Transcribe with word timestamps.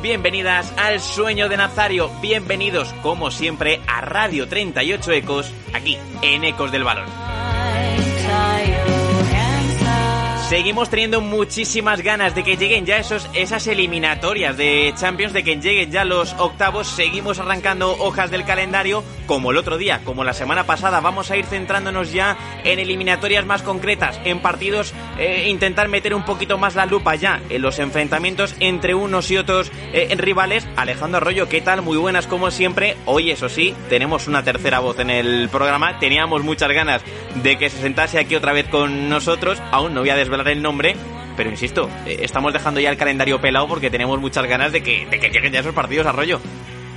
Bienvenidas 0.00 0.72
al 0.76 1.00
Sueño 1.00 1.48
de 1.48 1.56
Nazario. 1.56 2.10
Bienvenidos, 2.20 2.92
como 3.02 3.30
siempre, 3.30 3.80
a 3.86 4.00
Radio 4.00 4.48
38 4.48 5.12
Ecos, 5.12 5.52
aquí, 5.74 5.98
en 6.22 6.44
Ecos 6.44 6.72
del 6.72 6.84
Balón. 6.84 7.21
Seguimos 10.52 10.90
teniendo 10.90 11.22
muchísimas 11.22 12.02
ganas 12.02 12.34
de 12.34 12.44
que 12.44 12.58
lleguen 12.58 12.84
ya 12.84 12.98
esos, 12.98 13.26
esas 13.32 13.66
eliminatorias 13.68 14.54
de 14.54 14.92
Champions, 14.94 15.32
de 15.32 15.42
que 15.42 15.56
lleguen 15.56 15.90
ya 15.90 16.04
los 16.04 16.34
octavos. 16.34 16.88
Seguimos 16.88 17.38
arrancando 17.38 17.96
hojas 17.98 18.30
del 18.30 18.44
calendario, 18.44 19.02
como 19.26 19.50
el 19.50 19.56
otro 19.56 19.78
día, 19.78 20.02
como 20.04 20.24
la 20.24 20.34
semana 20.34 20.64
pasada. 20.64 21.00
Vamos 21.00 21.30
a 21.30 21.38
ir 21.38 21.46
centrándonos 21.46 22.12
ya 22.12 22.36
en 22.64 22.78
eliminatorias 22.78 23.46
más 23.46 23.62
concretas, 23.62 24.20
en 24.26 24.40
partidos, 24.40 24.92
eh, 25.18 25.46
intentar 25.48 25.88
meter 25.88 26.14
un 26.14 26.26
poquito 26.26 26.58
más 26.58 26.74
la 26.74 26.84
lupa 26.84 27.14
ya 27.14 27.40
en 27.48 27.62
los 27.62 27.78
enfrentamientos 27.78 28.54
entre 28.60 28.94
unos 28.94 29.30
y 29.30 29.38
otros 29.38 29.72
eh, 29.94 30.14
rivales. 30.18 30.68
Alejandro 30.76 31.16
Arroyo, 31.16 31.48
¿qué 31.48 31.62
tal? 31.62 31.80
Muy 31.80 31.96
buenas 31.96 32.26
como 32.26 32.50
siempre. 32.50 32.98
Hoy, 33.06 33.30
eso 33.30 33.48
sí, 33.48 33.74
tenemos 33.88 34.28
una 34.28 34.44
tercera 34.44 34.80
voz 34.80 34.98
en 34.98 35.08
el 35.08 35.48
programa. 35.48 35.98
Teníamos 35.98 36.42
muchas 36.42 36.70
ganas 36.72 37.00
de 37.36 37.56
que 37.56 37.70
se 37.70 37.80
sentase 37.80 38.18
aquí 38.18 38.34
otra 38.34 38.52
vez 38.52 38.68
con 38.68 39.08
nosotros. 39.08 39.62
Aún 39.70 39.94
no 39.94 40.00
voy 40.00 40.10
a 40.10 40.14
desvelar 40.14 40.41
el 40.48 40.62
nombre. 40.62 40.96
Pero 41.36 41.50
insisto, 41.50 41.88
eh, 42.06 42.18
estamos 42.22 42.52
dejando 42.52 42.80
ya 42.80 42.90
el 42.90 42.96
calendario 42.96 43.40
pelado 43.40 43.68
porque 43.68 43.90
tenemos 43.90 44.20
muchas 44.20 44.46
ganas 44.46 44.72
de 44.72 44.82
que, 44.82 45.06
de 45.06 45.18
que 45.18 45.30
lleguen 45.30 45.52
ya 45.52 45.60
esos 45.60 45.74
partidos, 45.74 46.06
Arroyo. 46.06 46.40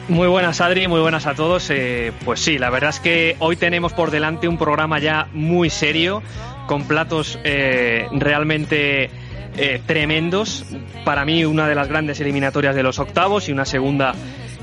Muy 0.08 0.28
buenas 0.28 0.62
Adri, 0.62 0.88
muy 0.88 1.00
buenas 1.02 1.26
a 1.26 1.34
todos. 1.34 1.70
Eh, 1.72 2.12
pues 2.24 2.40
sí, 2.40 2.60
la 2.60 2.70
verdad 2.70 2.92
es 2.92 3.00
que 3.00 3.36
hoy 3.40 3.56
tenemos 3.56 3.92
por 3.94 4.12
delante 4.12 4.48
un 4.48 4.58
programa 4.58 5.00
ya 5.00 5.28
muy 5.34 5.72
serio, 5.72 6.22
con 6.68 6.84
platos 6.84 7.40
eh, 7.44 8.08
realmente 8.12 9.10
eh, 9.58 9.82
tremendos. 9.88 10.64
Para 11.04 11.26
mí 11.26 11.44
una 11.44 11.68
de 11.68 11.74
las 11.74 11.88
grandes 11.88 12.20
eliminatorias 12.20 12.76
de 12.76 12.84
los 12.84 13.00
octavos 13.00 13.50
y 13.50 13.52
una 13.52 13.66
segunda 13.66 14.14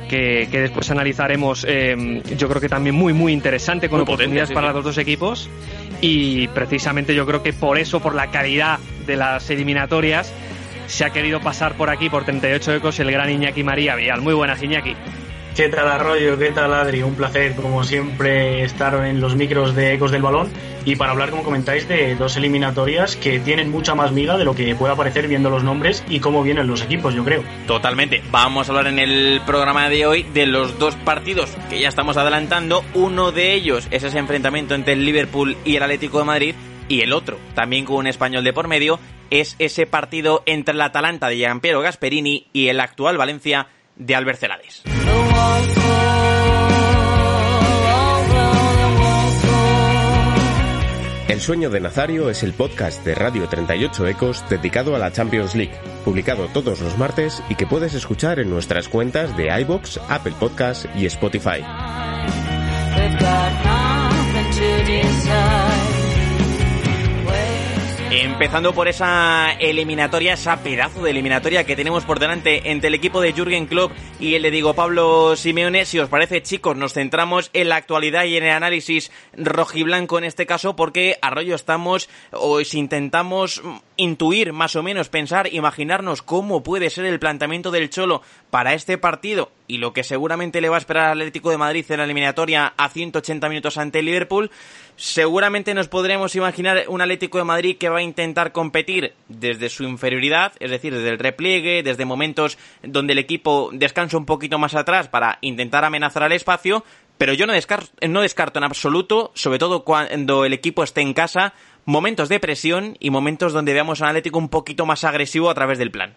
que, 0.09 0.47
que 0.49 0.61
después 0.61 0.89
analizaremos, 0.93 1.63
yo 1.63 2.49
creo 2.49 2.61
que 2.61 2.69
también 2.69 2.95
muy, 2.95 3.13
muy 3.13 3.33
interesante, 3.33 3.89
con 3.89 4.01
Muy 4.01 4.07
potente, 4.07 4.25
oportunidades 4.25 4.49
sí, 4.51 4.55
para 4.55 4.69
sí. 4.69 4.75
los 4.75 4.85
dos 4.85 4.99
equipos. 4.99 5.51
Y 6.03 6.49
precisamente 6.49 7.15
yo 7.15 7.25
creo 7.25 7.45
que 7.45 7.53
por 7.53 7.79
eso, 7.79 8.01
por 8.01 8.17
la 8.17 8.31
calidad 8.33 8.81
de 9.07 9.15
las 9.15 9.49
eliminatorias, 9.51 10.35
se 10.89 11.05
ha 11.05 11.11
querido 11.11 11.41
pasar 11.41 11.75
por 11.77 11.91
aquí, 11.91 12.11
por 12.11 12.25
38 12.25 12.75
ecos, 12.75 12.99
el 12.99 13.13
gran 13.13 13.31
Iñaki 13.31 13.63
María 13.63 13.95
Vial. 13.95 14.21
Muy 14.21 14.35
buenas, 14.35 14.61
Iñaki. 14.61 14.97
¿Qué 15.57 15.69
tal 15.69 15.87
Arroyo? 15.87 16.39
¿Qué 16.39 16.51
tal 16.51 16.73
Adri? 16.73 17.03
Un 17.03 17.15
placer 17.15 17.55
como 17.55 17.85
siempre 17.85 18.63
estar 18.63 18.95
en 19.05 19.21
los 19.21 19.37
micros 19.37 19.75
de 19.75 19.93
Ecos 19.93 20.11
del 20.11 20.23
Balón 20.23 20.49
y 20.87 20.97
para 20.97 21.13
hablar 21.13 21.29
como 21.29 21.43
comentáis 21.43 21.87
de 21.87 22.15
dos 22.15 22.39
eliminatorias 22.39 23.17
que 23.17 23.39
tienen 23.39 23.71
mucha 23.71 23.95
más 23.95 24.13
miga 24.13 24.39
de 24.39 24.47
lo 24.47 24.55
que 24.55 24.75
pueda 24.75 24.97
parecer 24.97 25.29
viendo 25.29 25.51
los 25.51 25.63
nombres 25.63 26.05
y 26.09 26.21
cómo 26.21 26.43
vienen 26.43 26.69
los 26.69 26.81
equipos 26.81 27.15
yo 27.15 27.23
creo. 27.23 27.45
Totalmente. 27.67 28.23
Vamos 28.31 28.67
a 28.67 28.73
hablar 28.73 28.87
en 28.87 28.99
el 28.99 29.43
programa 29.45 29.91
de 29.91 30.07
hoy 30.07 30.23
de 30.23 30.47
los 30.47 30.79
dos 30.79 30.97
partidos 30.97 31.51
que 31.69 31.81
ya 31.81 31.91
estamos 31.91 32.17
adelantando. 32.17 32.83
Uno 32.95 33.31
de 33.31 33.53
ellos 33.53 33.89
es 33.91 34.05
ese 34.05 34.19
enfrentamiento 34.19 34.75
entre 34.75 34.95
el 34.95 35.05
Liverpool 35.05 35.59
y 35.67 35.77
el 35.77 35.83
Atlético 35.83 36.21
de 36.21 36.25
Madrid. 36.25 36.55
Y 36.89 37.03
el 37.03 37.13
otro, 37.13 37.39
también 37.55 37.85
con 37.85 37.97
un 37.97 38.07
español 38.07 38.43
de 38.43 38.55
por 38.55 38.69
medio, 38.69 38.99
es 39.29 39.55
ese 39.59 39.85
partido 39.85 40.43
entre 40.47 40.75
el 40.75 40.81
Atalanta 40.81 41.29
de 41.29 41.37
Gianpiero 41.37 41.83
Gasperini 41.83 42.47
y 42.55 42.69
el 42.69 42.81
actual 42.81 43.19
Valencia 43.19 43.69
de 44.05 44.15
Albert. 44.15 44.43
El 51.29 51.41
sueño 51.41 51.71
de 51.71 51.81
Nazario 51.81 52.29
es 52.29 52.43
el 52.43 52.53
podcast 52.53 53.05
de 53.05 53.15
Radio 53.15 53.49
38 53.49 54.07
Ecos 54.07 54.45
dedicado 54.51 54.95
a 54.95 54.99
la 54.99 55.13
Champions 55.13 55.55
League, 55.55 55.73
publicado 56.05 56.49
todos 56.49 56.81
los 56.81 56.99
martes 56.99 57.43
y 57.49 57.55
que 57.55 57.67
puedes 57.67 57.95
escuchar 57.95 58.39
en 58.39 58.51
nuestras 58.51 58.89
cuentas 58.89 59.37
de 59.37 59.49
iBox, 59.63 59.99
Apple 60.09 60.35
Podcast 60.39 60.87
y 60.95 61.07
Spotify. 61.07 61.63
Empezando 68.15 68.75
por 68.75 68.89
esa 68.89 69.53
eliminatoria, 69.59 70.35
esa 70.35 70.63
pedazo 70.63 71.03
de 71.03 71.11
eliminatoria 71.11 71.65
que 71.65 71.75
tenemos 71.75 72.05
por 72.05 72.19
delante 72.19 72.71
entre 72.71 72.89
el 72.89 72.95
equipo 72.95 73.23
de 73.23 73.33
Jürgen 73.33 73.67
Klopp 73.67 73.93
y 74.21 74.35
el 74.35 74.43
de 74.43 74.51
Diego 74.51 74.75
Pablo 74.75 75.35
Simeone. 75.35 75.87
Si 75.87 75.99
os 75.99 76.11
parece, 76.11 76.43
chicos, 76.43 76.77
nos 76.77 76.93
centramos 76.93 77.49
en 77.55 77.71
la 77.71 77.77
actualidad 77.77 78.25
y 78.25 78.37
en 78.37 78.45
el 78.45 78.51
análisis 78.51 79.11
rojiblanco 79.33 80.19
en 80.19 80.25
este 80.25 80.45
caso, 80.45 80.77
porque 80.77 81.17
Arroyo 81.23 81.55
estamos, 81.55 82.11
o 82.33 82.63
si 82.63 82.79
intentamos 82.79 83.63
intuir 84.03 84.53
más 84.53 84.75
o 84.75 84.83
menos, 84.83 85.09
pensar, 85.09 85.53
imaginarnos 85.53 86.23
cómo 86.23 86.63
puede 86.63 86.91
ser 86.91 87.05
el 87.05 87.21
planteamiento 87.21 87.71
del 87.71 87.89
Cholo 87.89 88.23
para 88.51 88.75
este 88.75 88.99
partido 88.99 89.53
y 89.69 89.79
lo 89.79 89.93
que 89.93 90.03
seguramente 90.03 90.61
le 90.61 90.69
va 90.69 90.77
a 90.77 90.79
esperar 90.79 91.07
al 91.07 91.21
Atlético 91.21 91.51
de 91.51 91.57
Madrid 91.57 91.85
en 91.89 91.99
la 91.99 92.05
eliminatoria 92.05 92.75
a 92.77 92.89
180 92.89 93.49
minutos 93.49 93.79
ante 93.79 94.03
Liverpool, 94.03 94.51
seguramente 94.97 95.73
nos 95.73 95.89
podremos 95.89 96.35
imaginar 96.35 96.85
un 96.89 97.01
Atlético 97.01 97.39
de 97.39 97.45
Madrid 97.45 97.79
que 97.79 97.89
va 97.89 97.99
a 97.99 98.03
intentar 98.03 98.53
competir 98.53 99.15
desde 99.29 99.69
su 99.69 99.85
inferioridad, 99.85 100.53
es 100.59 100.71
decir, 100.71 100.93
desde 100.93 101.11
el 101.11 101.19
repliegue, 101.19 101.83
desde 101.83 102.05
momentos 102.05 102.59
donde 102.83 103.13
el 103.13 103.21
equipo 103.21 103.71
descansa 103.73 104.17
un 104.17 104.27
poquito 104.27 104.59
más 104.59 104.75
atrás 104.75 105.09
para 105.09 105.39
intentar 105.43 105.85
amenazar 105.85 106.25
al 106.25 106.33
espacio, 106.33 106.85
pero 107.19 107.35
yo 107.35 107.47
no 107.47 107.53
descarto, 107.53 107.89
no 108.09 108.21
descarto 108.21 108.59
en 108.59 108.65
absoluto, 108.65 109.31
sobre 109.35 109.61
todo 109.61 109.85
cuando 109.85 110.45
el 110.45 110.53
equipo 110.53 110.83
esté 110.83 111.03
en 111.03 111.15
casa, 111.15 111.55
momentos 111.85 112.29
de 112.29 112.41
presión 112.41 112.97
y 113.01 113.11
momentos 113.11 113.53
donde 113.53 113.73
veamos 113.73 114.01
a 114.01 114.05
un 114.05 114.11
Atlético 114.11 114.39
un 114.39 114.49
poquito 114.49 114.87
más 114.87 115.05
agresivo 115.05 115.51
a 115.51 115.55
través 115.55 115.79
del 115.79 115.91
plan. 115.91 116.15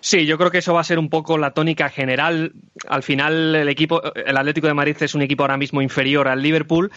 Sí, 0.00 0.26
yo 0.26 0.38
creo 0.38 0.52
que 0.52 0.58
eso 0.58 0.74
va 0.74 0.80
a 0.80 0.84
ser 0.84 0.98
un 1.00 1.08
poco 1.08 1.38
la 1.38 1.50
tónica 1.50 1.88
general. 1.88 2.52
Al 2.88 3.02
final, 3.02 3.56
el 3.56 3.68
equipo, 3.68 4.00
el 4.14 4.36
Atlético 4.36 4.68
de 4.68 4.74
Madrid 4.74 4.96
es 5.00 5.14
un 5.16 5.22
equipo 5.22 5.42
ahora 5.42 5.56
mismo 5.56 5.82
inferior 5.82 6.28
al 6.28 6.40
Liverpool 6.40 6.92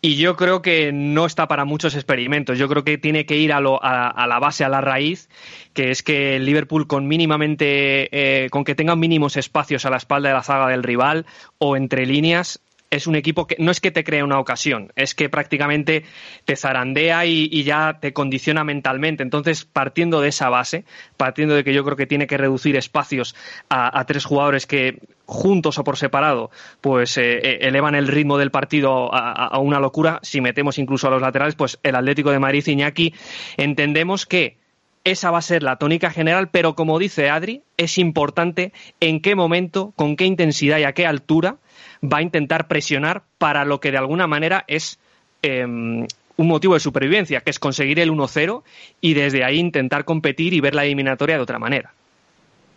y 0.00 0.16
yo 0.16 0.34
creo 0.34 0.60
que 0.60 0.90
no 0.92 1.26
está 1.26 1.46
para 1.46 1.64
muchos 1.64 1.94
experimentos. 1.94 2.58
Yo 2.58 2.68
creo 2.68 2.82
que 2.82 2.98
tiene 2.98 3.24
que 3.24 3.36
ir 3.36 3.52
a, 3.52 3.60
lo, 3.60 3.78
a, 3.82 4.26
la 4.26 4.38
base, 4.40 4.64
a 4.64 4.68
la 4.68 4.80
raíz, 4.80 5.28
que 5.74 5.92
es 5.92 6.02
que 6.02 6.36
el 6.36 6.44
Liverpool 6.44 6.88
con 6.88 7.06
mínimamente, 7.06 8.08
eh, 8.44 8.50
con 8.50 8.64
que 8.64 8.74
tenga 8.74 8.96
mínimos 8.96 9.36
espacios 9.36 9.86
a 9.86 9.90
la 9.90 9.98
espalda 9.98 10.30
de 10.30 10.34
la 10.34 10.42
zaga 10.42 10.66
del 10.66 10.82
rival 10.82 11.26
o 11.58 11.76
entre 11.76 12.04
líneas, 12.04 12.60
es 12.90 13.06
un 13.06 13.14
equipo 13.14 13.46
que 13.46 13.56
no 13.58 13.70
es 13.70 13.80
que 13.80 13.92
te 13.92 14.02
crea 14.02 14.24
una 14.24 14.40
ocasión, 14.40 14.92
es 14.96 15.14
que 15.14 15.28
prácticamente 15.28 16.04
te 16.44 16.56
zarandea 16.56 17.24
y, 17.24 17.48
y, 17.50 17.62
ya 17.62 17.98
te 18.00 18.12
condiciona 18.12 18.64
mentalmente. 18.64 19.22
Entonces, 19.22 19.64
partiendo 19.64 20.20
de 20.20 20.28
esa 20.28 20.48
base, 20.48 20.84
partiendo 21.16 21.54
de 21.54 21.62
que 21.62 21.72
yo 21.72 21.84
creo 21.84 21.96
que 21.96 22.06
tiene 22.06 22.26
que 22.26 22.36
reducir 22.36 22.76
espacios 22.76 23.36
a, 23.68 24.04
tres 24.06 24.24
jugadores 24.24 24.66
que 24.66 24.98
juntos 25.24 25.78
o 25.78 25.84
por 25.84 25.96
separado, 25.96 26.50
pues 26.80 27.16
eh, 27.16 27.58
elevan 27.60 27.94
el 27.94 28.08
ritmo 28.08 28.38
del 28.38 28.50
partido 28.50 29.14
a, 29.14 29.56
una 29.60 29.78
locura. 29.78 30.18
Si 30.22 30.40
metemos 30.40 30.78
incluso 30.78 31.06
a 31.06 31.10
los 31.10 31.22
laterales, 31.22 31.54
pues 31.54 31.78
el 31.84 31.94
Atlético 31.94 32.32
de 32.32 32.40
Madrid 32.40 32.66
Iñaki, 32.66 33.14
entendemos 33.56 34.26
que 34.26 34.58
esa 35.04 35.30
va 35.30 35.38
a 35.38 35.42
ser 35.42 35.62
la 35.62 35.76
tónica 35.76 36.10
general, 36.10 36.50
pero 36.50 36.74
como 36.74 36.98
dice 36.98 37.30
Adri, 37.30 37.62
es 37.76 37.96
importante 37.98 38.72
en 38.98 39.22
qué 39.22 39.34
momento, 39.34 39.92
con 39.96 40.16
qué 40.16 40.26
intensidad 40.26 40.78
y 40.78 40.84
a 40.84 40.92
qué 40.92 41.06
altura 41.06 41.56
va 42.02 42.18
a 42.18 42.22
intentar 42.22 42.68
presionar 42.68 43.22
para 43.38 43.64
lo 43.64 43.80
que 43.80 43.90
de 43.90 43.98
alguna 43.98 44.26
manera 44.26 44.64
es 44.66 44.98
em, 45.42 46.06
un 46.36 46.48
motivo 46.48 46.74
de 46.74 46.80
supervivencia, 46.80 47.40
que 47.40 47.50
es 47.50 47.58
conseguir 47.58 48.00
el 48.00 48.10
1-0 48.10 48.62
y 49.00 49.14
desde 49.14 49.44
ahí 49.44 49.58
intentar 49.58 50.04
competir 50.04 50.54
y 50.54 50.60
ver 50.60 50.74
la 50.74 50.84
eliminatoria 50.84 51.36
de 51.36 51.42
otra 51.42 51.58
manera. 51.58 51.92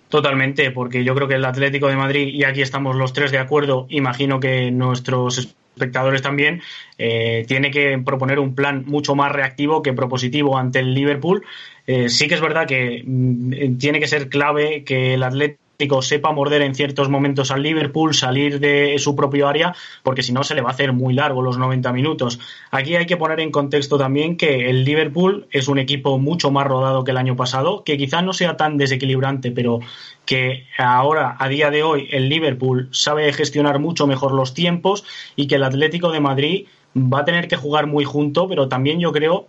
Totalmente, 0.09 0.69
porque 0.71 1.03
yo 1.03 1.15
creo 1.15 1.27
que 1.27 1.35
el 1.35 1.45
Atlético 1.45 1.87
de 1.87 1.95
Madrid, 1.95 2.27
y 2.27 2.43
aquí 2.43 2.61
estamos 2.61 2.95
los 2.95 3.13
tres 3.13 3.31
de 3.31 3.39
acuerdo, 3.39 3.87
imagino 3.89 4.39
que 4.39 4.69
nuestros 4.69 5.39
espectadores 5.39 6.21
también, 6.21 6.61
eh, 6.99 7.45
tiene 7.47 7.71
que 7.71 7.97
proponer 7.97 8.37
un 8.37 8.53
plan 8.53 8.83
mucho 8.85 9.15
más 9.15 9.31
reactivo 9.31 9.81
que 9.81 9.93
propositivo 9.93 10.57
ante 10.57 10.79
el 10.79 10.93
Liverpool. 10.93 11.43
Eh, 11.87 12.09
sí 12.09 12.27
que 12.27 12.35
es 12.35 12.41
verdad 12.41 12.67
que 12.67 13.01
mm, 13.03 13.77
tiene 13.77 13.99
que 13.99 14.07
ser 14.07 14.29
clave 14.29 14.83
que 14.83 15.15
el 15.15 15.23
Atlético 15.23 15.62
sepa 16.01 16.31
morder 16.31 16.61
en 16.61 16.75
ciertos 16.75 17.09
momentos 17.09 17.51
al 17.51 17.63
Liverpool, 17.63 18.13
salir 18.13 18.59
de 18.59 18.97
su 18.99 19.15
propio 19.15 19.47
área, 19.47 19.75
porque 20.03 20.23
si 20.23 20.31
no 20.31 20.43
se 20.43 20.55
le 20.55 20.61
va 20.61 20.69
a 20.69 20.73
hacer 20.73 20.93
muy 20.93 21.13
largo 21.13 21.41
los 21.41 21.57
90 21.57 21.91
minutos. 21.91 22.39
Aquí 22.71 22.95
hay 22.95 23.05
que 23.05 23.17
poner 23.17 23.39
en 23.39 23.51
contexto 23.51 23.97
también 23.97 24.37
que 24.37 24.69
el 24.69 24.85
Liverpool 24.85 25.47
es 25.51 25.67
un 25.67 25.79
equipo 25.79 26.17
mucho 26.19 26.51
más 26.51 26.67
rodado 26.67 27.03
que 27.03 27.11
el 27.11 27.17
año 27.17 27.35
pasado, 27.35 27.83
que 27.83 27.97
quizás 27.97 28.23
no 28.23 28.33
sea 28.33 28.57
tan 28.57 28.77
desequilibrante, 28.77 29.51
pero 29.51 29.79
que 30.25 30.67
ahora, 30.77 31.35
a 31.39 31.49
día 31.49 31.69
de 31.69 31.83
hoy, 31.83 32.07
el 32.11 32.29
Liverpool 32.29 32.89
sabe 32.91 33.31
gestionar 33.33 33.79
mucho 33.79 34.07
mejor 34.07 34.33
los 34.33 34.53
tiempos 34.53 35.03
y 35.35 35.47
que 35.47 35.55
el 35.55 35.63
Atlético 35.63 36.11
de 36.11 36.19
Madrid 36.19 36.67
va 36.95 37.19
a 37.19 37.25
tener 37.25 37.47
que 37.47 37.55
jugar 37.55 37.87
muy 37.87 38.05
junto, 38.05 38.47
pero 38.47 38.67
también 38.67 38.99
yo 38.99 39.11
creo 39.11 39.47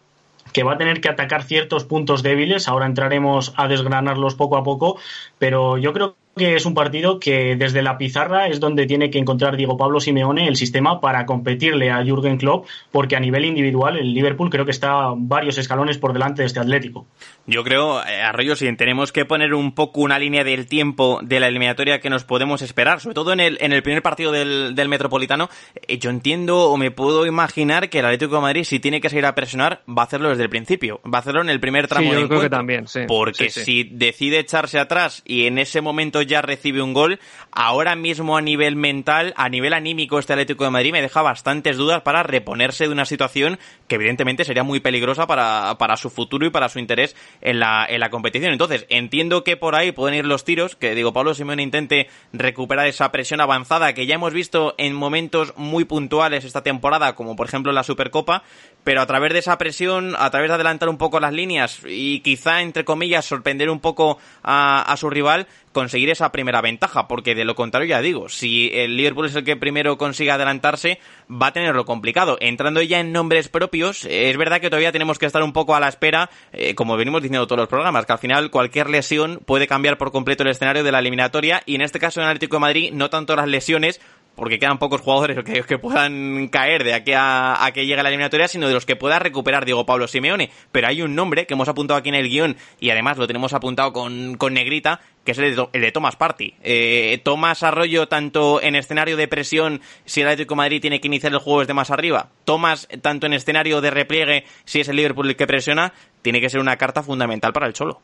que 0.53 0.63
va 0.63 0.75
a 0.75 0.79
tener 0.79 1.01
que 1.01 1.09
atacar 1.09 1.43
ciertos 1.43 1.85
puntos 1.85 2.23
débiles. 2.23 2.69
Ahora 2.69 2.87
entraremos 2.87 3.53
a 3.57 3.69
desgranarlos 3.69 4.35
poco 4.35 4.57
a 4.57 4.65
poco, 4.65 4.99
pero 5.39 5.79
yo 5.79 5.93
creo 5.93 6.17
que 6.37 6.57
es 6.57 6.67
un 6.67 6.75
partido 6.75 7.19
que 7.21 7.57
desde 7.57 7.83
la 7.83 7.99
pizarra 7.99 8.49
es 8.49 8.61
donde 8.61 8.87
tiene 8.87 9.11
que 9.11 9.19
encontrar 9.19 9.57
Diego 9.57 9.77
Pablo 9.77 10.01
Simeone 10.01 10.49
el 10.49 10.57
sistema 10.57 11.01
para 11.01 11.27
competirle 11.27 11.91
a 11.91 12.03
Jürgen 12.05 12.39
Klopp, 12.39 12.67
porque 12.91 13.17
a 13.17 13.21
nivel 13.21 13.45
individual 13.45 13.97
el 13.97 14.13
Liverpool 14.13 14.51
creo 14.51 14.65
que 14.65 14.71
está 14.71 15.13
varios 15.17 15.59
escalones 15.59 15.99
por 15.99 16.13
delante 16.13 16.43
de 16.43 16.47
este 16.47 16.61
Atlético. 16.61 17.07
Yo 17.47 17.63
creo, 17.63 18.03
eh, 18.05 18.23
Arroyo, 18.23 18.57
si 18.57 18.75
tenemos 18.77 19.13
que 19.13 19.25
poner 19.25 19.55
un 19.55 19.75
poco 19.75 20.01
una 20.01 20.19
línea 20.19 20.45
del 20.45 20.67
tiempo 20.67 21.21
de 21.23 21.41
la 21.41 21.49
eliminatoria 21.49 22.01
que 22.01 22.11
nos 22.11 22.25
podemos 22.25 22.63
esperar, 22.63 23.01
sobre 23.01 23.15
todo 23.15 23.33
en 23.33 23.41
el, 23.41 23.59
en 23.61 23.73
el 23.73 23.83
primer 23.83 24.03
partido 24.03 24.33
del, 24.33 24.75
del 24.75 24.89
Metropolitano, 24.89 25.49
eh, 25.87 25.99
yo 25.99 26.11
entiendo 26.11 26.71
o 26.71 26.77
me 26.77 26.91
puedo 26.91 27.27
imaginar 27.27 27.91
que 27.91 27.99
el 28.01 28.07
Atlético 28.07 28.37
de 28.37 28.43
Madrid, 28.43 28.65
si 28.65 28.81
tiene 28.81 29.01
que 29.01 29.09
salir 29.09 29.27
a 29.27 29.35
presionar, 29.35 29.83
va 29.89 30.03
a 30.03 30.07
hacerlo 30.07 30.31
desde 30.31 30.43
el 30.43 30.51
principio, 30.51 31.01
va 31.05 31.19
a 31.19 31.21
hacerlo 31.21 31.43
en 31.43 31.51
el 31.51 31.61
primer 31.61 31.87
tramo 31.87 32.11
Sí, 32.11 32.17
de 32.17 32.23
yo 32.23 32.29
creo 32.29 32.41
que 32.41 32.51
también, 32.51 32.89
sí. 32.89 33.01
Porque 33.07 33.51
Sí, 33.51 33.61
sí. 33.61 33.65
si 33.65 33.85
decide 33.85 34.39
echarse 34.39 34.79
atrás 34.79 35.23
y 35.25 35.47
en 35.47 35.59
ese 35.59 35.81
momento 35.81 36.23
ya 36.27 36.43
recibe 36.43 36.83
un 36.83 36.93
gol, 36.93 37.21
ahora 37.53 37.97
mismo 37.97 38.37
a 38.37 38.43
nivel 38.43 38.77
mental, 38.77 39.35
a 39.37 39.49
nivel 39.49 39.73
anímico, 39.73 40.19
este 40.19 40.33
Atlético 40.33 40.65
de 40.65 40.71
Madrid 40.71 40.93
me 40.93 41.03
deja 41.03 41.23
bastantes 41.23 41.77
dudas 41.77 42.03
para 42.03 42.23
reponerse 42.23 42.87
de 42.87 42.93
una 42.93 43.05
situación 43.05 43.59
que 43.89 43.97
evidentemente 43.97 44.45
sería 44.45 44.63
muy 44.63 44.81
peligrosa 44.81 45.27
para, 45.27 45.77
para 45.79 45.97
su 45.97 46.11
futuro 46.11 46.47
y 46.47 46.51
para 46.51 46.69
su 46.69 46.79
interés 46.79 47.17
en 47.41 47.61
la, 47.61 47.87
en 47.89 48.01
la 48.01 48.11
competición. 48.11 48.53
Entonces, 48.53 48.87
entiendo 48.89 49.45
que 49.45 49.57
por 49.57 49.75
ahí 49.75 49.93
pueden 49.93 50.19
ir 50.19 50.25
los 50.25 50.45
tiros, 50.45 50.77
que 50.77 50.95
digo, 50.95 51.13
Pablo 51.13 51.35
Simeone 51.35 51.63
intente 51.63 52.09
recuperar 52.33 52.87
esa 52.87 53.13
presión 53.13 53.41
avanzada 53.41 53.93
que 53.93 54.07
ya 54.07 54.15
hemos 54.17 54.33
visto 54.33 54.75
en 54.79 54.95
momentos 54.95 55.55
muy 55.57 55.85
puntuales 55.85 56.45
esta 56.45 56.63
temporada, 56.63 57.15
como 57.15 57.37
por 57.37 57.47
ejemplo 57.47 57.73
la 57.73 57.83
Supercopa, 57.83 58.43
pero 58.83 59.01
a 59.01 59.07
través 59.07 59.33
de 59.33 59.39
esa 59.39 59.59
presión, 59.59 60.15
a 60.19 60.31
través 60.31 60.51
de 60.51 60.55
adelantar 60.55 60.89
un 60.89 60.99
poco 60.99 61.21
las 61.21 61.33
líneas 61.33 61.81
y 61.87 62.21
quizá, 62.21 62.63
entre 62.63 62.85
comillas, 62.85 63.25
sorprender 63.25 63.71
un 63.71 63.81
poco 63.81 64.19
a, 64.43 64.83
a 64.83 64.97
su 64.97 65.11
rival, 65.11 65.47
conseguir 65.73 66.11
esa 66.15 66.33
primera 66.33 66.61
ventaja, 66.61 67.07
porque 67.07 67.35
de 67.35 67.45
lo 67.45 67.55
contrario, 67.55 67.89
ya 67.89 68.01
digo, 68.01 68.29
si 68.29 68.71
el 68.73 68.97
Liverpool 68.97 69.27
es 69.27 69.35
el 69.35 69.45
que 69.45 69.57
primero 69.57 69.99
consiga 69.99 70.35
adelantarse, 70.35 70.99
va 71.31 71.49
a 71.49 71.53
tenerlo 71.53 71.85
complicado. 71.85 72.39
Entrando 72.41 72.81
ya 72.83 73.01
en 73.01 73.13
nombres 73.13 73.49
propios, 73.49 74.05
eh, 74.07 74.31
es 74.31 74.37
verdad 74.37 74.61
que 74.61 74.71
todavía 74.71 74.93
tenemos 74.93 75.19
que 75.19 75.27
estar 75.27 75.43
un 75.43 75.53
poco 75.53 75.75
a 75.75 75.81
la 75.81 75.89
espera, 75.89 76.31
eh, 76.53 76.75
como 76.75 76.97
venimos 76.97 77.23
diciendo 77.23 77.47
todos 77.47 77.61
los 77.61 77.69
programas, 77.69 78.07
que 78.07 78.13
al 78.13 78.19
final 78.19 78.51
cualquier 78.51 78.89
lesión 78.89 79.41
puede 79.45 79.67
cambiar 79.67 79.99
por 79.99 80.11
completo 80.11 80.43
el 80.43 80.51
escenario 80.51 80.83
de 80.83 80.93
la 80.93 81.01
eliminatoria, 81.01 81.63
y 81.67 81.75
en 81.75 81.83
este 81.83 81.99
caso 81.99 82.21
en 82.21 82.27
Atlético 82.27 82.57
de 82.57 82.61
Madrid, 82.61 82.93
no 82.93 83.11
tanto 83.11 83.37
las 83.37 83.49
lesiones, 83.49 84.01
porque 84.35 84.59
quedan 84.59 84.79
pocos 84.79 85.01
jugadores 85.01 85.43
que, 85.45 85.63
que 85.63 85.79
puedan 85.79 86.49
caer 86.49 86.85
de 86.85 86.95
aquí 86.95 87.13
a, 87.13 87.65
a, 87.65 87.73
que 87.73 87.87
llegue 87.87 88.03
la 88.03 88.09
eliminatoria, 88.09 88.49
sino 88.49 88.69
de 88.69 88.75
los 88.75 88.87
que 88.87 88.97
pueda 88.97 89.19
recuperar 89.19 89.65
Diego 89.65 89.87
Pablo 89.87 90.09
Simeone. 90.09 90.51
Pero 90.73 90.89
hay 90.89 91.03
un 91.03 91.15
nombre 91.15 91.47
que 91.47 91.55
hemos 91.55 91.69
apuntado 91.69 91.99
aquí 91.99 92.09
en 92.09 92.15
el 92.15 92.29
guion 92.29 92.57
y 92.81 92.91
además 92.91 93.19
lo 93.19 93.27
tenemos 93.27 93.53
apuntado 93.53 93.93
con, 93.93 94.37
con 94.37 94.55
negrita, 94.55 95.01
que 95.25 95.33
es 95.33 95.39
el 95.39 95.57
de, 95.57 95.69
el 95.73 95.81
de 95.81 95.93
Thomas 95.93 96.17
Party. 96.17 96.55
Eh, 96.63 97.21
Tomás 97.23 97.63
Arroyo, 97.63 98.09
tanto 98.09 98.61
en 98.63 98.75
escenario 98.77 99.17
de 99.17 99.29
presión, 99.29 99.81
si 100.05 100.21
el 100.21 100.29
Atlético 100.29 100.57
Madrid 100.57 100.81
tiene 100.81 101.01
que 101.01 101.09
iniciar 101.09 101.33
el 101.33 101.39
juego 101.39 101.61
desde 101.61 101.75
más 101.75 101.91
arriba, 101.91 102.31
Tomás, 102.45 102.89
tanto 103.03 103.27
en 103.27 103.33
escenario 103.33 103.81
de 103.81 103.91
repliegue, 103.91 104.45
si 104.65 104.81
es 104.81 104.89
el 104.89 104.97
Liverpool 104.97 105.29
el 105.29 105.37
que 105.37 105.47
presiona, 105.47 105.93
tiene 106.23 106.41
que 106.41 106.51
ser 106.51 106.61
una 106.61 106.77
carta 106.77 107.03
fundamental 107.03 107.53
para 107.53 107.67
el 107.67 107.73
Cholo. 107.73 108.01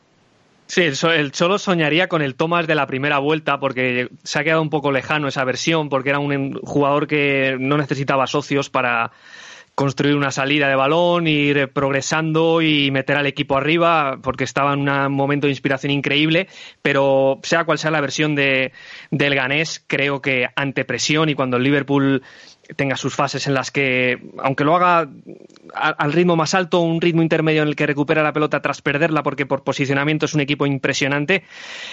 Sí, 0.73 0.83
el 0.83 1.33
Cholo 1.33 1.59
soñaría 1.59 2.07
con 2.07 2.21
el 2.21 2.35
Thomas 2.35 2.65
de 2.65 2.75
la 2.75 2.87
primera 2.87 3.19
vuelta 3.19 3.59
porque 3.59 4.07
se 4.23 4.39
ha 4.39 4.43
quedado 4.45 4.61
un 4.61 4.69
poco 4.69 4.93
lejano 4.93 5.27
esa 5.27 5.43
versión 5.43 5.89
porque 5.89 6.11
era 6.11 6.19
un 6.19 6.53
jugador 6.61 7.07
que 7.07 7.57
no 7.59 7.75
necesitaba 7.77 8.25
socios 8.25 8.69
para 8.69 9.11
construir 9.75 10.15
una 10.15 10.31
salida 10.31 10.69
de 10.69 10.75
balón, 10.75 11.27
ir 11.27 11.67
progresando 11.73 12.61
y 12.61 12.89
meter 12.89 13.17
al 13.17 13.25
equipo 13.25 13.57
arriba 13.57 14.19
porque 14.23 14.45
estaba 14.45 14.73
en 14.73 14.87
un 14.87 15.11
momento 15.11 15.47
de 15.47 15.51
inspiración 15.51 15.91
increíble, 15.91 16.47
pero 16.81 17.41
sea 17.43 17.65
cual 17.65 17.77
sea 17.77 17.91
la 17.91 17.99
versión 17.99 18.35
de, 18.35 18.71
del 19.09 19.35
ganés, 19.35 19.83
creo 19.85 20.21
que 20.21 20.47
ante 20.55 20.85
presión 20.85 21.27
y 21.27 21.35
cuando 21.35 21.57
el 21.57 21.63
Liverpool 21.63 22.23
tenga 22.75 22.95
sus 22.95 23.15
fases 23.15 23.47
en 23.47 23.53
las 23.53 23.71
que, 23.71 24.19
aunque 24.39 24.63
lo 24.63 24.75
haga 24.75 25.09
al 25.73 26.13
ritmo 26.13 26.35
más 26.35 26.53
alto, 26.53 26.81
un 26.81 27.01
ritmo 27.01 27.21
intermedio 27.21 27.61
en 27.61 27.67
el 27.67 27.75
que 27.75 27.85
recupera 27.85 28.23
la 28.23 28.33
pelota 28.33 28.61
tras 28.61 28.81
perderla, 28.81 29.23
porque 29.23 29.45
por 29.45 29.63
posicionamiento 29.63 30.25
es 30.25 30.33
un 30.33 30.41
equipo 30.41 30.65
impresionante, 30.65 31.43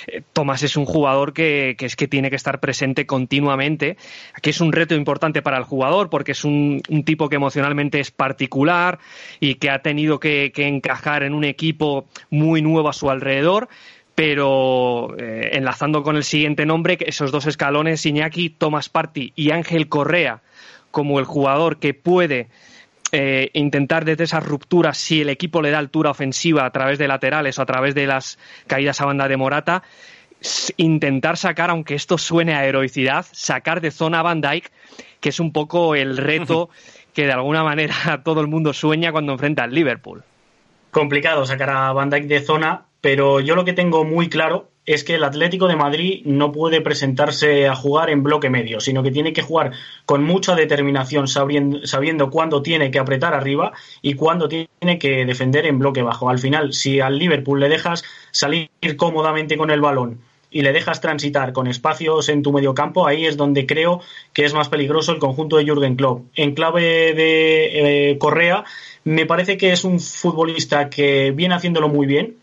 eh, 0.06 0.22
Tomás 0.32 0.62
es 0.62 0.76
un 0.76 0.84
jugador 0.84 1.32
que, 1.32 1.76
es 1.78 1.96
que 1.96 2.08
tiene 2.08 2.30
que 2.30 2.36
estar 2.36 2.60
presente 2.60 3.06
continuamente. 3.06 3.96
Aquí 4.34 4.50
es 4.50 4.60
un 4.60 4.72
reto 4.72 4.94
importante 4.94 5.42
para 5.42 5.58
el 5.58 5.64
jugador, 5.64 6.10
porque 6.10 6.32
es 6.32 6.44
un, 6.44 6.82
tipo 7.04 7.28
que 7.28 7.36
emocionalmente 7.36 8.00
es 8.00 8.10
particular 8.10 8.98
y 9.40 9.54
que 9.54 9.70
ha 9.70 9.80
tenido 9.82 10.20
que, 10.20 10.52
encajar 10.58 11.22
en 11.22 11.34
un 11.34 11.44
equipo 11.44 12.06
muy 12.30 12.60
nuevo 12.62 12.88
a 12.88 12.92
su 12.92 13.10
alrededor 13.10 13.68
pero 14.14 15.14
eh, 15.16 15.50
enlazando 15.52 16.02
con 16.02 16.16
el 16.16 16.24
siguiente 16.24 16.66
nombre, 16.66 16.98
esos 17.06 17.30
dos 17.30 17.46
escalones, 17.46 18.04
Iñaki, 18.04 18.50
Thomas 18.50 18.88
Party 18.88 19.32
y 19.36 19.52
Ángel 19.52 19.88
Correa, 19.88 20.42
como 20.90 21.18
el 21.18 21.24
jugador 21.24 21.78
que 21.78 21.94
puede 21.94 22.48
eh, 23.10 23.50
intentar 23.54 24.04
desde 24.04 24.24
esas 24.24 24.44
rupturas, 24.44 24.98
si 24.98 25.22
el 25.22 25.30
equipo 25.30 25.62
le 25.62 25.70
da 25.70 25.78
altura 25.78 26.10
ofensiva 26.10 26.66
a 26.66 26.70
través 26.70 26.98
de 26.98 27.08
laterales 27.08 27.58
o 27.58 27.62
a 27.62 27.66
través 27.66 27.94
de 27.94 28.06
las 28.06 28.38
caídas 28.66 29.00
a 29.00 29.06
banda 29.06 29.28
de 29.28 29.36
Morata, 29.36 29.82
intentar 30.76 31.36
sacar, 31.36 31.70
aunque 31.70 31.94
esto 31.94 32.18
suene 32.18 32.54
a 32.54 32.64
heroicidad, 32.64 33.26
sacar 33.32 33.80
de 33.80 33.90
zona 33.90 34.20
a 34.20 34.22
Van 34.22 34.40
Dyke, 34.40 34.70
que 35.20 35.30
es 35.30 35.40
un 35.40 35.52
poco 35.52 35.94
el 35.94 36.16
reto 36.16 36.68
que 37.14 37.24
de 37.24 37.32
alguna 37.32 37.64
manera 37.64 38.20
todo 38.24 38.40
el 38.40 38.46
mundo 38.46 38.72
sueña 38.72 39.10
cuando 39.10 39.32
enfrenta 39.32 39.64
al 39.64 39.74
Liverpool. 39.74 40.22
Complicado 40.90 41.44
sacar 41.44 41.70
a 41.70 41.92
Van 41.92 42.10
Dyke 42.10 42.26
de 42.26 42.40
zona, 42.42 42.87
pero 43.00 43.40
yo 43.40 43.54
lo 43.54 43.64
que 43.64 43.72
tengo 43.72 44.04
muy 44.04 44.28
claro 44.28 44.68
es 44.88 45.04
que 45.04 45.16
el 45.16 45.24
Atlético 45.24 45.68
de 45.68 45.76
Madrid 45.76 46.22
no 46.24 46.50
puede 46.50 46.80
presentarse 46.80 47.68
a 47.68 47.74
jugar 47.74 48.08
en 48.08 48.22
bloque 48.22 48.48
medio, 48.48 48.80
sino 48.80 49.02
que 49.02 49.10
tiene 49.10 49.34
que 49.34 49.42
jugar 49.42 49.72
con 50.06 50.24
mucha 50.24 50.54
determinación, 50.56 51.28
sabiendo, 51.28 51.86
sabiendo 51.86 52.30
cuándo 52.30 52.62
tiene 52.62 52.90
que 52.90 52.98
apretar 52.98 53.34
arriba 53.34 53.72
y 54.00 54.14
cuándo 54.14 54.48
tiene 54.48 54.98
que 54.98 55.26
defender 55.26 55.66
en 55.66 55.78
bloque 55.78 56.00
bajo. 56.00 56.30
Al 56.30 56.38
final, 56.38 56.72
si 56.72 57.00
al 57.00 57.18
Liverpool 57.18 57.60
le 57.60 57.68
dejas 57.68 58.02
salir 58.30 58.70
cómodamente 58.96 59.58
con 59.58 59.70
el 59.70 59.82
balón 59.82 60.20
y 60.50 60.62
le 60.62 60.72
dejas 60.72 61.02
transitar 61.02 61.52
con 61.52 61.66
espacios 61.66 62.30
en 62.30 62.42
tu 62.42 62.50
medio 62.50 62.74
campo, 62.74 63.06
ahí 63.06 63.26
es 63.26 63.36
donde 63.36 63.66
creo 63.66 64.00
que 64.32 64.46
es 64.46 64.54
más 64.54 64.70
peligroso 64.70 65.12
el 65.12 65.18
conjunto 65.18 65.58
de 65.58 65.66
Jürgen 65.66 65.96
Klopp. 65.96 66.24
En 66.34 66.54
clave 66.54 67.12
de 67.12 68.12
eh, 68.12 68.18
Correa, 68.18 68.64
me 69.04 69.26
parece 69.26 69.58
que 69.58 69.72
es 69.72 69.84
un 69.84 70.00
futbolista 70.00 70.88
que 70.88 71.30
viene 71.32 71.54
haciéndolo 71.54 71.90
muy 71.90 72.06
bien, 72.06 72.36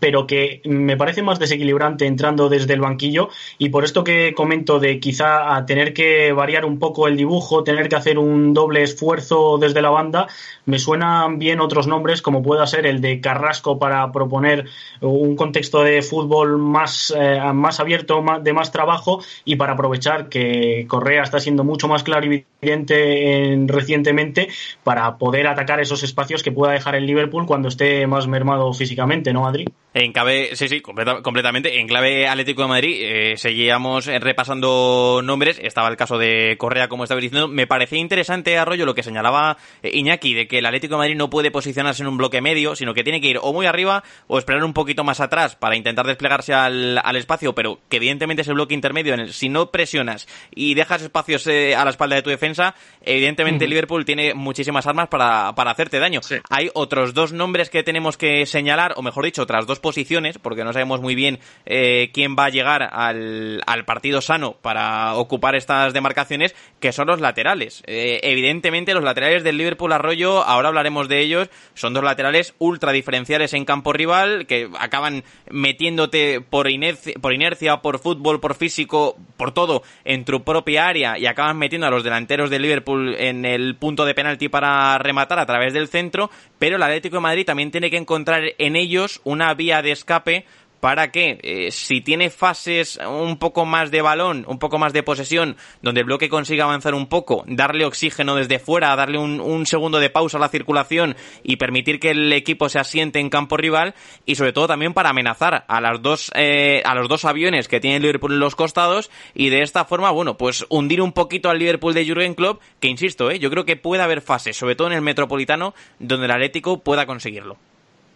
pero 0.00 0.26
que 0.26 0.60
me 0.64 0.96
parece 0.96 1.22
más 1.22 1.38
desequilibrante 1.38 2.06
entrando 2.06 2.48
desde 2.48 2.74
el 2.74 2.80
banquillo 2.80 3.30
y 3.58 3.70
por 3.70 3.84
esto 3.84 4.04
que 4.04 4.32
comento 4.34 4.78
de 4.78 5.00
quizá 5.00 5.64
tener 5.66 5.92
que 5.92 6.32
variar 6.32 6.64
un 6.64 6.78
poco 6.78 7.08
el 7.08 7.16
dibujo, 7.16 7.64
tener 7.64 7.88
que 7.88 7.96
hacer 7.96 8.18
un 8.18 8.54
doble 8.54 8.82
esfuerzo 8.82 9.58
desde 9.58 9.82
la 9.82 9.90
banda, 9.90 10.28
me 10.66 10.78
suenan 10.78 11.38
bien 11.38 11.60
otros 11.60 11.86
nombres 11.86 12.22
como 12.22 12.42
pueda 12.42 12.66
ser 12.66 12.86
el 12.86 13.00
de 13.00 13.20
Carrasco 13.20 13.78
para 13.78 14.10
proponer 14.12 14.66
un 15.00 15.36
contexto 15.36 15.82
de 15.82 16.02
fútbol 16.02 16.58
más, 16.58 17.12
eh, 17.16 17.40
más 17.54 17.80
abierto, 17.80 18.22
más, 18.22 18.42
de 18.44 18.52
más 18.52 18.70
trabajo 18.70 19.22
y 19.44 19.56
para 19.56 19.72
aprovechar 19.72 20.28
que 20.28 20.86
Correa 20.88 21.22
está 21.22 21.40
siendo 21.40 21.64
mucho 21.64 21.88
más 21.88 22.02
clarividente 22.02 23.52
en, 23.52 23.68
recientemente 23.68 24.48
para 24.84 25.18
poder 25.18 25.46
atacar 25.46 25.80
esos 25.80 26.02
espacios 26.02 26.42
que 26.42 26.52
pueda 26.52 26.72
dejar 26.72 26.94
el 26.94 27.06
Liverpool 27.06 27.46
cuando 27.46 27.68
esté 27.68 28.06
más 28.06 28.26
mermado 28.26 28.72
físicamente, 28.72 29.32
¿no, 29.32 29.46
Adri? 29.46 29.66
En 29.94 30.12
clave, 30.12 30.54
sí, 30.54 30.68
sí, 30.68 30.80
completa- 30.80 31.22
completamente. 31.22 31.80
En 31.80 31.88
clave 31.88 32.28
Atlético 32.28 32.62
de 32.62 32.68
Madrid, 32.68 32.96
eh, 33.00 33.36
seguíamos 33.38 34.06
eh, 34.06 34.18
repasando 34.18 35.22
nombres. 35.24 35.58
Estaba 35.62 35.88
el 35.88 35.96
caso 35.96 36.18
de 36.18 36.56
Correa, 36.58 36.88
como 36.88 37.04
estaba 37.04 37.20
diciendo. 37.20 37.48
Me 37.48 37.66
parecía 37.66 37.98
interesante, 37.98 38.58
Arroyo, 38.58 38.84
lo 38.84 38.94
que 38.94 39.02
señalaba 39.02 39.56
eh, 39.82 39.90
Iñaki, 39.94 40.34
de 40.34 40.46
que 40.46 40.58
el 40.58 40.66
Atlético 40.66 40.94
de 40.94 40.98
Madrid 40.98 41.16
no 41.16 41.30
puede 41.30 41.50
posicionarse 41.50 42.02
en 42.02 42.08
un 42.08 42.18
bloque 42.18 42.42
medio, 42.42 42.76
sino 42.76 42.92
que 42.92 43.02
tiene 43.02 43.20
que 43.22 43.28
ir 43.28 43.38
o 43.40 43.52
muy 43.52 43.64
arriba 43.64 44.04
o 44.26 44.38
esperar 44.38 44.62
un 44.62 44.74
poquito 44.74 45.04
más 45.04 45.20
atrás 45.20 45.56
para 45.56 45.74
intentar 45.74 46.06
desplegarse 46.06 46.52
al, 46.52 47.00
al 47.02 47.16
espacio, 47.16 47.54
pero 47.54 47.80
que 47.88 47.96
evidentemente 47.96 48.42
ese 48.42 48.52
bloque 48.52 48.74
intermedio, 48.74 49.14
en 49.14 49.20
el, 49.20 49.32
si 49.32 49.48
no 49.48 49.70
presionas 49.70 50.28
y 50.54 50.74
dejas 50.74 51.00
espacios 51.00 51.46
eh, 51.46 51.74
a 51.74 51.84
la 51.84 51.90
espalda 51.90 52.14
de 52.14 52.22
tu 52.22 52.30
defensa, 52.30 52.74
evidentemente 53.00 53.64
el 53.64 53.70
Liverpool 53.70 54.04
tiene 54.04 54.34
muchísimas 54.34 54.86
armas 54.86 55.08
para, 55.08 55.54
para 55.54 55.70
hacerte 55.70 55.98
daño. 55.98 56.20
Sí. 56.22 56.36
Hay 56.50 56.70
otros 56.74 57.14
dos 57.14 57.32
nombres 57.32 57.70
que 57.70 57.82
tenemos 57.82 58.18
que 58.18 58.44
señalar, 58.44 58.92
o 58.96 59.02
mejor 59.02 59.24
dicho, 59.24 59.42
otras 59.42 59.66
dos 59.66 59.77
posiciones, 59.78 60.38
porque 60.38 60.64
no 60.64 60.72
sabemos 60.72 61.00
muy 61.00 61.14
bien 61.14 61.38
eh, 61.66 62.10
quién 62.12 62.36
va 62.38 62.46
a 62.46 62.50
llegar 62.50 62.82
al, 62.92 63.62
partido 63.86 64.20
sano 64.20 64.56
para 64.60 65.14
ocupar 65.14 65.54
estas 65.54 65.92
demarcaciones, 65.92 66.54
que 66.80 66.92
son 66.92 67.06
los 67.06 67.20
laterales. 67.20 67.82
Eh, 67.86 68.20
evidentemente, 68.22 68.92
los 68.92 69.04
laterales 69.04 69.44
del 69.44 69.56
Liverpool 69.56 69.92
Arroyo, 69.92 70.42
ahora 70.42 70.68
hablaremos 70.68 71.08
de 71.08 71.20
ellos, 71.20 71.48
son 71.74 71.94
dos 71.94 72.04
laterales 72.04 72.54
ultra 72.58 72.92
diferenciales 72.92 73.54
en 73.54 73.64
campo 73.64 73.92
rival, 73.92 74.46
que 74.46 74.68
acaban 74.78 75.24
metiéndote 75.50 76.40
por 76.40 76.68
inercia, 76.68 77.14
por 77.20 77.32
inercia, 77.32 77.78
por 77.78 77.98
fútbol, 77.98 78.40
por 78.40 78.54
físico, 78.54 79.16
por 79.36 79.52
todo, 79.52 79.82
en 80.04 80.24
tu 80.24 80.42
propia 80.42 80.86
área, 80.86 81.18
y 81.18 81.26
acaban 81.26 81.56
metiendo 81.56 81.86
a 81.86 81.90
los 81.90 82.04
delanteros 82.04 82.50
del 82.50 82.62
Liverpool 82.62 83.14
en 83.18 83.44
el 83.44 83.76
punto 83.76 84.04
de 84.04 84.14
penalti 84.14 84.48
para 84.48 84.98
rematar 84.98 85.38
a 85.38 85.46
través 85.46 85.72
del 85.72 85.88
centro, 85.88 86.30
pero 86.58 86.76
el 86.76 86.82
Atlético 86.82 87.16
de 87.16 87.22
Madrid 87.22 87.46
también 87.46 87.70
tiene 87.70 87.90
que 87.90 87.96
encontrar 87.96 88.42
en 88.58 88.76
ellos 88.76 89.20
una 89.24 89.54
vía 89.54 89.67
de 89.68 89.92
escape 89.92 90.46
para 90.80 91.10
que 91.10 91.38
eh, 91.42 91.70
si 91.70 92.00
tiene 92.00 92.30
fases 92.30 92.98
un 93.04 93.38
poco 93.38 93.64
más 93.64 93.90
de 93.90 94.02
balón, 94.02 94.44
un 94.46 94.58
poco 94.58 94.78
más 94.78 94.92
de 94.92 95.02
posesión, 95.02 95.56
donde 95.82 96.00
el 96.00 96.06
bloque 96.06 96.28
consiga 96.28 96.64
avanzar 96.64 96.94
un 96.94 97.08
poco, 97.08 97.44
darle 97.46 97.84
oxígeno 97.84 98.36
desde 98.36 98.58
fuera, 98.58 98.94
darle 98.96 99.18
un, 99.18 99.40
un 99.40 99.66
segundo 99.66 99.98
de 99.98 100.10
pausa 100.10 100.38
a 100.38 100.40
la 100.40 100.48
circulación 100.48 101.16
y 101.42 101.56
permitir 101.56 102.00
que 102.00 102.10
el 102.10 102.32
equipo 102.32 102.68
se 102.68 102.78
asiente 102.78 103.18
en 103.18 103.30
campo 103.30 103.56
rival 103.56 103.94
y 104.24 104.36
sobre 104.36 104.52
todo 104.52 104.68
también 104.68 104.94
para 104.94 105.10
amenazar 105.10 105.64
a 105.66 105.80
las 105.80 106.00
dos 106.00 106.30
eh, 106.34 106.82
a 106.84 106.94
los 106.94 107.08
dos 107.08 107.24
aviones 107.24 107.68
que 107.68 107.80
tiene 107.80 108.00
Liverpool 108.00 108.32
en 108.32 108.40
los 108.40 108.54
costados 108.54 109.10
y 109.34 109.48
de 109.50 109.62
esta 109.62 109.84
forma, 109.84 110.10
bueno, 110.10 110.36
pues 110.36 110.66
hundir 110.68 111.02
un 111.02 111.12
poquito 111.12 111.50
al 111.50 111.58
Liverpool 111.58 111.94
de 111.94 112.06
Jurgen 112.06 112.34
Klopp, 112.34 112.62
que 112.80 112.88
insisto, 112.88 113.30
eh, 113.30 113.38
yo 113.38 113.50
creo 113.50 113.64
que 113.64 113.76
puede 113.76 114.02
haber 114.02 114.20
fases, 114.20 114.56
sobre 114.56 114.76
todo 114.76 114.88
en 114.88 114.94
el 114.94 115.02
Metropolitano, 115.02 115.74
donde 115.98 116.26
el 116.26 116.32
Atlético 116.32 116.78
pueda 116.78 117.06
conseguirlo. 117.06 117.56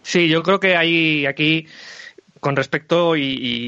Sí, 0.03 0.27
yo 0.27 0.43
creo 0.43 0.59
que 0.59 0.75
hay 0.75 1.25
aquí, 1.25 1.67
con 2.41 2.55
respecto, 2.55 3.15
y, 3.15 3.23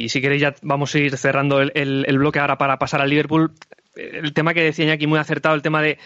y 0.05 0.09
si 0.09 0.21
queréis 0.21 0.41
ya 0.41 0.55
vamos 0.63 0.93
a 0.95 0.99
ir 0.99 1.17
cerrando 1.17 1.61
el, 1.61 1.71
el- 1.75 2.17
bloque 2.19 2.39
ahora 2.39 2.57
para 2.57 2.79
pasar 2.79 3.01
al 3.01 3.09
Liverpool, 3.09 3.53
el 3.95 4.33
tema 4.33 4.53
que 4.53 4.63
decía 4.63 4.93
aquí 4.93 5.07
muy 5.07 5.19
acertado, 5.19 5.55
el 5.55 5.61
tema 5.61 5.81
de 5.81 5.97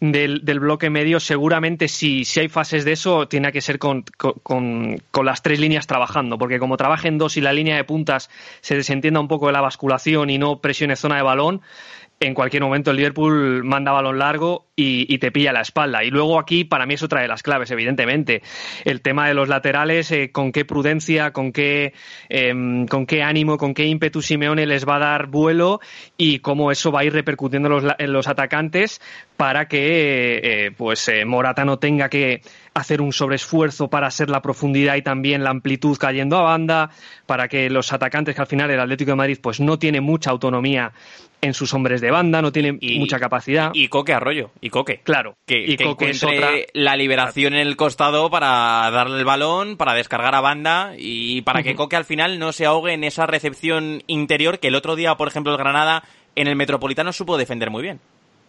del, 0.00 0.44
del 0.44 0.60
bloque 0.60 0.90
medio, 0.90 1.20
seguramente 1.20 1.88
si, 1.88 2.24
si 2.24 2.40
hay 2.40 2.48
fases 2.48 2.84
de 2.84 2.92
eso, 2.92 3.28
tiene 3.28 3.52
que 3.52 3.60
ser 3.62 3.78
con- 3.80 4.04
con, 4.42 4.98
con 5.12 5.26
las 5.26 5.42
tres 5.42 5.60
líneas 5.60 5.86
trabajando, 5.88 6.38
porque 6.38 6.58
como 6.58 6.76
trabajen 6.76 7.18
dos 7.18 7.36
y 7.36 7.40
la 7.42 7.52
línea 7.52 7.76
de 7.76 7.84
puntas 7.84 8.30
se 8.60 8.76
desentienda 8.76 9.20
un 9.20 9.28
poco 9.28 9.48
de 9.48 9.54
la 9.54 9.60
basculación 9.62 10.30
y 10.30 10.38
no 10.38 10.60
presione 10.60 10.96
zona 10.96 11.16
de 11.16 11.22
balón, 11.22 11.62
en 12.20 12.34
cualquier 12.34 12.62
momento 12.62 12.90
el 12.90 12.96
Liverpool 12.96 13.62
manda 13.64 13.92
balón 13.92 14.18
largo 14.18 14.66
y, 14.74 15.18
te 15.18 15.32
pilla 15.32 15.52
la 15.52 15.62
espalda. 15.62 16.04
Y 16.04 16.10
luego 16.10 16.38
aquí, 16.38 16.64
para 16.64 16.86
mí, 16.86 16.94
es 16.94 17.02
otra 17.02 17.20
de 17.20 17.28
las 17.28 17.42
claves, 17.42 17.70
evidentemente. 17.72 18.42
El 18.84 19.00
tema 19.00 19.26
de 19.26 19.34
los 19.34 19.48
laterales, 19.48 20.10
eh, 20.12 20.30
con 20.30 20.52
qué 20.52 20.64
prudencia, 20.64 21.32
con 21.32 21.52
qué, 21.52 21.94
em, 22.28 22.86
con 22.86 23.04
qué 23.04 23.22
ánimo, 23.24 23.58
con 23.58 23.74
qué 23.74 23.86
ímpetu 23.86 24.22
Simeone 24.22 24.66
les 24.66 24.86
va 24.86 24.96
a 24.96 25.00
dar 25.00 25.26
vuelo 25.26 25.80
y 26.16 26.38
cómo 26.38 26.70
eso 26.70 26.92
va 26.92 27.00
a 27.00 27.04
ir 27.04 27.12
repercutiendo 27.12 27.68
en 27.98 28.12
los, 28.12 28.28
atacantes 28.28 29.00
para 29.36 29.66
que 29.66 30.40
eh, 30.42 30.70
pues 30.76 31.08
eh, 31.08 31.24
Morata 31.24 31.64
no 31.64 31.78
tenga 31.78 32.08
que 32.08 32.42
hacer 32.74 33.00
un 33.00 33.12
sobreesfuerzo 33.12 33.88
para 33.88 34.10
ser 34.10 34.30
la 34.30 34.42
profundidad 34.42 34.96
y 34.96 35.02
también 35.02 35.42
la 35.42 35.50
amplitud 35.50 35.96
cayendo 35.98 36.36
a 36.36 36.42
banda, 36.42 36.90
para 37.26 37.48
que 37.48 37.68
los 37.70 37.92
atacantes, 37.92 38.34
que 38.34 38.40
al 38.40 38.46
final 38.46 38.70
el 38.70 38.80
Atlético 38.80 39.12
de 39.12 39.16
Madrid 39.16 39.38
pues 39.42 39.60
no 39.60 39.78
tiene 39.78 40.00
mucha 40.00 40.30
autonomía 40.30 40.92
en 41.40 41.54
sus 41.54 41.72
hombres 41.74 42.00
de 42.00 42.10
banda, 42.10 42.42
no 42.42 42.50
tiene 42.52 42.76
Y- 42.80 42.98
mucha 42.98 43.18
capacidad. 43.20 43.70
Y 43.74 43.88
Coque 43.88 44.12
Arroyo, 44.12 44.50
y 44.60 44.70
Coque. 44.70 45.00
claro, 45.04 45.36
que, 45.46 45.58
y 45.64 45.76
que 45.76 45.84
Coque 45.84 46.10
es 46.10 46.22
otra- 46.24 46.50
la 46.72 46.96
liberación 46.96 47.54
en 47.54 47.60
el 47.66 47.76
costado 47.76 48.28
para 48.30 48.90
darle 48.90 49.18
el 49.18 49.24
balón, 49.24 49.76
para 49.76 49.94
descargar 49.94 50.34
a 50.34 50.40
banda 50.40 50.94
y 50.98 51.42
para 51.42 51.62
que. 51.62 51.74
Coque 51.76 51.96
al 51.96 52.04
final 52.04 52.38
no 52.38 52.52
se 52.52 52.66
ahogue 52.66 52.92
en 52.92 53.04
esa 53.04 53.26
recepción 53.26 54.02
interior 54.06 54.58
que 54.58 54.68
el 54.68 54.74
otro 54.74 54.96
día, 54.96 55.14
por 55.16 55.28
ejemplo, 55.28 55.52
el 55.52 55.58
Granada 55.58 56.02
en 56.34 56.48
el 56.48 56.56
Metropolitano 56.56 57.12
supo 57.12 57.36
defender 57.38 57.70
muy 57.70 57.82
bien. 57.82 58.00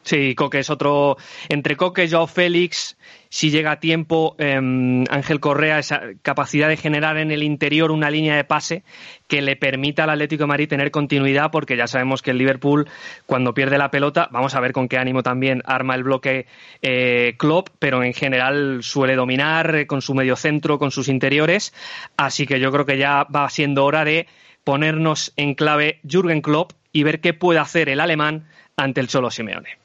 Sí, 0.03 0.34
Coque 0.34 0.60
es 0.60 0.69
otro. 0.69 1.17
Entre 1.50 1.75
Coque, 1.75 2.10
Joao 2.10 2.25
Félix, 2.25 2.98
si 3.29 3.51
llega 3.51 3.71
a 3.71 3.79
tiempo, 3.79 4.36
em, 4.39 5.03
Ángel 5.09 5.39
Correa, 5.39 5.77
esa 5.77 6.01
capacidad 6.24 6.67
de 6.67 6.77
generar 6.77 7.17
en 7.17 7.29
el 7.31 7.43
interior 7.43 7.91
una 7.91 8.09
línea 8.09 8.36
de 8.36 8.43
pase 8.43 8.83
que 9.27 9.43
le 9.43 9.55
permita 9.55 10.03
al 10.03 10.09
Atlético 10.09 10.43
de 10.43 10.48
Madrid 10.48 10.67
tener 10.67 10.89
continuidad, 10.89 11.51
porque 11.51 11.77
ya 11.77 11.86
sabemos 11.86 12.24
que 12.24 12.31
el 12.31 12.39
Liverpool, 12.39 12.88
cuando 13.27 13.53
pierde 13.53 13.77
la 13.77 13.91
pelota, 13.91 14.27
vamos 14.31 14.55
a 14.55 14.59
ver 14.59 14.74
con 14.74 14.88
qué 14.88 14.98
ánimo 14.98 15.21
también 15.21 15.62
arma 15.65 15.93
el 15.93 16.03
bloque 16.03 16.48
eh, 16.81 17.36
Klopp, 17.38 17.69
pero 17.77 18.03
en 18.03 18.13
general 18.13 18.79
suele 18.81 19.15
dominar 19.15 19.75
eh, 19.75 19.88
con 19.88 20.01
su 20.01 20.15
medio 20.15 20.36
centro, 20.36 20.79
con 20.79 20.89
sus 20.89 21.07
interiores. 21.07 21.74
Así 22.17 22.48
que 22.48 22.59
yo 22.59 22.71
creo 22.71 22.86
que 22.86 22.98
ya 22.98 23.25
va 23.25 23.48
siendo 23.50 23.86
hora 23.86 24.03
de 24.05 24.25
ponernos 24.63 25.33
en 25.38 25.53
clave 25.53 26.00
Jürgen 26.07 26.41
Klopp 26.41 26.74
y 26.91 27.03
ver 27.03 27.21
qué 27.21 27.33
puede 27.36 27.59
hacer 27.59 27.89
el 27.89 28.00
alemán 28.00 28.48
ante 28.75 29.01
el 29.01 29.07
Cholo 29.07 29.29
Simeone. 29.29 29.77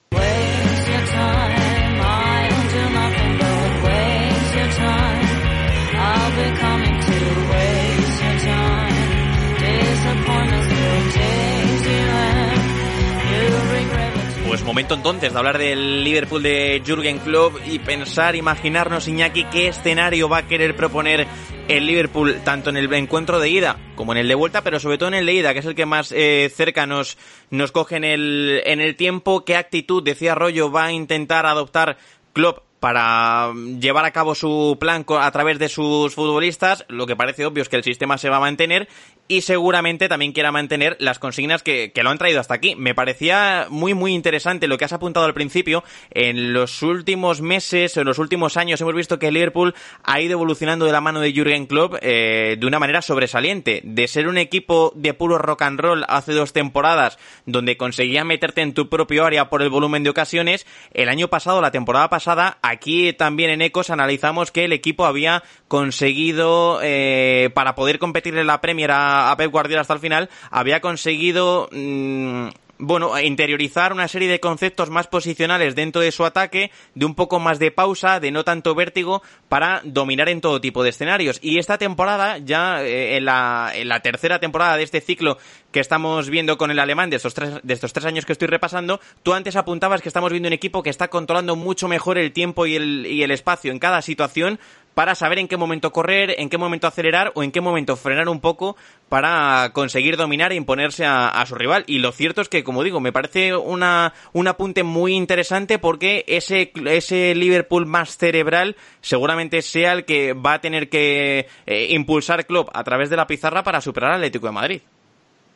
Momento 14.64 14.94
entonces 14.94 15.32
de 15.32 15.38
hablar 15.38 15.58
del 15.58 16.02
Liverpool 16.02 16.42
de 16.42 16.82
Jürgen 16.84 17.18
Klopp 17.18 17.56
y 17.66 17.78
pensar, 17.78 18.34
imaginarnos, 18.34 19.06
Iñaki, 19.06 19.44
qué 19.44 19.68
escenario 19.68 20.28
va 20.28 20.38
a 20.38 20.46
querer 20.48 20.74
proponer 20.74 21.26
el 21.68 21.86
Liverpool 21.86 22.40
tanto 22.44 22.70
en 22.70 22.76
el 22.76 22.92
encuentro 22.92 23.38
de 23.38 23.50
ida 23.50 23.78
como 23.94 24.12
en 24.12 24.18
el 24.18 24.28
de 24.28 24.34
vuelta, 24.34 24.62
pero 24.62 24.80
sobre 24.80 24.98
todo 24.98 25.08
en 25.08 25.14
el 25.14 25.26
de 25.26 25.34
ida, 25.34 25.52
que 25.52 25.60
es 25.60 25.66
el 25.66 25.74
que 25.74 25.86
más 25.86 26.12
eh, 26.12 26.50
cerca 26.54 26.86
nos, 26.86 27.18
nos 27.50 27.72
coge 27.72 27.96
en 27.96 28.04
el, 28.04 28.62
en 28.64 28.80
el 28.80 28.96
tiempo. 28.96 29.44
¿Qué 29.44 29.56
actitud, 29.56 30.02
decía 30.02 30.34
Rollo, 30.34 30.70
va 30.72 30.86
a 30.86 30.92
intentar 30.92 31.46
adoptar 31.46 31.98
Klopp 32.32 32.64
para 32.84 33.54
llevar 33.80 34.04
a 34.04 34.10
cabo 34.10 34.34
su 34.34 34.76
plan 34.78 35.06
a 35.08 35.30
través 35.30 35.58
de 35.58 35.70
sus 35.70 36.14
futbolistas, 36.14 36.84
lo 36.88 37.06
que 37.06 37.16
parece 37.16 37.46
obvio 37.46 37.62
es 37.62 37.70
que 37.70 37.76
el 37.76 37.82
sistema 37.82 38.18
se 38.18 38.28
va 38.28 38.36
a 38.36 38.40
mantener 38.40 38.88
y 39.26 39.40
seguramente 39.40 40.06
también 40.06 40.32
quiera 40.32 40.52
mantener 40.52 40.98
las 41.00 41.18
consignas 41.18 41.62
que, 41.62 41.92
que 41.92 42.02
lo 42.02 42.10
han 42.10 42.18
traído 42.18 42.40
hasta 42.40 42.52
aquí. 42.52 42.76
Me 42.76 42.94
parecía 42.94 43.68
muy 43.70 43.94
muy 43.94 44.12
interesante 44.12 44.68
lo 44.68 44.76
que 44.76 44.84
has 44.84 44.92
apuntado 44.92 45.24
al 45.24 45.32
principio. 45.32 45.82
En 46.10 46.52
los 46.52 46.82
últimos 46.82 47.40
meses 47.40 47.96
en 47.96 48.04
los 48.04 48.18
últimos 48.18 48.58
años 48.58 48.82
hemos 48.82 48.94
visto 48.94 49.18
que 49.18 49.32
Liverpool 49.32 49.74
ha 50.02 50.20
ido 50.20 50.32
evolucionando 50.32 50.84
de 50.84 50.92
la 50.92 51.00
mano 51.00 51.20
de 51.20 51.32
Jürgen 51.32 51.64
Klopp 51.64 51.94
eh, 52.02 52.56
de 52.60 52.66
una 52.66 52.78
manera 52.78 53.00
sobresaliente. 53.00 53.80
De 53.82 54.08
ser 54.08 54.28
un 54.28 54.36
equipo 54.36 54.92
de 54.94 55.14
puro 55.14 55.38
rock 55.38 55.62
and 55.62 55.80
roll 55.80 56.04
hace 56.06 56.34
dos 56.34 56.52
temporadas 56.52 57.18
donde 57.46 57.78
conseguía 57.78 58.24
meterte 58.24 58.60
en 58.60 58.74
tu 58.74 58.90
propio 58.90 59.24
área 59.24 59.48
por 59.48 59.62
el 59.62 59.70
volumen 59.70 60.02
de 60.02 60.10
ocasiones, 60.10 60.66
el 60.92 61.08
año 61.08 61.28
pasado, 61.28 61.62
la 61.62 61.70
temporada 61.70 62.10
pasada, 62.10 62.58
aquí 62.74 63.12
también 63.12 63.50
en 63.50 63.62
Ecos 63.62 63.90
analizamos 63.90 64.50
que 64.50 64.64
el 64.64 64.72
equipo 64.72 65.06
había 65.06 65.42
conseguido, 65.68 66.80
eh, 66.82 67.50
para 67.54 67.74
poder 67.74 67.98
competir 67.98 68.36
en 68.36 68.46
la 68.46 68.60
Premier 68.60 68.90
a, 68.90 69.30
a 69.30 69.36
Pep 69.36 69.50
Guardiola 69.50 69.80
hasta 69.80 69.94
el 69.94 70.00
final, 70.00 70.28
había 70.50 70.80
conseguido... 70.80 71.68
mm, 71.72 72.48
bueno, 72.86 73.18
interiorizar 73.20 73.92
una 73.92 74.08
serie 74.08 74.28
de 74.28 74.40
conceptos 74.40 74.90
más 74.90 75.06
posicionales 75.06 75.74
dentro 75.74 76.00
de 76.00 76.12
su 76.12 76.24
ataque, 76.24 76.70
de 76.94 77.06
un 77.06 77.14
poco 77.14 77.40
más 77.40 77.58
de 77.58 77.70
pausa, 77.70 78.20
de 78.20 78.30
no 78.30 78.44
tanto 78.44 78.74
vértigo, 78.74 79.22
para 79.48 79.80
dominar 79.84 80.28
en 80.28 80.40
todo 80.40 80.60
tipo 80.60 80.82
de 80.82 80.90
escenarios. 80.90 81.38
Y 81.42 81.58
esta 81.58 81.78
temporada, 81.78 82.38
ya 82.38 82.82
eh, 82.82 83.16
en, 83.16 83.24
la, 83.24 84.00
tercera 84.02 84.38
temporada 84.38 84.76
de 84.76 84.82
este 84.82 85.00
ciclo 85.00 85.38
que 85.72 85.80
estamos 85.80 86.30
viendo 86.30 86.56
con 86.56 86.70
el 86.70 86.78
alemán 86.78 87.10
de 87.10 87.16
estos, 87.16 87.34
tres, 87.34 87.60
de 87.62 87.74
estos 87.74 87.92
tres 87.92 88.06
años 88.06 88.26
que 88.26 88.32
estoy 88.32 88.48
repasando, 88.48 89.00
tú 89.22 89.32
antes 89.32 89.56
apuntabas 89.56 90.02
que 90.02 90.08
estamos 90.08 90.30
viendo 90.30 90.48
un 90.48 90.52
equipo 90.52 90.82
que 90.82 90.90
está 90.90 91.08
controlando 91.08 91.56
mucho 91.56 91.88
mejor 91.88 92.18
el 92.18 92.32
tiempo 92.32 92.66
y 92.66 92.76
el 92.76 93.30
espacio 93.30 93.72
en 93.72 93.78
cada 93.78 94.02
situación 94.02 94.58
para 94.94 95.14
saber 95.14 95.38
en 95.38 95.48
qué 95.48 95.56
momento 95.56 95.92
correr, 95.92 96.34
en 96.38 96.48
qué 96.48 96.58
momento 96.58 96.86
acelerar 96.86 97.32
o 97.34 97.42
en 97.42 97.50
qué 97.52 97.60
momento 97.60 97.96
frenar 97.96 98.28
un 98.28 98.40
poco 98.40 98.76
para 99.08 99.70
conseguir 99.72 100.16
dominar 100.16 100.52
e 100.52 100.56
imponerse 100.56 101.04
a, 101.04 101.44
su 101.46 101.54
rival. 101.54 101.84
Y 101.86 101.98
lo 101.98 102.12
cierto 102.12 102.40
es 102.40 102.48
que, 102.48 102.64
como 102.64 102.82
digo, 102.82 103.00
me 103.00 103.12
parece 103.12 103.54
una, 103.54 104.14
un 104.32 104.48
apunte 104.48 104.82
muy 104.82 105.14
interesante 105.14 105.78
porque 105.78 106.24
ese, 106.26 106.72
ese 106.86 107.34
Liverpool 107.34 107.86
más 107.86 108.16
cerebral 108.16 108.76
seguramente 109.00 109.62
sea 109.62 109.92
el 109.92 110.04
que 110.04 110.32
va 110.32 110.54
a 110.54 110.60
tener 110.60 110.88
que 110.88 111.48
eh, 111.66 111.86
impulsar 111.90 112.46
Klopp 112.46 112.70
a 112.72 112.84
través 112.84 113.10
de 113.10 113.16
la 113.16 113.26
pizarra 113.26 113.62
para 113.62 113.80
superar 113.80 114.12
al 114.12 114.16
Atlético 114.16 114.46
de 114.46 114.52
Madrid. 114.52 114.80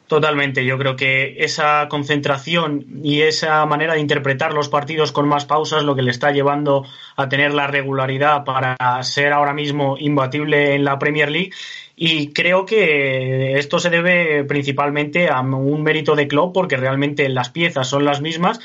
Totalmente, 0.08 0.64
yo 0.64 0.78
creo 0.78 0.96
que 0.96 1.36
esa 1.38 1.86
concentración 1.90 2.86
y 3.04 3.20
esa 3.20 3.66
manera 3.66 3.92
de 3.92 4.00
interpretar 4.00 4.54
los 4.54 4.70
partidos 4.70 5.12
con 5.12 5.28
más 5.28 5.44
pausas 5.44 5.84
lo 5.84 5.94
que 5.94 6.00
le 6.00 6.10
está 6.10 6.32
llevando 6.32 6.86
a 7.14 7.28
tener 7.28 7.52
la 7.52 7.66
regularidad 7.66 8.42
para 8.42 8.76
ser 9.02 9.34
ahora 9.34 9.52
mismo 9.52 9.96
imbatible 9.98 10.74
en 10.74 10.84
la 10.84 10.98
Premier 10.98 11.30
League. 11.30 11.50
Y 11.94 12.32
creo 12.32 12.64
que 12.64 13.58
esto 13.58 13.78
se 13.78 13.90
debe 13.90 14.44
principalmente 14.44 15.28
a 15.28 15.40
un 15.40 15.82
mérito 15.82 16.16
de 16.16 16.26
Klopp 16.26 16.54
porque 16.54 16.78
realmente 16.78 17.28
las 17.28 17.50
piezas 17.50 17.86
son 17.86 18.06
las 18.06 18.22
mismas 18.22 18.60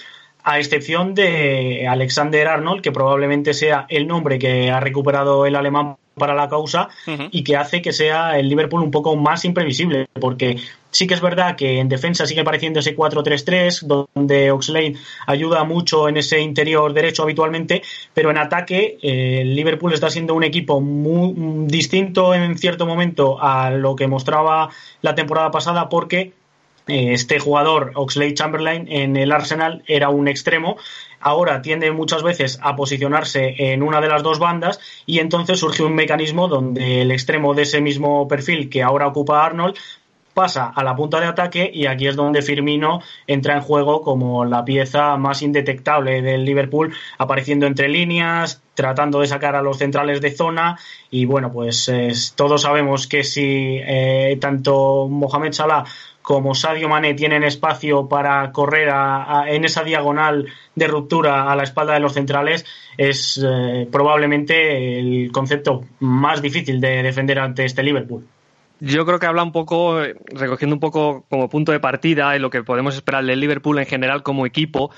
a 0.45 0.59
excepción 0.59 1.13
de 1.13 1.87
Alexander 1.89 2.47
Arnold, 2.47 2.81
que 2.81 2.93
probablemente 2.93 3.53
sea 3.53 3.85
el 3.89 4.07
nombre 4.07 4.39
que 4.39 4.71
ha 4.71 4.79
recuperado 4.79 5.45
el 5.45 5.57
alemán 5.57 5.97
para 6.15 6.35
la 6.35 6.47
causa 6.47 6.89
y 7.31 7.43
que 7.43 7.57
hace 7.57 7.81
que 7.81 7.93
sea 7.93 8.37
el 8.37 8.47
Liverpool 8.47 8.83
un 8.83 8.91
poco 8.91 9.15
más 9.15 9.45
imprevisible, 9.45 10.07
porque 10.19 10.57
sí 10.91 11.07
que 11.07 11.15
es 11.15 11.21
verdad 11.21 11.55
que 11.55 11.79
en 11.79 11.89
defensa 11.89 12.25
sigue 12.25 12.43
pareciendo 12.43 12.79
ese 12.79 12.95
4-3-3, 12.95 13.81
donde 14.13 14.51
Oxlade 14.51 14.95
ayuda 15.25 15.63
mucho 15.63 16.07
en 16.07 16.17
ese 16.17 16.39
interior 16.39 16.93
derecho 16.93 17.23
habitualmente, 17.23 17.81
pero 18.13 18.29
en 18.31 18.37
ataque 18.37 18.97
eh, 19.01 19.41
el 19.41 19.55
Liverpool 19.55 19.93
está 19.93 20.09
siendo 20.09 20.35
un 20.35 20.43
equipo 20.43 20.79
muy 20.81 21.67
distinto 21.67 22.33
en 22.33 22.57
cierto 22.57 22.85
momento 22.85 23.41
a 23.41 23.71
lo 23.71 23.95
que 23.95 24.07
mostraba 24.07 24.69
la 25.01 25.15
temporada 25.15 25.51
pasada, 25.51 25.89
porque 25.89 26.33
este 26.87 27.39
jugador, 27.39 27.91
Oxlade 27.95 28.33
Chamberlain, 28.33 28.87
en 28.89 29.15
el 29.15 29.31
Arsenal 29.31 29.83
era 29.87 30.09
un 30.09 30.27
extremo, 30.27 30.77
ahora 31.19 31.61
tiende 31.61 31.91
muchas 31.91 32.23
veces 32.23 32.59
a 32.61 32.75
posicionarse 32.75 33.55
en 33.57 33.83
una 33.83 34.01
de 34.01 34.09
las 34.09 34.23
dos 34.23 34.39
bandas 34.39 34.79
y 35.05 35.19
entonces 35.19 35.59
surge 35.59 35.83
un 35.83 35.95
mecanismo 35.95 36.47
donde 36.47 37.01
el 37.01 37.11
extremo 37.11 37.53
de 37.53 37.63
ese 37.63 37.79
mismo 37.81 38.27
perfil 38.27 38.69
que 38.69 38.83
ahora 38.83 39.07
ocupa 39.07 39.45
Arnold 39.45 39.75
pasa 40.33 40.71
a 40.75 40.83
la 40.83 40.95
punta 40.95 41.19
de 41.19 41.27
ataque 41.27 41.69
y 41.73 41.85
aquí 41.85 42.07
es 42.07 42.15
donde 42.15 42.41
Firmino 42.41 43.01
entra 43.27 43.55
en 43.55 43.61
juego 43.61 44.01
como 44.01 44.45
la 44.45 44.65
pieza 44.65 45.15
más 45.17 45.41
indetectable 45.41 46.21
del 46.21 46.43
Liverpool, 46.43 46.93
apareciendo 47.17 47.67
entre 47.67 47.87
líneas, 47.87 48.61
tratando 48.73 49.19
de 49.19 49.27
sacar 49.27 49.55
a 49.55 49.61
los 49.61 49.77
centrales 49.77 50.21
de 50.21 50.31
zona 50.31 50.79
y 51.11 51.25
bueno, 51.25 51.51
pues 51.51 52.33
todos 52.35 52.63
sabemos 52.63 53.07
que 53.07 53.23
si 53.23 53.79
eh, 53.85 54.37
tanto 54.41 55.07
Mohamed 55.07 55.53
Salah 55.53 55.85
como 56.23 56.55
Sadio 56.55 56.89
Mané 56.89 57.13
tienen 57.13 57.43
espacio 57.43 58.07
para 58.07 58.51
correr 58.51 58.89
en 59.47 59.65
esa 59.65 59.83
diagonal 59.83 60.47
de 60.73 60.87
ruptura 60.87 61.51
a 61.51 61.55
la 61.55 61.63
espalda 61.63 61.93
de 61.93 61.99
los 61.99 62.13
centrales, 62.13 62.65
es 62.97 63.39
eh, 63.45 63.87
probablemente 63.91 64.99
el 64.99 65.31
concepto 65.31 65.83
más 65.99 66.41
difícil 66.41 66.81
de 66.81 67.03
defender 67.03 67.37
ante 67.39 67.65
este 67.65 67.83
Liverpool. 67.83 68.25
Yo 68.79 69.05
creo 69.05 69.19
que 69.19 69.25
habla 69.25 69.43
un 69.43 69.51
poco, 69.51 70.01
recogiendo 70.27 70.75
un 70.75 70.79
poco 70.79 71.25
como 71.29 71.49
punto 71.49 71.71
de 71.71 71.79
partida 71.79 72.35
en 72.35 72.41
lo 72.41 72.49
que 72.49 72.63
podemos 72.63 72.95
esperar 72.95 73.23
del 73.23 73.39
Liverpool 73.39 73.77
en 73.79 73.85
general 73.85 74.23
como 74.23 74.45
equipo, 74.45 74.91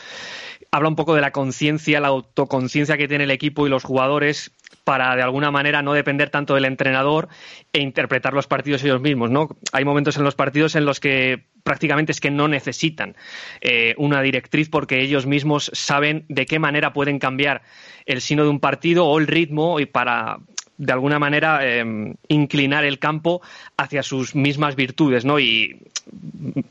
habla 0.71 0.89
un 0.89 0.95
poco 0.95 1.15
de 1.15 1.21
la 1.21 1.31
conciencia, 1.31 1.99
la 1.99 2.09
autoconciencia 2.09 2.97
que 2.97 3.07
tiene 3.07 3.23
el 3.23 3.31
equipo 3.31 3.65
y 3.65 3.69
los 3.69 3.83
jugadores 3.83 4.51
para 4.85 5.15
de 5.15 5.23
alguna 5.23 5.51
manera 5.51 5.81
no 5.81 5.93
depender 5.93 6.29
tanto 6.29 6.53
del 6.53 6.63
entrenador 6.63 7.27
e 7.73 7.81
interpretar 7.81 8.33
los 8.33 8.47
partidos 8.47 8.83
ellos 8.83 9.01
mismos, 9.01 9.31
¿no? 9.31 9.49
Hay 9.73 9.83
momentos 9.83 10.15
en 10.15 10.23
los 10.23 10.35
partidos 10.35 10.75
en 10.75 10.85
los 10.85 11.01
que 11.01 11.43
prácticamente 11.63 12.11
es 12.11 12.21
que 12.21 12.29
no 12.31 12.47
necesitan 12.47 13.17
eh, 13.59 13.95
una 13.97 14.21
directriz 14.21 14.69
porque 14.69 15.01
ellos 15.01 15.25
mismos 15.25 15.71
saben 15.73 16.23
de 16.29 16.45
qué 16.45 16.59
manera 16.59 16.93
pueden 16.93 17.17
cambiar 17.17 17.63
el 18.05 18.21
sino 18.21 18.43
de 18.43 18.49
un 18.49 18.59
partido 18.59 19.07
o 19.07 19.19
el 19.19 19.25
ritmo 19.25 19.79
y 19.79 19.87
para 19.87 20.37
de 20.77 20.93
alguna 20.93 21.19
manera 21.19 21.65
em, 21.65 22.15
inclinar 22.27 22.85
el 22.85 22.99
campo 22.99 23.41
hacia 23.77 24.03
sus 24.03 24.35
mismas 24.35 24.75
virtudes, 24.75 25.25
¿no? 25.25 25.39
Y 25.39 25.79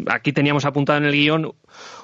aquí 0.07 0.33
teníamos 0.33 0.65
apuntado 0.65 0.99
en 0.99 1.07
el 1.07 1.13
guion 1.13 1.53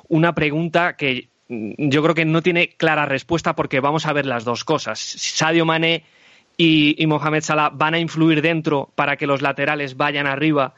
una 0.09 0.35
pregunta 0.35 0.97
que 0.97 1.29
yo 1.51 2.03
creo 2.03 2.15
que 2.15 2.25
no 2.25 2.43
tiene 2.43 2.69
clara 2.69 3.07
respuesta 3.07 3.57
porque 3.57 3.81
vamos 3.81 4.07
a 4.07 4.13
ver 4.13 4.25
las 4.25 4.45
dos 4.45 4.65
cosas. 4.65 5.01
Sadio 5.01 5.67
Mané 5.67 6.05
y, 6.57 7.05
Mohamed 7.07 7.43
Salah 7.43 7.71
van 7.71 7.95
a 7.95 7.99
influir 7.99 8.41
dentro 8.41 8.91
para 8.95 9.17
que 9.17 9.27
los 9.27 9.43
laterales 9.43 9.97
vayan 9.97 10.27
arriba 10.27 10.75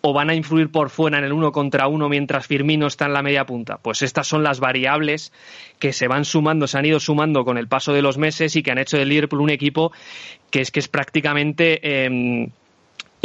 o 0.00 0.12
van 0.12 0.30
a 0.30 0.34
influir 0.34 0.70
por 0.70 0.88
fuera 0.88 1.18
en 1.18 1.24
el 1.24 1.32
uno 1.32 1.52
contra 1.52 1.88
uno 1.88 2.08
mientras 2.08 2.46
Firmino 2.46 2.86
está 2.86 3.06
en 3.06 3.12
la 3.12 3.22
media 3.22 3.44
punta? 3.44 3.78
Pues 3.78 4.02
estas 4.02 4.26
son 4.26 4.42
las 4.42 4.60
variables 4.60 5.32
que 5.78 5.92
se 5.92 6.06
van 6.08 6.24
sumando, 6.24 6.66
se 6.66 6.78
han 6.78 6.86
ido 6.86 7.00
sumando 7.00 7.44
con 7.44 7.58
el 7.58 7.68
paso 7.68 7.92
de 7.92 8.02
los 8.02 8.16
meses 8.16 8.56
y 8.56 8.62
que 8.62 8.70
han 8.70 8.78
hecho 8.78 8.96
del 8.96 9.08
Liverpool 9.08 9.40
un 9.40 9.50
equipo 9.50 9.92
que 10.50 10.60
es 10.60 10.70
que 10.70 10.80
es 10.80 10.88
prácticamente 10.88 12.04
em, 12.04 12.50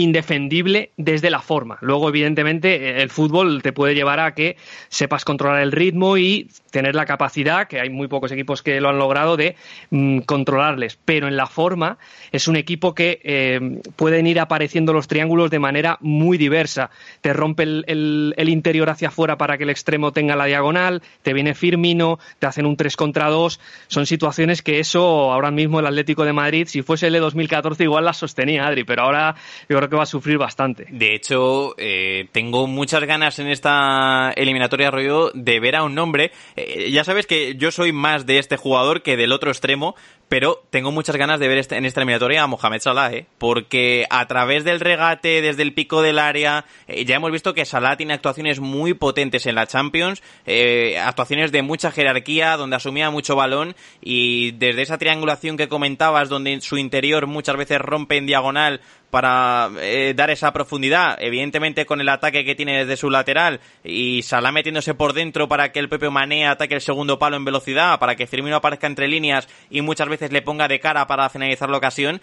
indefendible 0.02 0.92
desde 0.98 1.30
la 1.30 1.42
forma. 1.42 1.78
Luego, 1.82 2.10
evidentemente, 2.10 3.02
el 3.02 3.10
fútbol 3.10 3.62
te 3.62 3.74
puede 3.74 3.96
llevar 3.96 4.20
a 4.20 4.34
que 4.34 4.58
sepas 4.90 5.26
controlar 5.26 5.62
el 5.62 5.72
ritmo 5.72 6.18
y 6.18 6.50
tener 6.72 6.96
la 6.96 7.06
capacidad, 7.06 7.68
que 7.68 7.80
hay 7.80 7.90
muy 7.90 8.08
pocos 8.08 8.32
equipos 8.32 8.64
que 8.64 8.82
lo 8.82 8.90
han 8.90 8.98
logrado, 8.98 9.38
de 9.38 9.56
mm, 9.92 10.20
controlarles. 10.20 10.98
Pero 11.06 11.28
en 11.28 11.38
la 11.38 11.48
forma 11.48 11.98
es 12.32 12.48
un 12.48 12.56
equipo 12.56 12.96
que 12.96 13.20
eh, 13.24 13.82
pueden 13.96 14.28
ir 14.28 14.40
apareciendo 14.40 14.94
los 14.94 15.08
triángulos 15.08 15.52
de 15.52 15.60
manera 15.60 15.98
muy 16.02 16.38
diversa. 16.38 16.90
Te 17.22 17.34
rompe 17.34 17.64
el, 17.64 18.50
interior 18.52 18.90
hacia 18.90 19.10
afuera 19.10 19.38
para 19.38 19.58
que 19.58 19.64
el 19.64 19.70
extremo 19.70 20.12
tenga 20.12 20.36
la 20.36 20.46
diagonal, 20.46 21.02
te 21.22 21.34
viene 21.34 21.54
Firmino, 21.54 22.20
te 22.40 22.48
hacen 22.48 22.66
un 22.66 22.76
3 22.76 22.96
contra 22.96 23.30
2. 23.30 23.60
Son 23.88 24.06
situaciones 24.06 24.62
que 24.62 24.80
eso, 24.80 25.32
ahora 25.32 25.52
mismo 25.52 25.80
el 25.80 25.86
Atlético 25.86 26.26
de 26.26 26.34
Madrid, 26.34 26.68
si 26.68 26.82
fuese 26.82 27.08
el 27.08 27.14
de 27.14 27.20
2014, 27.20 27.84
igual 27.84 28.06
las 28.06 28.18
sostenía, 28.18 28.68
Adri, 28.68 28.84
pero 28.84 29.04
ahora 29.04 29.36
yo 29.70 29.78
creo 29.78 29.90
que 29.92 29.98
va 29.98 30.04
a 30.04 30.08
sufrir 30.08 30.40
bastante. 30.40 30.88
De 30.90 31.14
hecho, 31.14 31.76
eh, 31.78 32.28
tengo 32.32 32.66
muchas 32.66 33.04
ganas 33.04 33.38
en 33.38 33.48
esta 33.48 34.32
eliminatoria 34.36 34.90
rollo 34.90 35.32
de 35.36 35.60
ver 35.60 35.76
a 35.76 35.84
un 35.84 35.94
nombre. 35.94 36.32
Eh, 36.56 36.90
ya 36.92 37.04
sabes 37.04 37.28
que 37.28 37.56
yo 37.56 37.72
soy 37.72 37.92
más 37.92 38.26
de 38.26 38.40
este 38.40 38.58
jugador 38.58 39.04
que 39.04 39.18
del 39.18 39.34
otro 39.34 39.52
extremo, 39.52 39.96
pero 40.32 40.64
tengo 40.70 40.94
muchas 40.94 41.18
ganas 41.18 41.42
de 41.42 41.50
ver 41.50 41.58
este, 41.58 41.76
en 41.76 41.84
esta 41.84 42.00
eliminatoria 42.00 42.44
a 42.44 42.48
Mohamed 42.48 42.80
Salah, 42.80 43.12
¿eh? 43.12 43.26
porque 43.38 44.06
a 44.10 44.26
través 44.30 44.64
del 44.64 44.80
regate, 44.80 45.42
desde 45.42 45.62
el 45.62 45.74
pico 45.74 46.02
del 46.02 46.20
área, 46.20 46.64
eh, 46.88 47.04
ya 47.04 47.18
hemos 47.18 47.34
visto 47.34 47.54
que 47.54 47.66
Salah 47.66 47.98
tiene 47.98 48.14
actuaciones 48.14 48.62
muy 48.62 48.94
potentes 48.94 49.46
en 49.46 49.56
la 49.56 49.68
Champions, 49.68 50.24
eh, 50.46 50.98
actuaciones 50.98 51.52
de 51.52 51.64
mucha 51.64 51.92
jerarquía, 51.92 52.56
donde 52.56 52.78
asumía 52.78 53.10
mucho 53.10 53.36
balón, 53.36 53.76
y 54.02 54.52
desde 54.52 54.84
esa 54.84 54.98
triangulación 54.98 55.58
que 55.58 55.68
comentabas, 55.68 56.30
donde 56.30 56.54
en 56.54 56.62
su 56.62 56.78
interior 56.78 57.28
muchas 57.28 57.58
veces 57.58 57.80
rompe 57.80 58.16
en 58.16 58.26
diagonal 58.26 58.80
para 59.12 59.70
eh, 59.82 60.14
dar 60.16 60.32
esa 60.32 60.52
profundidad, 60.54 61.18
evidentemente 61.22 61.86
con 61.86 62.02
el 62.02 62.10
ataque 62.10 62.44
que 62.44 62.56
tiene 62.56 62.80
desde 62.80 62.98
su 62.98 63.10
lateral 63.10 63.60
y 63.84 64.24
Salah 64.24 64.52
metiéndose 64.52 64.94
por 64.94 65.14
dentro 65.14 65.48
para 65.48 65.72
que 65.72 65.80
el 65.80 65.90
Pepe 65.90 66.10
Mané 66.10 66.48
ataque 66.48 66.76
el 66.76 66.82
segundo 66.82 67.20
palo 67.20 67.36
en 67.36 67.46
velocidad, 67.46 68.00
para 68.00 68.16
que 68.16 68.26
Firmino 68.26 68.56
aparezca 68.56 68.88
entre 68.88 69.10
líneas 69.10 69.48
y 69.70 69.82
muchas 69.82 70.08
veces 70.08 70.21
le 70.30 70.42
ponga 70.42 70.68
de 70.68 70.80
cara 70.80 71.08
para 71.08 71.30
finalizar 71.30 71.70
la 71.70 71.78
ocasión. 71.78 72.22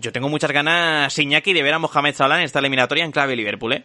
Yo 0.00 0.12
tengo 0.12 0.28
muchas 0.28 0.52
ganas, 0.52 1.18
Iñaki, 1.18 1.52
de 1.52 1.62
ver 1.62 1.74
a 1.74 1.78
Mohamed 1.78 2.14
Salah 2.14 2.38
en 2.38 2.44
esta 2.44 2.60
eliminatoria 2.60 3.04
en 3.04 3.12
clave 3.12 3.36
Liverpool, 3.36 3.72
¿eh? 3.74 3.84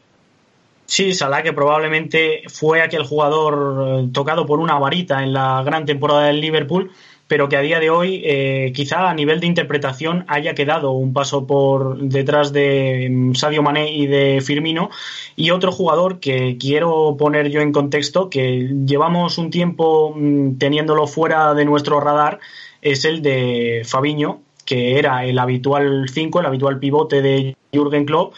Sí, 0.85 1.13
Salah 1.13 1.43
que 1.43 1.53
probablemente 1.53 2.43
fue 2.47 2.81
aquel 2.81 3.03
jugador 3.03 4.05
eh, 4.05 4.09
tocado 4.13 4.45
por 4.45 4.59
una 4.59 4.79
varita 4.79 5.21
en 5.21 5.33
la 5.33 5.61
gran 5.63 5.85
temporada 5.85 6.27
del 6.27 6.41
Liverpool 6.41 6.91
pero 7.29 7.47
que 7.47 7.57
a 7.57 7.61
día 7.61 7.79
de 7.79 7.91
hoy 7.91 8.23
eh, 8.25 8.73
quizá 8.73 9.07
a 9.07 9.13
nivel 9.13 9.39
de 9.39 9.45
interpretación 9.45 10.25
haya 10.27 10.55
quedado 10.55 10.93
un 10.93 11.13
paso 11.13 11.45
por 11.45 11.99
detrás 11.99 12.51
de 12.51 13.07
mm, 13.07 13.35
Sadio 13.35 13.61
Mané 13.61 13.93
y 13.93 14.07
de 14.07 14.41
Firmino. 14.41 14.89
Y 15.35 15.51
otro 15.51 15.71
jugador 15.71 16.19
que 16.19 16.57
quiero 16.59 17.15
poner 17.19 17.51
yo 17.51 17.61
en 17.61 17.71
contexto, 17.71 18.31
que 18.31 18.73
llevamos 18.83 19.37
un 19.37 19.51
tiempo 19.51 20.11
mm, 20.15 20.57
teniéndolo 20.57 21.05
fuera 21.05 21.53
de 21.53 21.65
nuestro 21.65 21.99
radar, 21.99 22.39
es 22.81 23.05
el 23.05 23.21
de 23.21 23.83
Fabiño, 23.85 24.41
que 24.65 24.99
era 24.99 25.25
el 25.25 25.39
habitual 25.39 26.07
5, 26.09 26.39
el 26.39 26.45
habitual 26.45 26.79
pivote 26.79 27.21
de 27.21 27.55
Jürgen 27.71 28.05
Klopp. 28.05 28.33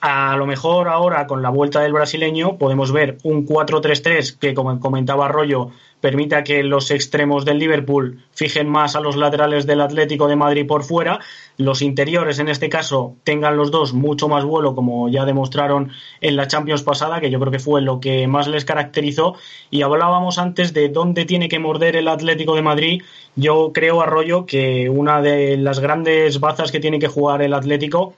A 0.00 0.36
lo 0.36 0.46
mejor 0.46 0.88
ahora 0.88 1.26
con 1.26 1.42
la 1.42 1.50
vuelta 1.50 1.80
del 1.80 1.92
brasileño 1.92 2.56
podemos 2.56 2.92
ver 2.92 3.18
un 3.24 3.46
4-3-3 3.46 4.38
que 4.38 4.54
como 4.54 4.78
comentaba 4.78 5.26
Arroyo 5.26 5.70
permita 6.00 6.44
que 6.44 6.62
los 6.62 6.90
extremos 6.90 7.44
del 7.44 7.58
Liverpool 7.58 8.24
fijen 8.32 8.68
más 8.68 8.96
a 8.96 9.00
los 9.00 9.16
laterales 9.16 9.66
del 9.66 9.80
Atlético 9.80 10.28
de 10.28 10.36
Madrid 10.36 10.66
por 10.66 10.84
fuera, 10.84 11.20
los 11.56 11.82
interiores 11.82 12.38
en 12.38 12.48
este 12.48 12.68
caso 12.68 13.16
tengan 13.24 13.56
los 13.56 13.70
dos 13.70 13.92
mucho 13.92 14.28
más 14.28 14.44
vuelo 14.44 14.74
como 14.74 15.08
ya 15.08 15.24
demostraron 15.24 15.90
en 16.20 16.36
la 16.36 16.46
Champions 16.46 16.82
pasada, 16.82 17.20
que 17.20 17.30
yo 17.30 17.40
creo 17.40 17.50
que 17.50 17.58
fue 17.58 17.82
lo 17.82 18.00
que 18.00 18.26
más 18.28 18.46
les 18.46 18.64
caracterizó 18.64 19.34
y 19.70 19.82
hablábamos 19.82 20.38
antes 20.38 20.72
de 20.72 20.88
dónde 20.88 21.24
tiene 21.24 21.48
que 21.48 21.58
morder 21.58 21.96
el 21.96 22.08
Atlético 22.08 22.54
de 22.54 22.62
Madrid. 22.62 23.02
Yo 23.34 23.72
creo, 23.72 24.00
Arroyo, 24.00 24.46
que 24.46 24.88
una 24.88 25.20
de 25.20 25.56
las 25.56 25.80
grandes 25.80 26.40
bazas 26.40 26.72
que 26.72 26.80
tiene 26.80 26.98
que 26.98 27.08
jugar 27.08 27.42
el 27.42 27.54
Atlético 27.54 28.14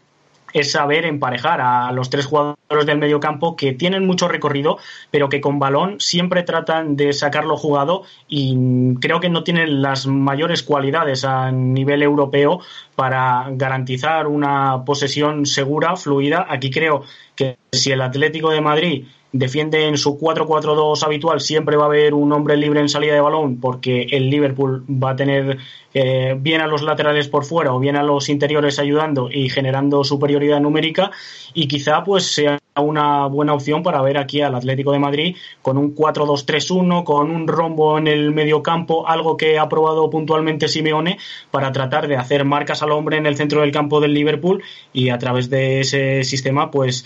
es 0.53 0.73
saber 0.73 1.05
emparejar 1.05 1.61
a 1.61 1.93
los 1.93 2.11
tres 2.11 2.27
jugadores 2.27 2.87
del 2.87 2.99
medio 2.99 3.21
campo 3.21 3.57
que 3.57 3.73
tienen 3.73 4.07
mucho 4.07 4.29
recorrido, 4.29 4.79
pero 5.11 5.29
que 5.29 5.41
con 5.41 5.59
balón 5.59 6.01
siempre 6.01 6.43
tratan 6.43 6.97
de 6.97 7.13
sacarlo 7.13 7.57
jugado 7.57 8.05
y 8.29 8.95
creo 9.01 9.21
que 9.21 9.29
no 9.29 9.45
tienen 9.45 9.83
las 9.83 10.07
mayores 10.07 10.63
cualidades 10.63 11.25
a 11.25 11.51
nivel 11.51 12.03
europeo 12.03 12.61
para 12.97 13.47
garantizar 13.53 14.27
una 14.27 14.85
posesión 14.85 15.47
segura, 15.47 15.97
fluida. 15.97 16.47
Aquí 16.49 16.71
creo 16.71 17.05
que 17.35 17.57
si 17.73 17.93
el 17.93 18.01
Atlético 18.01 18.51
de 18.51 18.61
Madrid 18.61 19.05
defiende 19.33 19.87
en 19.87 19.97
su 19.97 20.19
4-4-2 20.19 21.03
habitual, 21.05 21.41
siempre 21.41 21.77
va 21.77 21.85
a 21.85 21.87
haber 21.87 22.15
un 22.15 22.33
hombre 22.33 22.57
libre 22.57 22.81
en 22.81 22.89
salida 22.89 23.15
de 23.15 23.21
balón 23.21 23.61
porque 23.61 24.03
el 24.11 24.29
Liverpool 24.29 24.85
va 24.91 25.11
a 25.11 25.17
tener 25.17 25.59
eh, 25.95 26.37
bien 26.39 26.61
a 26.61 26.67
los 26.67 26.83
laterales 26.83 27.29
por 27.29 27.45
fuera 27.45 27.73
o 27.73 27.79
bien 27.79 27.97
a 27.97 28.03
los 28.03 28.29
interiores 28.29 28.79
ayudando 28.79 29.29
y 29.31 29.49
generando 29.49 30.05
superioridad 30.05 30.61
numérica 30.61 31.11
y 31.55 31.69
quizá 31.69 32.03
pues 32.05 32.33
sea 32.33 32.59
una 32.77 33.27
buena 33.27 33.53
opción 33.53 33.83
para 33.83 34.01
ver 34.01 34.17
aquí 34.17 34.41
al 34.41 34.55
Atlético 34.55 34.93
de 34.93 34.99
Madrid 34.99 35.37
con 35.63 35.77
un 35.77 35.95
4-2-3-1, 35.95 37.05
con 37.05 37.31
un 37.31 37.49
rombo 37.49 37.99
en 37.99 38.07
el 38.07 38.33
medio 38.33 38.63
campo, 38.63 39.07
algo 39.09 39.37
que 39.37 39.59
ha 39.59 39.69
probado 39.69 40.09
puntualmente 40.11 40.69
Simeone 40.69 41.19
para 41.51 41.73
tratar 41.73 42.09
de 42.09 42.17
hacer 42.17 42.45
marcas 42.45 42.83
al 42.83 42.93
hombre 42.93 43.17
en 43.17 43.27
el 43.27 43.37
centro 43.37 43.61
del 43.61 43.73
campo 43.73 44.01
del 44.01 44.15
Liverpool 44.15 44.63
y 44.93 45.11
a 45.11 45.19
través 45.19 45.51
de 45.51 45.81
ese 45.81 46.25
sistema 46.25 46.71
pues 46.71 47.05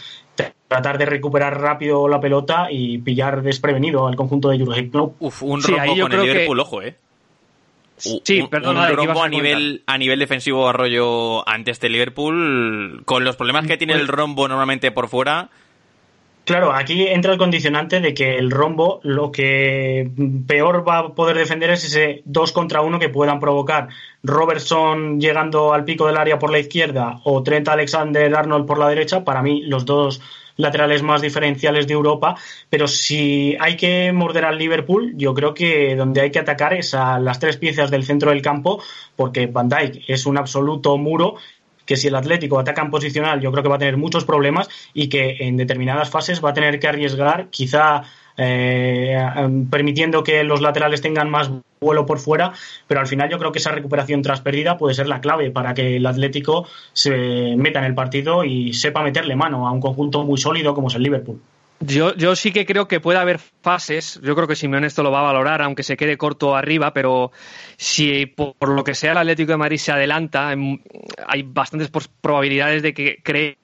tratar 0.74 0.98
de 0.98 1.06
recuperar 1.06 1.60
rápido 1.60 2.08
la 2.08 2.20
pelota 2.20 2.66
y 2.68 2.98
pillar 2.98 3.42
desprevenido 3.42 4.08
al 4.08 4.16
conjunto 4.16 4.48
de 4.48 4.58
Jurgen 4.58 4.90
Klopp. 4.90 5.22
Uf, 5.22 5.42
un 5.44 5.62
rombo 5.62 5.96
con 6.00 6.12
el 6.12 6.22
Liverpool, 6.22 6.60
ojo, 6.60 6.82
eh. 6.82 6.96
Sí, 7.96 8.40
un, 8.40 8.48
perdón, 8.48 8.76
un 8.76 8.88
rombo 8.88 9.22
a 9.22 9.28
nivel, 9.28 9.84
a 9.86 9.96
nivel 9.96 10.18
defensivo 10.18 10.68
arroyo 10.68 11.48
ante 11.48 11.70
este 11.70 11.88
Liverpool, 11.88 13.02
con 13.04 13.22
los 13.22 13.36
problemas 13.36 13.68
que 13.68 13.76
tiene 13.76 13.92
el 13.92 14.08
rombo 14.08 14.48
normalmente 14.48 14.90
por 14.90 15.06
fuera. 15.06 15.48
Claro, 16.44 16.74
aquí 16.74 17.06
entra 17.06 17.32
el 17.32 17.38
condicionante 17.38 18.00
de 18.00 18.12
que 18.12 18.36
el 18.36 18.50
rombo 18.50 19.00
lo 19.04 19.30
que 19.30 20.10
peor 20.46 20.86
va 20.86 20.98
a 20.98 21.08
poder 21.14 21.38
defender 21.38 21.70
es 21.70 21.84
ese 21.84 22.20
2 22.26 22.52
contra 22.52 22.82
1 22.82 22.98
que 22.98 23.08
puedan 23.08 23.40
provocar 23.40 23.88
Robertson 24.24 25.20
llegando 25.20 25.72
al 25.72 25.84
pico 25.84 26.06
del 26.06 26.18
área 26.18 26.38
por 26.38 26.50
la 26.50 26.58
izquierda 26.58 27.20
o 27.24 27.42
Trent 27.44 27.68
Alexander 27.68 28.34
Arnold 28.34 28.66
por 28.66 28.78
la 28.78 28.88
derecha. 28.88 29.24
Para 29.24 29.40
mí, 29.40 29.62
los 29.62 29.86
dos 29.86 30.20
laterales 30.56 31.02
más 31.02 31.20
diferenciales 31.20 31.86
de 31.86 31.94
Europa, 31.94 32.36
pero 32.70 32.86
si 32.86 33.56
hay 33.60 33.76
que 33.76 34.12
morder 34.12 34.44
al 34.44 34.58
Liverpool, 34.58 35.14
yo 35.16 35.34
creo 35.34 35.54
que 35.54 35.96
donde 35.96 36.20
hay 36.20 36.30
que 36.30 36.38
atacar 36.38 36.74
es 36.74 36.94
a 36.94 37.18
las 37.18 37.38
tres 37.38 37.56
piezas 37.56 37.90
del 37.90 38.04
centro 38.04 38.30
del 38.30 38.42
campo, 38.42 38.82
porque 39.16 39.46
Van 39.46 39.68
Dijk 39.68 40.04
es 40.08 40.26
un 40.26 40.38
absoluto 40.38 40.96
muro 40.96 41.36
que 41.86 41.96
si 41.96 42.08
el 42.08 42.14
Atlético 42.14 42.58
ataca 42.58 42.82
en 42.82 42.90
posicional, 42.90 43.40
yo 43.40 43.50
creo 43.52 43.62
que 43.62 43.68
va 43.68 43.76
a 43.76 43.78
tener 43.78 43.96
muchos 43.96 44.24
problemas 44.24 44.68
y 44.94 45.08
que 45.08 45.36
en 45.40 45.56
determinadas 45.56 46.10
fases 46.10 46.42
va 46.42 46.50
a 46.50 46.54
tener 46.54 46.78
que 46.80 46.88
arriesgar, 46.88 47.50
quizá 47.50 48.04
eh, 48.36 49.16
permitiendo 49.70 50.22
que 50.24 50.42
los 50.44 50.60
laterales 50.60 51.00
tengan 51.00 51.30
más 51.30 51.50
vuelo 51.80 52.06
por 52.06 52.18
fuera, 52.18 52.52
pero 52.86 53.00
al 53.00 53.06
final 53.06 53.30
yo 53.30 53.38
creo 53.38 53.52
que 53.52 53.58
esa 53.58 53.72
recuperación 53.72 54.22
tras 54.22 54.40
pérdida 54.40 54.76
puede 54.76 54.94
ser 54.94 55.06
la 55.06 55.20
clave 55.20 55.50
para 55.50 55.74
que 55.74 55.96
el 55.96 56.06
Atlético 56.06 56.66
se 56.92 57.54
meta 57.56 57.78
en 57.78 57.84
el 57.84 57.94
partido 57.94 58.44
y 58.44 58.72
sepa 58.72 59.02
meterle 59.02 59.36
mano 59.36 59.68
a 59.68 59.72
un 59.72 59.80
conjunto 59.80 60.24
muy 60.24 60.38
sólido 60.38 60.74
como 60.74 60.88
es 60.88 60.94
el 60.94 61.02
Liverpool. 61.02 61.40
Yo, 61.80 62.14
yo 62.14 62.34
sí 62.34 62.52
que 62.52 62.64
creo 62.64 62.88
que 62.88 63.00
puede 63.00 63.18
haber 63.18 63.38
fases, 63.38 64.18
yo 64.22 64.34
creo 64.34 64.46
que 64.46 64.56
Simeone 64.56 64.86
esto 64.86 65.02
lo 65.02 65.10
va 65.10 65.20
a 65.20 65.24
valorar, 65.24 65.60
aunque 65.60 65.82
se 65.82 65.96
quede 65.96 66.16
corto 66.16 66.56
arriba, 66.56 66.94
pero 66.94 67.30
si 67.76 68.26
por, 68.26 68.54
por 68.54 68.70
lo 68.70 68.84
que 68.84 68.94
sea 68.94 69.12
el 69.12 69.18
Atlético 69.18 69.52
de 69.52 69.58
Madrid 69.58 69.76
se 69.76 69.92
adelanta, 69.92 70.52
em, 70.52 70.78
hay 71.26 71.42
bastantes 71.42 71.90
probabilidades 72.20 72.82
de 72.82 72.94
que 72.94 73.18
cree 73.22 73.58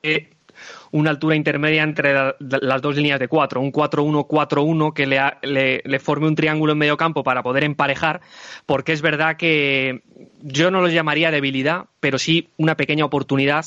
una 0.92 1.10
altura 1.10 1.36
intermedia 1.36 1.82
entre 1.82 2.12
la- 2.12 2.34
las 2.40 2.82
dos 2.82 2.96
líneas 2.96 3.20
de 3.20 3.28
cuatro, 3.28 3.60
un 3.60 3.70
4-1-4-1 3.72 4.92
que 4.92 5.06
le, 5.06 5.98
forme 6.00 6.26
un 6.26 6.34
triángulo 6.34 6.72
en 6.72 6.78
medio 6.78 6.96
campo 6.96 7.22
para 7.22 7.42
poder 7.42 7.64
emparejar, 7.64 8.20
porque 8.66 8.92
es 8.92 9.02
verdad 9.02 9.36
que 9.36 10.02
yo 10.42 10.70
no 10.70 10.80
lo 10.80 10.88
llamaría 10.88 11.30
debilidad, 11.30 11.84
pero 12.00 12.18
sí 12.18 12.48
una 12.56 12.76
pequeña 12.76 13.04
oportunidad 13.04 13.66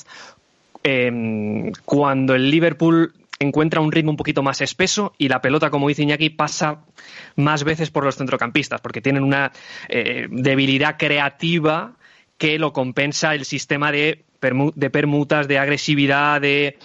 eh, 0.84 1.72
cuando 1.86 2.36
el 2.36 2.52
Liverpool 2.52 3.14
encuentra 3.40 3.82
un 3.82 3.92
ritmo 3.92 4.12
un 4.12 4.18
poquito 4.18 4.44
más 4.44 4.62
espeso 4.62 5.14
y 5.18 5.28
la 5.28 5.42
pelota, 5.42 5.70
como 5.70 5.88
dice 5.88 6.04
Iñaki, 6.04 6.30
pasa 6.30 6.80
más 7.36 7.64
veces 7.64 7.90
por 7.90 8.04
los 8.06 8.16
centrocampistas, 8.18 8.82
porque 8.82 9.02
tienen 9.02 9.24
una 9.24 9.52
eh, 9.90 10.28
debilidad 10.30 10.98
creativa 10.98 11.94
que 12.38 12.60
lo 12.60 12.74
compensa 12.74 13.36
el 13.36 13.46
sistema 13.46 13.92
de, 13.92 14.24
de 14.76 14.90
permutas, 14.90 15.48
de 15.48 15.58
agresividad, 15.60 16.42
de... 16.42 16.78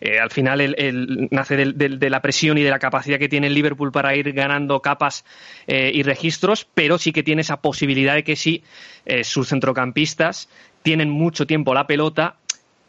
eh, 0.00 0.18
al 0.18 0.30
final 0.30 0.60
el, 0.60 1.28
nace 1.30 1.56
del- 1.56 1.98
de 1.98 2.10
la 2.10 2.20
presión 2.22 2.58
y 2.58 2.62
de 2.62 2.70
la 2.70 2.78
capacidad 2.78 3.18
que 3.18 3.28
tiene 3.28 3.46
el 3.46 3.54
Liverpool 3.54 3.92
para 3.92 4.16
ir 4.16 4.32
ganando 4.32 4.80
capas 4.80 5.24
eh, 5.66 5.90
y 5.94 6.02
registros, 6.02 6.66
pero 6.74 6.98
sí 6.98 7.12
que 7.12 7.22
tiene 7.22 7.42
esa 7.42 7.60
posibilidad 7.60 8.14
de 8.14 8.24
que 8.24 8.36
si 8.36 8.64
eh, 9.06 9.22
sus 9.24 9.48
centrocampistas 9.48 10.48
tienen 10.82 11.10
mucho 11.10 11.46
tiempo 11.46 11.74
la 11.74 11.86
pelota, 11.86 12.34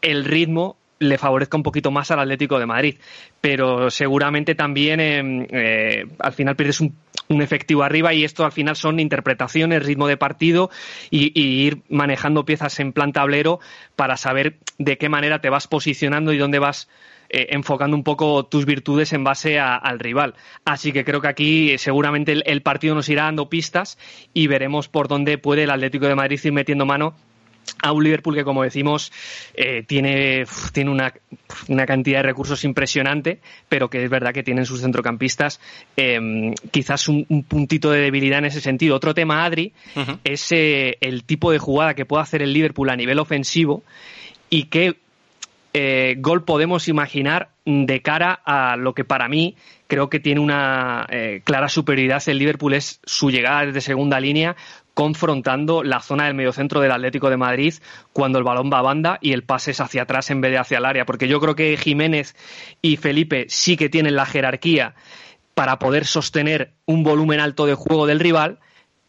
el 0.02 0.24
ritmo 0.24 0.76
le 0.98 1.18
favorezca 1.18 1.56
un 1.56 1.62
poquito 1.62 1.90
más 1.90 2.10
al 2.10 2.20
Atlético 2.20 2.58
de 2.58 2.66
Madrid. 2.66 2.98
Pero 3.40 3.90
seguramente 3.90 4.54
también 4.54 5.00
eh, 5.00 5.46
eh, 5.50 6.06
al 6.18 6.32
final 6.32 6.56
pierdes 6.56 6.80
un, 6.80 6.94
efectivo 7.28 7.82
arriba 7.82 8.12
y 8.12 8.22
esto 8.22 8.44
al 8.44 8.52
final 8.52 8.76
son 8.76 9.00
interpretaciones, 9.00 9.84
ritmo 9.84 10.06
de 10.06 10.16
partido 10.16 10.70
y, 11.10 11.32
ir 11.40 11.78
manejando 11.88 12.44
piezas 12.44 12.78
en 12.80 12.92
plan 12.92 13.12
tablero 13.12 13.60
para 13.96 14.16
saber 14.18 14.58
de 14.78 14.98
qué 14.98 15.08
manera 15.08 15.40
te 15.40 15.48
vas 15.48 15.66
posicionando 15.66 16.32
y 16.32 16.38
dónde 16.38 16.58
vas 16.58 16.88
eh, 17.30 17.46
enfocando 17.50 17.96
un 17.96 18.04
poco 18.04 18.44
tus 18.44 18.66
virtudes 18.66 19.14
en 19.14 19.24
base 19.24 19.58
al 19.58 19.98
rival. 19.98 20.34
Así 20.66 20.92
que 20.92 21.04
creo 21.04 21.22
que 21.22 21.28
aquí 21.28 21.78
seguramente 21.78 22.32
el, 22.32 22.42
el 22.44 22.60
partido 22.60 22.94
nos 22.94 23.08
irá 23.08 23.24
dando 23.24 23.48
pistas 23.48 23.98
y 24.34 24.46
veremos 24.46 24.88
por 24.88 25.08
dónde 25.08 25.38
puede 25.38 25.62
el 25.64 25.70
Atlético 25.70 26.06
de 26.06 26.14
Madrid 26.14 26.40
ir 26.44 26.52
metiendo 26.52 26.84
mano 26.84 27.14
a 27.82 27.92
un 27.92 28.04
Liverpool 28.04 28.34
que, 28.34 28.44
como 28.44 28.62
decimos, 28.62 29.12
eh, 29.54 29.82
tiene, 29.86 30.44
tiene 30.72 30.90
una, 30.90 31.12
una 31.68 31.86
cantidad 31.86 32.18
de 32.18 32.24
recursos 32.24 32.64
impresionante, 32.64 33.40
pero 33.68 33.88
que 33.88 34.02
es 34.02 34.10
verdad 34.10 34.32
que 34.32 34.42
tienen 34.42 34.66
sus 34.66 34.80
centrocampistas 34.80 35.60
eh, 35.96 36.54
quizás 36.70 37.08
un, 37.08 37.26
un 37.28 37.42
puntito 37.44 37.90
de 37.90 38.00
debilidad 38.00 38.38
en 38.38 38.46
ese 38.46 38.60
sentido. 38.60 38.96
Otro 38.96 39.14
tema, 39.14 39.44
Adri, 39.44 39.72
es 40.24 40.52
eh, 40.52 40.96
el 41.00 41.24
tipo 41.24 41.52
de 41.52 41.58
jugada 41.58 41.94
que 41.94 42.06
puede 42.06 42.22
hacer 42.22 42.42
el 42.42 42.52
Liverpool 42.52 42.90
a 42.90 42.96
nivel 42.96 43.18
ofensivo 43.18 43.82
y 44.50 44.64
qué 44.64 44.96
eh, 45.72 46.14
gol 46.18 46.44
podemos 46.44 46.86
imaginar 46.86 47.48
de 47.64 48.00
cara 48.00 48.40
a 48.44 48.76
lo 48.76 48.94
que 48.94 49.04
para 49.04 49.28
mí 49.28 49.56
creo 49.88 50.08
que 50.08 50.20
tiene 50.20 50.40
una 50.40 51.06
eh, 51.10 51.40
clara 51.44 51.68
superioridad 51.68 52.22
el 52.28 52.38
Liverpool 52.38 52.74
es 52.74 53.00
su 53.04 53.30
llegada 53.30 53.66
desde 53.66 53.80
segunda 53.80 54.20
línea 54.20 54.54
confrontando 54.94 55.82
la 55.82 56.00
zona 56.00 56.26
del 56.26 56.34
mediocentro 56.34 56.80
del 56.80 56.92
Atlético 56.92 57.28
de 57.28 57.36
Madrid 57.36 57.74
cuando 58.12 58.38
el 58.38 58.44
balón 58.44 58.70
va 58.72 58.78
a 58.78 58.82
banda 58.82 59.18
y 59.20 59.32
el 59.32 59.42
pase 59.42 59.72
es 59.72 59.80
hacia 59.80 60.02
atrás 60.02 60.30
en 60.30 60.40
vez 60.40 60.52
de 60.52 60.58
hacia 60.58 60.78
el 60.78 60.84
área 60.84 61.04
porque 61.04 61.28
yo 61.28 61.40
creo 61.40 61.54
que 61.56 61.76
Jiménez 61.76 62.34
y 62.80 62.96
Felipe 62.96 63.46
sí 63.48 63.76
que 63.76 63.88
tienen 63.88 64.14
la 64.14 64.24
jerarquía 64.24 64.94
para 65.54 65.78
poder 65.78 66.06
sostener 66.06 66.72
un 66.86 67.02
volumen 67.02 67.40
alto 67.40 67.66
de 67.66 67.74
juego 67.74 68.06
del 68.06 68.20
rival 68.20 68.58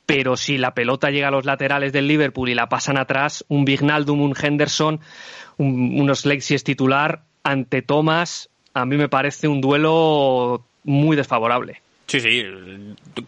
pero 0.07 0.37
si 0.37 0.57
la 0.57 0.73
pelota 0.75 1.09
llega 1.11 1.29
a 1.29 1.31
los 1.31 1.45
laterales 1.45 1.91
del 1.93 2.07
Liverpool 2.07 2.49
y 2.49 2.53
la 2.53 2.69
pasan 2.69 2.97
atrás, 2.97 3.43
un 3.47 3.65
Vignaldum, 3.65 4.21
un 4.21 4.35
Henderson, 4.39 4.99
un- 5.57 5.99
unos 5.99 6.27
Lex 6.27 6.45
si 6.45 6.53
es 6.53 6.63
titular, 6.63 7.21
ante 7.43 7.81
Thomas, 7.81 8.49
a 8.75 8.85
mí 8.85 8.97
me 8.97 9.09
parece 9.09 9.47
un 9.47 9.61
duelo 9.61 10.63
muy 10.83 11.15
desfavorable. 11.17 11.81
Sí, 12.07 12.19
sí, 12.19 12.43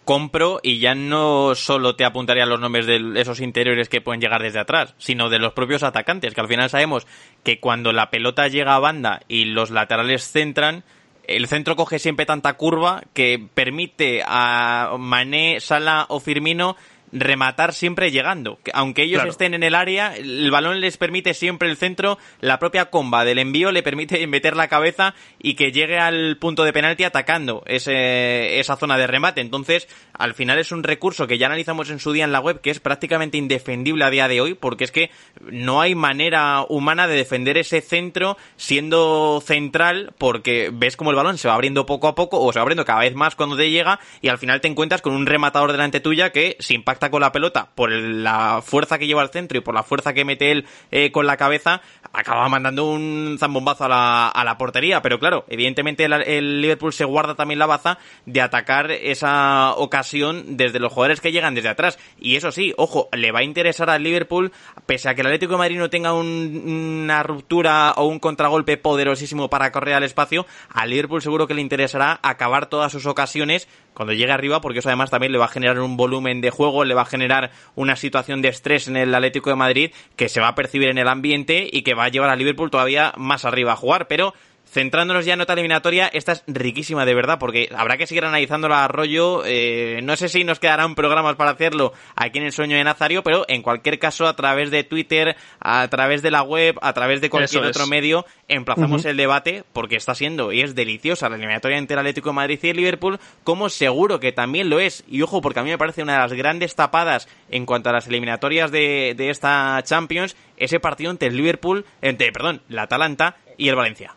compro 0.06 0.60
y 0.62 0.80
ya 0.80 0.94
no 0.94 1.56
solo 1.56 1.96
te 1.96 2.06
apuntaría 2.06 2.46
los 2.46 2.60
nombres 2.60 2.86
de 2.86 3.20
esos 3.20 3.42
interiores 3.42 3.90
que 3.90 4.02
pueden 4.02 4.22
llegar 4.22 4.44
desde 4.44 4.60
atrás, 4.60 4.94
sino 5.00 5.30
de 5.30 5.40
los 5.40 5.54
propios 5.54 5.82
atacantes, 5.82 6.36
que 6.36 6.42
al 6.42 6.48
final 6.48 6.70
sabemos 6.70 7.08
que 7.44 7.60
cuando 7.60 7.92
la 7.92 8.12
pelota 8.12 8.48
llega 8.48 8.76
a 8.76 8.80
banda 8.80 9.22
y 9.28 9.46
los 9.46 9.72
laterales 9.72 10.32
centran, 10.32 10.84
el 11.24 11.48
centro 11.48 11.76
coge 11.76 11.98
siempre 11.98 12.28
tanta 12.28 12.54
curva 12.54 13.02
que 13.14 13.44
permite 13.54 14.22
a 14.26 14.96
Mané, 15.00 15.60
Sala 15.60 16.06
o 16.10 16.20
Firmino 16.20 16.78
rematar 17.12 17.74
siempre 17.74 18.12
llegando. 18.12 18.60
Aunque 18.74 19.04
ellos 19.04 19.24
estén 19.26 19.54
en 19.54 19.64
el 19.64 19.76
área, 19.76 20.16
el 20.16 20.50
balón 20.52 20.82
les 20.82 20.98
permite 20.98 21.34
siempre 21.34 21.70
el 21.70 21.78
centro, 21.78 22.18
la 22.42 22.60
propia 22.60 22.86
comba 22.90 23.26
del 23.26 23.40
envío 23.40 23.72
le 23.72 23.84
permite 23.84 24.26
meter 24.28 24.56
la 24.56 24.68
cabeza 24.68 25.14
y 25.40 25.56
que 25.56 25.72
llegue 25.72 25.98
al 25.98 26.38
punto 26.38 26.64
de 26.64 26.74
penalti 26.74 27.04
atacando 27.04 27.64
ese, 27.66 28.60
esa 28.60 28.76
zona 28.76 28.98
de 28.98 29.08
remate. 29.08 29.42
Entonces, 29.42 29.88
al 30.14 30.34
final 30.34 30.60
es 30.60 30.72
un 30.72 30.84
recurso 30.84 31.28
que 31.28 31.38
ya 31.38 31.48
analizamos 31.48 31.90
en 31.90 32.00
su 32.00 32.12
día 32.12 32.26
en 32.26 32.32
la 32.32 32.40
web 32.40 32.62
que 32.62 32.72
es 32.72 32.80
prácticamente 32.80 33.38
indefendible 33.38 34.04
a 34.04 34.10
día 34.10 34.28
de 34.28 34.42
hoy 34.42 34.54
porque 34.54 34.84
es 34.84 34.92
que 34.92 35.10
no 35.42 35.82
hay 35.82 35.96
manera 35.96 36.66
humana 36.68 37.08
de 37.08 37.16
defender 37.16 37.58
ese 37.58 37.82
centro 37.82 38.38
siendo 38.56 39.42
central 39.46 40.14
porque 40.18 40.70
ves 40.74 40.98
como 40.98 41.12
el 41.12 41.16
balón 41.16 41.38
se 41.38 41.48
va 41.48 41.54
abriendo 41.54 41.86
poco 41.86 42.08
a 42.08 42.16
poco 42.16 42.42
o 42.42 42.52
se 42.52 42.60
va 42.60 42.64
abriendo 42.64 42.86
cada 42.86 43.02
vez 43.02 43.16
más 43.16 43.36
cuando 43.36 43.56
te 43.56 43.70
llega 43.70 44.00
y 44.22 44.30
al 44.30 44.38
final 44.38 44.62
te 44.62 44.68
encuentras 44.68 45.02
con 45.02 45.14
un 45.14 45.26
rematador 45.26 45.72
delante 45.72 46.00
tuya 46.00 46.32
que 46.32 46.58
si 46.60 46.74
impacta 46.74 46.97
con 46.98 47.22
la 47.22 47.32
pelota 47.32 47.70
por 47.76 47.92
la 47.92 48.62
fuerza 48.64 48.98
que 48.98 49.08
lleva 49.08 49.22
al 49.22 49.30
centro 49.30 49.58
y 49.58 49.62
por 49.62 49.74
la 49.74 49.84
fuerza 49.84 50.14
que 50.14 50.26
mete 50.26 50.52
él 50.52 50.66
eh, 50.92 51.12
con 51.12 51.26
la 51.26 51.38
cabeza 51.38 51.82
acaba 52.12 52.50
mandando 52.50 52.90
un 52.90 53.38
zambombazo 53.40 53.86
a 53.86 53.90
la, 53.90 54.28
a 54.28 54.44
la 54.44 54.58
portería. 54.58 55.02
Pero 55.02 55.20
claro 55.20 55.46
evidentemente 55.48 56.06
el, 56.06 56.62
Liverpool 56.62 56.94
se 56.94 57.06
guarda 57.06 57.36
también 57.36 57.60
la 57.60 57.66
baza 57.66 58.00
de 58.26 58.42
atacar 58.42 58.92
esa 58.92 59.74
ocasión 59.76 60.58
desde 60.58 60.80
los 60.80 60.92
jugadores 60.92 61.22
que 61.22 61.32
llegan 61.32 61.56
desde 61.56 61.70
atrás. 61.70 62.00
Y 62.20 62.36
eso 62.36 62.52
sí 62.52 62.74
ojo 62.78 63.10
le 63.14 63.32
va 63.32 63.40
a 63.40 63.44
interesar 63.44 63.90
al 63.90 64.04
Liverpool 64.04 64.52
pese 64.86 65.10
a 65.10 65.16
que 65.16 65.22
el 65.22 65.28
Atlético 65.28 65.54
de 65.54 65.60
Madrid 65.60 65.78
no 65.78 65.90
tenga 65.90 66.14
una 66.14 67.24
ruptura 67.24 67.94
o 67.98 68.06
un 68.06 68.20
contragolpe 68.20 68.78
poderosísimo 68.78 69.50
para 69.50 69.72
correr 69.72 69.96
al 69.96 70.04
espacio, 70.04 70.46
al 70.74 70.90
Liverpool 70.90 71.22
seguro 71.22 71.48
que 71.48 71.54
le 71.54 71.62
interesará 71.62 72.20
acabar 72.24 72.68
todas 72.68 72.92
sus 72.92 73.06
ocasiones 73.06 73.68
cuando 73.98 74.14
llegue 74.14 74.32
arriba, 74.32 74.62
porque 74.62 74.78
eso 74.78 74.90
además 74.90 75.10
también 75.10 75.32
le 75.32 75.40
va 75.40 75.46
a 75.46 75.48
generar 75.48 75.80
un 75.80 75.98
volumen 75.98 76.40
de 76.40 76.52
juego, 76.52 76.86
le 76.86 76.94
va 76.94 77.02
a 77.02 77.06
generar 77.06 77.50
una 77.74 77.96
situación 77.96 78.44
de 78.44 78.50
estrés 78.50 78.88
en 78.88 78.96
el 78.96 79.16
Atlético 79.16 79.50
de 79.50 79.56
Madrid 79.56 79.92
que 80.16 80.30
se 80.30 80.40
va 80.40 80.50
a 80.50 80.54
percibir 80.56 80.90
en 80.90 81.00
el 81.00 81.08
ambiente 81.08 81.68
y 81.72 81.82
que 81.82 81.96
va 81.96 82.04
a 82.04 82.10
llevar 82.10 82.30
al 82.30 82.38
Liverpool 82.38 82.70
todavía 82.70 83.12
más 83.18 83.44
arriba 83.44 83.74
a 83.74 83.76
jugar, 83.76 84.08
pero 84.08 84.36
Centrándonos 84.70 85.26
ya 85.26 85.34
en 85.34 85.42
otra 85.42 85.54
eliminatoria, 85.54 86.08
esta 86.08 86.34
es 86.34 86.44
riquísima 86.46 87.06
de 87.06 87.16
verdad, 87.16 87.40
porque 87.40 87.70
habrá 87.76 87.98
que 87.98 88.06
seguir 88.06 88.26
analizando 88.26 88.68
la 88.68 88.84
Arroyo. 88.84 89.44
Eh, 89.46 90.02
no 90.04 90.16
sé 90.18 90.28
si 90.28 90.44
nos 90.44 90.60
quedarán 90.60 90.94
programas 90.94 91.36
para 91.36 91.52
hacerlo 91.52 91.94
aquí 92.16 92.40
en 92.40 92.46
el 92.46 92.52
sueño 92.52 92.76
de 92.76 92.84
Nazario, 92.84 93.24
pero 93.24 93.46
en 93.48 93.62
cualquier 93.62 93.98
caso, 93.98 94.28
a 94.28 94.36
través 94.36 94.70
de 94.70 94.84
Twitter, 94.84 95.38
a 95.60 95.88
través 95.88 96.22
de 96.22 96.32
la 96.32 96.44
web, 96.44 96.78
a 96.82 96.94
través 96.94 97.22
de 97.22 97.30
cualquier 97.30 97.64
otro 97.64 97.88
medio, 97.88 98.26
emplazamos 98.48 99.06
el 99.06 99.16
debate, 99.16 99.64
porque 99.72 99.96
está 99.96 100.16
siendo 100.16 100.52
y 100.52 100.62
es 100.62 100.76
deliciosa 100.76 101.30
la 101.30 101.38
eliminatoria 101.38 101.78
entre 101.78 101.96
el 101.96 102.00
Atlético 102.00 102.30
de 102.30 102.36
Madrid 102.36 102.60
y 102.62 102.70
el 102.70 102.78
Liverpool, 102.78 103.20
como 103.44 103.70
seguro 103.70 104.20
que 104.20 104.34
también 104.34 104.70
lo 104.70 104.80
es. 104.80 105.04
Y 105.08 105.22
ojo, 105.22 105.42
porque 105.42 105.62
a 105.62 105.64
mí 105.64 105.70
me 105.70 105.78
parece 105.78 106.04
una 106.04 106.14
de 106.14 106.20
las 106.20 106.34
grandes 106.34 106.76
tapadas 106.76 107.30
en 107.50 107.66
cuanto 107.66 107.90
a 107.90 107.94
las 107.94 108.08
eliminatorias 108.08 108.72
de, 108.72 109.14
de 109.16 109.30
esta 109.30 109.82
Champions, 109.84 110.36
ese 110.58 110.80
partido 110.80 111.10
entre 111.10 111.30
el 111.30 111.38
Liverpool, 111.38 111.86
entre, 112.02 112.32
perdón, 112.32 112.62
la 112.68 112.84
Atalanta 112.84 113.38
y 113.58 113.70
el 113.70 113.76
Valencia. 113.76 114.14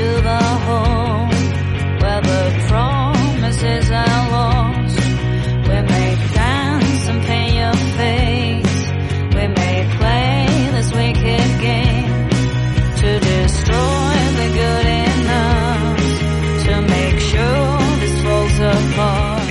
to 0.00 0.22
the 0.22 0.38
home. 0.64 0.99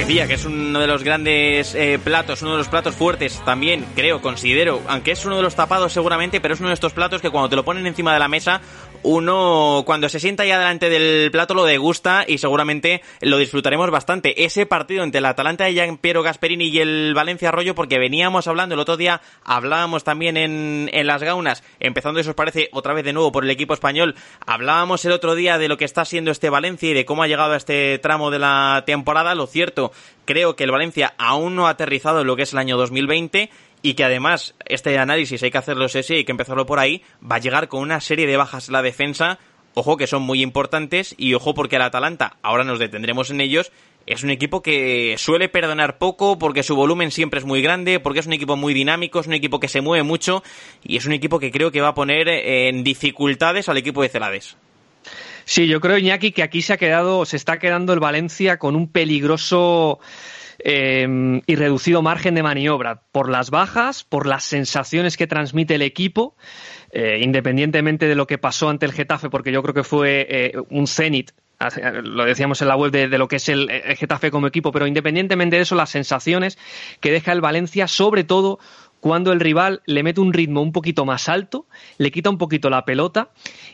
Decía 0.10 0.26
que 0.26 0.34
es 0.34 0.46
uno 0.46 0.80
de 0.80 0.88
los 0.88 1.04
grandes 1.04 1.76
eh, 1.76 2.00
platos, 2.04 2.42
uno 2.42 2.54
de 2.54 2.58
los 2.58 2.68
platos 2.68 2.96
fuertes 2.96 3.40
también, 3.46 3.86
creo, 3.96 4.24
considero, 4.24 4.82
aunque 4.88 5.12
es 5.12 5.24
uno 5.24 5.36
de 5.36 5.44
los 5.44 5.54
tapados 5.54 5.94
seguramente, 5.94 6.42
pero 6.42 6.56
es 6.56 6.60
uno 6.60 6.70
de 6.70 6.74
estos 6.74 6.94
platos 6.94 7.22
que 7.22 7.30
cuando 7.30 7.48
te 7.48 7.56
lo 7.56 7.64
ponen 7.64 7.86
encima 7.86 8.12
de 8.12 8.18
la 8.18 8.28
mesa 8.28 8.60
uno 9.04 9.84
cuando 9.86 10.10
se 10.10 10.20
sienta 10.20 10.46
ya 10.46 10.60
delante 10.60 10.90
del 10.90 11.32
plato 11.32 11.54
lo 11.54 11.64
degusta 11.64 12.26
y 12.28 12.38
seguramente 12.38 13.02
lo 13.22 13.38
disfrutaremos 13.38 13.90
bastante. 13.92 14.44
Ese 14.44 14.66
partido 14.66 15.04
entre 15.04 15.20
el 15.20 15.26
Atalanta 15.26 15.66
de 15.66 15.74
Gian 15.74 15.98
Piero 15.98 16.22
Gasperini 16.22 16.68
y 16.68 16.80
el 16.80 17.14
Valencia 17.14 17.50
Arroyo, 17.50 17.76
porque 17.76 18.00
veníamos 18.00 18.48
hablando 18.48 18.76
el 18.76 18.82
otro 18.82 18.98
día, 18.98 19.22
hablábamos 19.44 20.04
también 20.04 20.38
en, 20.38 20.90
en 20.92 21.08
las 21.08 21.24
gaunas, 21.24 21.64
empezando, 21.80 22.20
eso 22.20 22.32
os 22.32 22.36
parece, 22.36 22.70
otra 22.72 22.94
vez 22.94 23.06
de 23.06 23.14
nuevo 23.14 23.32
por 23.32 23.44
el 23.44 23.50
equipo 23.50 23.74
español, 23.74 24.16
hablábamos 24.46 25.06
el 25.06 25.12
otro 25.12 25.36
día 25.36 25.58
de 25.58 25.68
lo 25.68 25.78
que 25.78 25.86
está 25.86 26.04
siendo 26.06 26.32
este 26.32 26.50
Valencia 26.50 26.90
y 26.90 26.94
de 26.94 27.06
cómo 27.06 27.24
ha 27.24 27.28
llegado 27.28 27.54
a 27.54 27.58
este 27.58 28.00
tramo 28.00 28.32
de 28.32 28.40
la 28.40 28.84
temporada. 28.86 29.36
Lo 29.36 29.48
cierto, 29.48 29.92
creo 30.26 30.56
que 30.56 30.64
el 30.64 30.72
Valencia 30.72 31.14
aún 31.18 31.56
no 31.56 31.68
ha 31.68 31.72
aterrizado 31.72 32.22
en 32.22 32.28
lo 32.28 32.36
que 32.36 32.44
es 32.44 32.54
el 32.54 32.60
año 32.60 32.78
2020 32.78 33.50
y 33.82 33.94
que 33.94 34.04
además 34.04 34.56
este 34.66 34.98
análisis 34.98 35.42
hay 35.44 35.52
que 35.52 35.58
hacerlo 35.58 35.86
ese 35.86 36.02
y 36.14 36.18
hay 36.18 36.26
que 36.26 36.32
empezarlo 36.32 36.66
por 36.66 36.80
ahí, 36.80 37.02
va 37.24 37.38
a 37.38 37.40
llegar 37.40 37.68
con 37.68 37.82
una 37.82 38.02
serie 38.02 38.28
de 38.28 38.38
bajas 38.38 38.68
en 38.68 38.74
la 38.74 38.82
defensa, 38.82 39.40
ojo 39.74 39.98
que 39.98 40.08
son 40.08 40.22
muy 40.24 40.42
importantes 40.42 41.16
y 41.18 41.34
ojo 41.34 41.54
porque 41.54 41.78
el 41.78 41.82
Atalanta, 41.82 42.38
ahora 42.42 42.64
nos 42.64 42.80
detendremos 42.80 43.32
en 43.32 43.42
ellos, 43.42 43.72
es 44.06 44.24
un 44.24 44.32
equipo 44.32 44.62
que 44.62 45.16
suele 45.18 45.50
perdonar 45.50 45.98
poco 45.98 46.40
porque 46.40 46.64
su 46.64 46.76
volumen 46.76 47.12
siempre 47.12 47.40
es 47.40 47.46
muy 47.46 47.62
grande, 47.62 48.00
porque 48.00 48.20
es 48.20 48.28
un 48.28 48.34
equipo 48.34 48.56
muy 48.56 48.74
dinámico, 48.74 49.20
es 49.20 49.28
un 49.28 49.34
equipo 49.34 49.60
que 49.60 49.68
se 49.68 49.82
mueve 49.82 50.04
mucho 50.04 50.44
y 50.84 50.98
es 50.98 51.06
un 51.06 51.14
equipo 51.14 51.40
que 51.40 51.52
creo 51.52 51.72
que 51.72 51.82
va 51.82 51.90
a 51.90 51.94
poner 51.94 52.28
en 52.28 52.84
dificultades 52.84 53.70
al 53.70 53.78
equipo 53.78 54.02
de 54.02 54.10
Celades. 54.10 54.58
Sí, 55.50 55.66
yo 55.66 55.82
creo, 55.82 55.98
Iñaki, 55.98 56.32
que 56.32 56.44
aquí 56.44 56.62
se 56.62 56.74
ha 56.74 56.78
quedado, 56.78 57.26
se 57.26 57.36
está 57.36 57.58
quedando 57.58 57.92
el 57.92 58.00
Valencia 58.00 58.60
con 58.60 58.76
un 58.76 58.88
peligroso 58.88 59.98
eh, 60.60 61.42
y 61.44 61.56
reducido 61.56 62.04
margen 62.04 62.36
de 62.36 62.44
maniobra. 62.44 63.02
Por 63.12 63.32
las 63.32 63.50
bajas, 63.50 64.04
por 64.04 64.28
las 64.28 64.44
sensaciones 64.44 65.18
que 65.18 65.26
transmite 65.26 65.74
el 65.74 65.82
equipo, 65.82 66.36
eh, 66.92 67.22
independientemente 67.24 68.08
de 68.08 68.14
lo 68.14 68.28
que 68.28 68.38
pasó 68.38 68.70
ante 68.70 68.86
el 68.86 68.92
Getafe, 68.92 69.32
porque 69.32 69.52
yo 69.52 69.64
creo 69.64 69.74
que 69.74 69.84
fue 69.84 70.28
eh, 70.30 70.54
un 70.70 70.86
cenit 70.86 71.32
lo 72.04 72.24
decíamos 72.24 72.62
en 72.62 72.70
la 72.70 72.78
web 72.78 72.92
de, 72.92 73.10
lo 73.18 73.28
que 73.28 73.36
es 73.36 73.50
el, 73.50 73.70
Getafe 73.98 74.32
como 74.32 74.48
equipo, 74.48 74.72
pero 74.72 74.88
independientemente 74.88 75.58
de 75.58 75.64
eso, 75.64 75.76
las 75.76 75.90
sensaciones 75.90 76.58
que 77.02 77.12
deja 77.12 77.34
el 77.34 77.42
Valencia, 77.42 77.88
sobre 77.88 78.24
todo 78.24 78.60
cuando 79.00 79.32
el 79.32 79.40
rival 79.40 79.82
le 79.86 80.04
mete 80.04 80.22
un 80.22 80.34
ritmo 80.34 80.62
un 80.62 80.72
poquito 80.72 81.06
más 81.06 81.30
alto, 81.30 81.66
le 81.98 82.12
quita 82.12 82.30
un 82.30 82.38
poquito 82.38 82.70
la 82.70 82.86
pelota 82.86 83.30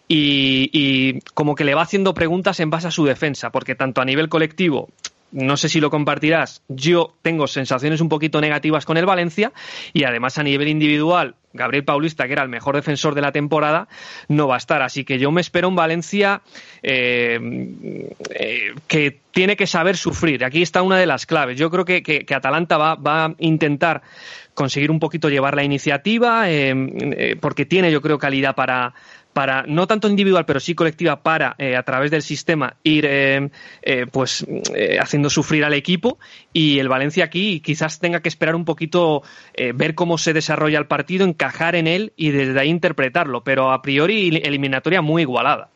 y, 0.08 1.20
como 1.34 1.56
que 1.56 1.64
le 1.64 1.76
va 1.76 1.82
haciendo 1.82 2.14
preguntas 2.14 2.60
en 2.60 2.70
base 2.70 2.88
a 2.88 2.92
su 2.92 3.06
defensa, 3.06 3.52
porque 3.52 3.76
tanto 3.76 4.02
a 4.02 4.06
nivel 4.06 4.30
colectivo 4.30 4.90
no 5.32 5.58
sé 5.58 5.68
si 5.68 5.82
lo 5.82 5.90
compartirás, 5.90 6.62
yo 6.70 7.14
tengo 7.22 7.48
sensaciones 7.48 8.00
un 8.00 8.08
poquito 8.08 8.40
negativas 8.40 8.86
con 8.86 8.96
el 8.96 9.06
Valencia 9.06 9.52
y 9.92 10.06
además 10.06 10.38
a 10.38 10.44
nivel 10.44 10.70
individual, 10.70 11.36
Gabriel 11.52 11.84
Paulista, 11.84 12.26
que 12.28 12.34
era 12.34 12.44
el 12.44 12.50
mejor 12.50 12.76
defensor 12.76 13.16
de 13.16 13.22
la 13.22 13.32
temporada, 13.32 13.88
no 14.28 14.48
va 14.48 14.56
a 14.56 14.58
estar. 14.58 14.82
Así 14.82 15.04
que 15.04 15.18
yo 15.18 15.32
me 15.32 15.42
espero 15.42 15.68
un 15.68 15.76
Valencia 15.76 16.42
eh, 16.84 17.40
eh, 18.30 18.74
que 18.88 19.20
tiene 19.32 19.56
que 19.56 19.68
saber 19.68 19.98
sufrir. 19.98 20.46
Aquí 20.46 20.62
está 20.62 20.82
una 20.82 20.98
de 20.98 21.06
las 21.06 21.26
claves. 21.26 21.58
Yo 21.58 21.70
creo 21.70 21.86
que, 21.86 22.26
Atalanta 22.34 22.78
va, 22.78 23.26
a 23.26 23.34
intentar 23.40 24.04
conseguir 24.56 24.90
un 24.90 25.00
poquito 25.00 25.30
llevar 25.30 25.56
la 25.56 25.64
iniciativa, 25.64 26.50
eh, 26.50 27.38
porque 27.40 27.66
tiene, 27.66 27.92
yo 27.92 28.02
creo, 28.02 28.18
calidad 28.18 28.56
para, 28.56 28.96
para, 29.36 29.64
no 29.68 29.86
tanto 29.86 30.08
individual, 30.08 30.46
pero 30.46 30.62
sí 30.62 30.76
colectiva, 30.76 31.22
para, 31.22 31.56
eh, 31.58 31.76
a 31.76 31.84
través 31.84 32.10
del 32.10 32.22
sistema, 32.22 32.78
ir 32.84 33.06
eh, 33.06 33.50
eh, 33.82 34.06
pues 34.10 34.46
eh, 34.74 34.98
haciendo 34.98 35.30
sufrir 35.30 35.66
al 35.66 35.74
equipo. 35.74 36.18
Y 36.54 36.80
el 36.80 36.88
Valencia 36.88 37.26
aquí 37.26 37.60
quizás 37.60 38.00
tenga 38.00 38.22
que 38.22 38.30
esperar 38.30 38.56
un 38.56 38.64
poquito, 38.64 39.24
eh, 39.54 39.74
ver 39.76 39.94
cómo 39.94 40.18
se 40.18 40.32
desarrolla 40.32 40.80
el 40.80 40.88
partido, 40.88 41.26
encajar 41.26 41.76
en 41.76 41.86
él 41.86 42.14
y 42.16 42.32
desde 42.32 42.58
ahí 42.58 42.70
interpretarlo. 42.70 43.44
Pero 43.44 43.74
a 43.74 43.82
priori, 43.82 44.42
eliminatoria 44.42 45.02
muy 45.02 45.24
igualada. 45.24 45.75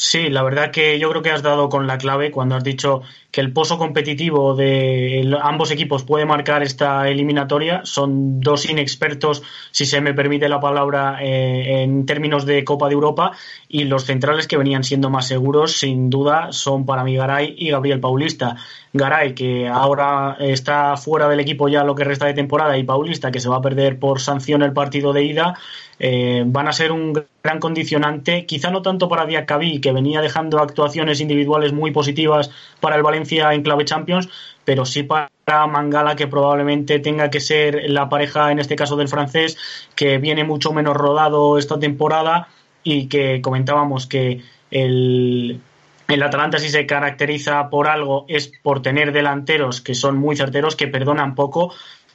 Sí, 0.00 0.28
la 0.28 0.44
verdad 0.44 0.70
que 0.70 0.96
yo 1.00 1.10
creo 1.10 1.22
que 1.22 1.32
has 1.32 1.42
dado 1.42 1.68
con 1.68 1.88
la 1.88 1.98
clave 1.98 2.30
cuando 2.30 2.54
has 2.54 2.62
dicho 2.62 3.02
que 3.32 3.40
el 3.40 3.52
pozo 3.52 3.78
competitivo 3.78 4.54
de 4.54 5.36
ambos 5.42 5.72
equipos 5.72 6.04
puede 6.04 6.24
marcar 6.24 6.62
esta 6.62 7.08
eliminatoria. 7.08 7.80
Son 7.82 8.38
dos 8.38 8.70
inexpertos, 8.70 9.42
si 9.72 9.86
se 9.86 10.00
me 10.00 10.14
permite 10.14 10.48
la 10.48 10.60
palabra, 10.60 11.18
eh, 11.20 11.82
en 11.82 12.06
términos 12.06 12.46
de 12.46 12.62
Copa 12.62 12.86
de 12.86 12.94
Europa 12.94 13.32
y 13.66 13.84
los 13.84 14.04
centrales 14.04 14.46
que 14.46 14.56
venían 14.56 14.84
siendo 14.84 15.10
más 15.10 15.26
seguros, 15.26 15.72
sin 15.72 16.10
duda, 16.10 16.52
son 16.52 16.86
para 16.86 17.02
mí 17.02 17.16
Garay 17.16 17.56
y 17.58 17.70
Gabriel 17.70 17.98
Paulista. 17.98 18.54
Garay, 18.92 19.34
que 19.34 19.68
ahora 19.68 20.36
está 20.40 20.96
fuera 20.96 21.28
del 21.28 21.40
equipo 21.40 21.68
ya 21.68 21.84
lo 21.84 21.94
que 21.94 22.04
resta 22.04 22.26
de 22.26 22.34
temporada, 22.34 22.76
y 22.78 22.84
Paulista, 22.84 23.30
que 23.30 23.40
se 23.40 23.48
va 23.48 23.56
a 23.56 23.62
perder 23.62 23.98
por 23.98 24.20
sanción 24.20 24.62
el 24.62 24.72
partido 24.72 25.12
de 25.12 25.24
ida, 25.24 25.58
eh, 25.98 26.44
van 26.46 26.68
a 26.68 26.72
ser 26.72 26.92
un 26.92 27.12
gran 27.42 27.58
condicionante, 27.58 28.46
quizá 28.46 28.70
no 28.70 28.82
tanto 28.82 29.08
para 29.08 29.26
Diacabí, 29.26 29.80
que 29.80 29.92
venía 29.92 30.20
dejando 30.20 30.58
actuaciones 30.58 31.20
individuales 31.20 31.72
muy 31.72 31.90
positivas 31.90 32.50
para 32.80 32.96
el 32.96 33.02
Valencia 33.02 33.52
en 33.52 33.62
clave 33.62 33.84
Champions, 33.84 34.28
pero 34.64 34.84
sí 34.84 35.02
para 35.02 35.66
Mangala, 35.66 36.16
que 36.16 36.26
probablemente 36.26 36.98
tenga 36.98 37.30
que 37.30 37.40
ser 37.40 37.90
la 37.90 38.08
pareja, 38.08 38.52
en 38.52 38.58
este 38.58 38.76
caso 38.76 38.96
del 38.96 39.08
francés, 39.08 39.58
que 39.94 40.18
viene 40.18 40.44
mucho 40.44 40.72
menos 40.72 40.96
rodado 40.96 41.58
esta 41.58 41.78
temporada 41.78 42.48
y 42.82 43.08
que 43.08 43.40
comentábamos 43.42 44.06
que 44.06 44.42
el, 44.70 45.60
el 46.08 46.22
Atalanta 46.22 46.58
si 46.58 46.70
se 46.70 46.86
caracteriza 46.86 47.68
por 47.68 47.86
algo 47.86 48.24
es 48.28 48.50
por 48.62 48.80
tener 48.80 49.12
delanteros 49.12 49.82
que 49.82 49.94
son 49.94 50.16
muy 50.16 50.36
certeros, 50.36 50.74
que 50.74 50.88
perdonan 50.88 51.34
poco. 51.34 51.74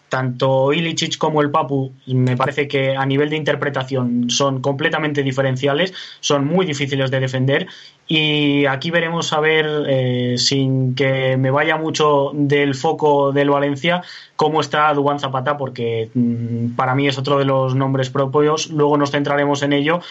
Tanto 0.10 0.74
Ilicic 0.74 1.18
como 1.18 1.42
el 1.42 1.50
Papu 1.50 1.92
me 2.06 2.38
parece 2.38 2.68
que 2.68 2.96
a 2.96 3.06
nivel 3.06 3.32
de 3.32 3.36
interpretación 3.36 4.30
son 4.30 4.62
completamente 4.62 5.24
diferenciales, 5.24 5.94
son 6.20 6.46
muy 6.46 6.68
difíciles 6.68 7.10
de 7.10 7.20
defender 7.20 7.68
y 8.08 8.66
aquí 8.66 8.92
veremos 8.92 9.34
a 9.34 9.40
ver, 9.40 9.66
eh, 9.88 10.36
sin 10.38 10.94
que 10.94 11.36
me 11.38 11.50
vaya 11.50 11.78
mucho 11.78 12.32
del 12.34 12.76
foco 12.76 13.32
del 13.32 13.50
Valencia, 13.50 14.04
cómo 14.36 14.62
está 14.62 14.94
Dubán 14.94 15.20
Zapata, 15.20 15.58
porque 15.58 16.12
mm, 16.14 16.76
para 16.76 16.94
mí 16.94 17.08
es 17.08 17.18
otro 17.18 17.40
de 17.40 17.46
los 17.46 17.74
nombres 17.74 18.10
propios. 18.10 18.70
Luego 18.70 18.98
nos 18.98 19.12
centraremos 19.12 19.64
en 19.64 19.74
ello 19.74 20.02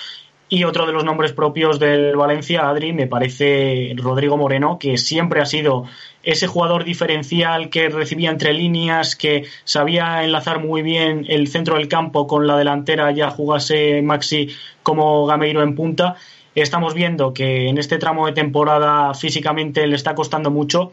y 0.53 0.65
otro 0.65 0.85
de 0.85 0.93
los 0.93 1.03
nombres 1.03 1.33
propios 1.33 1.79
del 1.79 2.15
Valencia, 2.15 2.69
Adri, 2.69 2.93
me 2.93 3.07
parece 3.07 3.95
Rodrigo 3.97 4.37
Moreno, 4.37 4.79
que 4.79 4.99
siempre 4.99 5.41
ha 5.41 5.47
sido 5.47 5.87
ese 6.23 6.47
jugador 6.47 6.85
diferencial 6.85 7.71
que 7.71 7.89
recibía 7.89 8.29
entre 8.29 8.53
líneas, 8.53 9.17
que 9.17 9.47
sabía 9.65 10.23
enlazar 10.23 10.63
muy 10.63 10.83
bien 10.83 11.25
el 11.27 11.49
centro 11.49 11.77
del 11.77 11.89
campo 11.89 12.27
con 12.27 12.47
la 12.47 12.59
delantera, 12.59 13.11
ya 13.13 13.31
jugase 13.31 14.03
Maxi 14.03 14.51
como 14.83 15.25
Gameiro 15.25 15.63
en 15.63 15.75
punta. 15.75 16.17
Estamos 16.55 16.93
viendo 16.93 17.33
que 17.33 17.69
en 17.69 17.79
este 17.79 17.97
tramo 17.97 18.27
de 18.27 18.33
temporada 18.33 19.15
físicamente 19.15 19.87
le 19.87 19.97
está 19.97 20.15
costando 20.15 20.51
mucho 20.51 20.93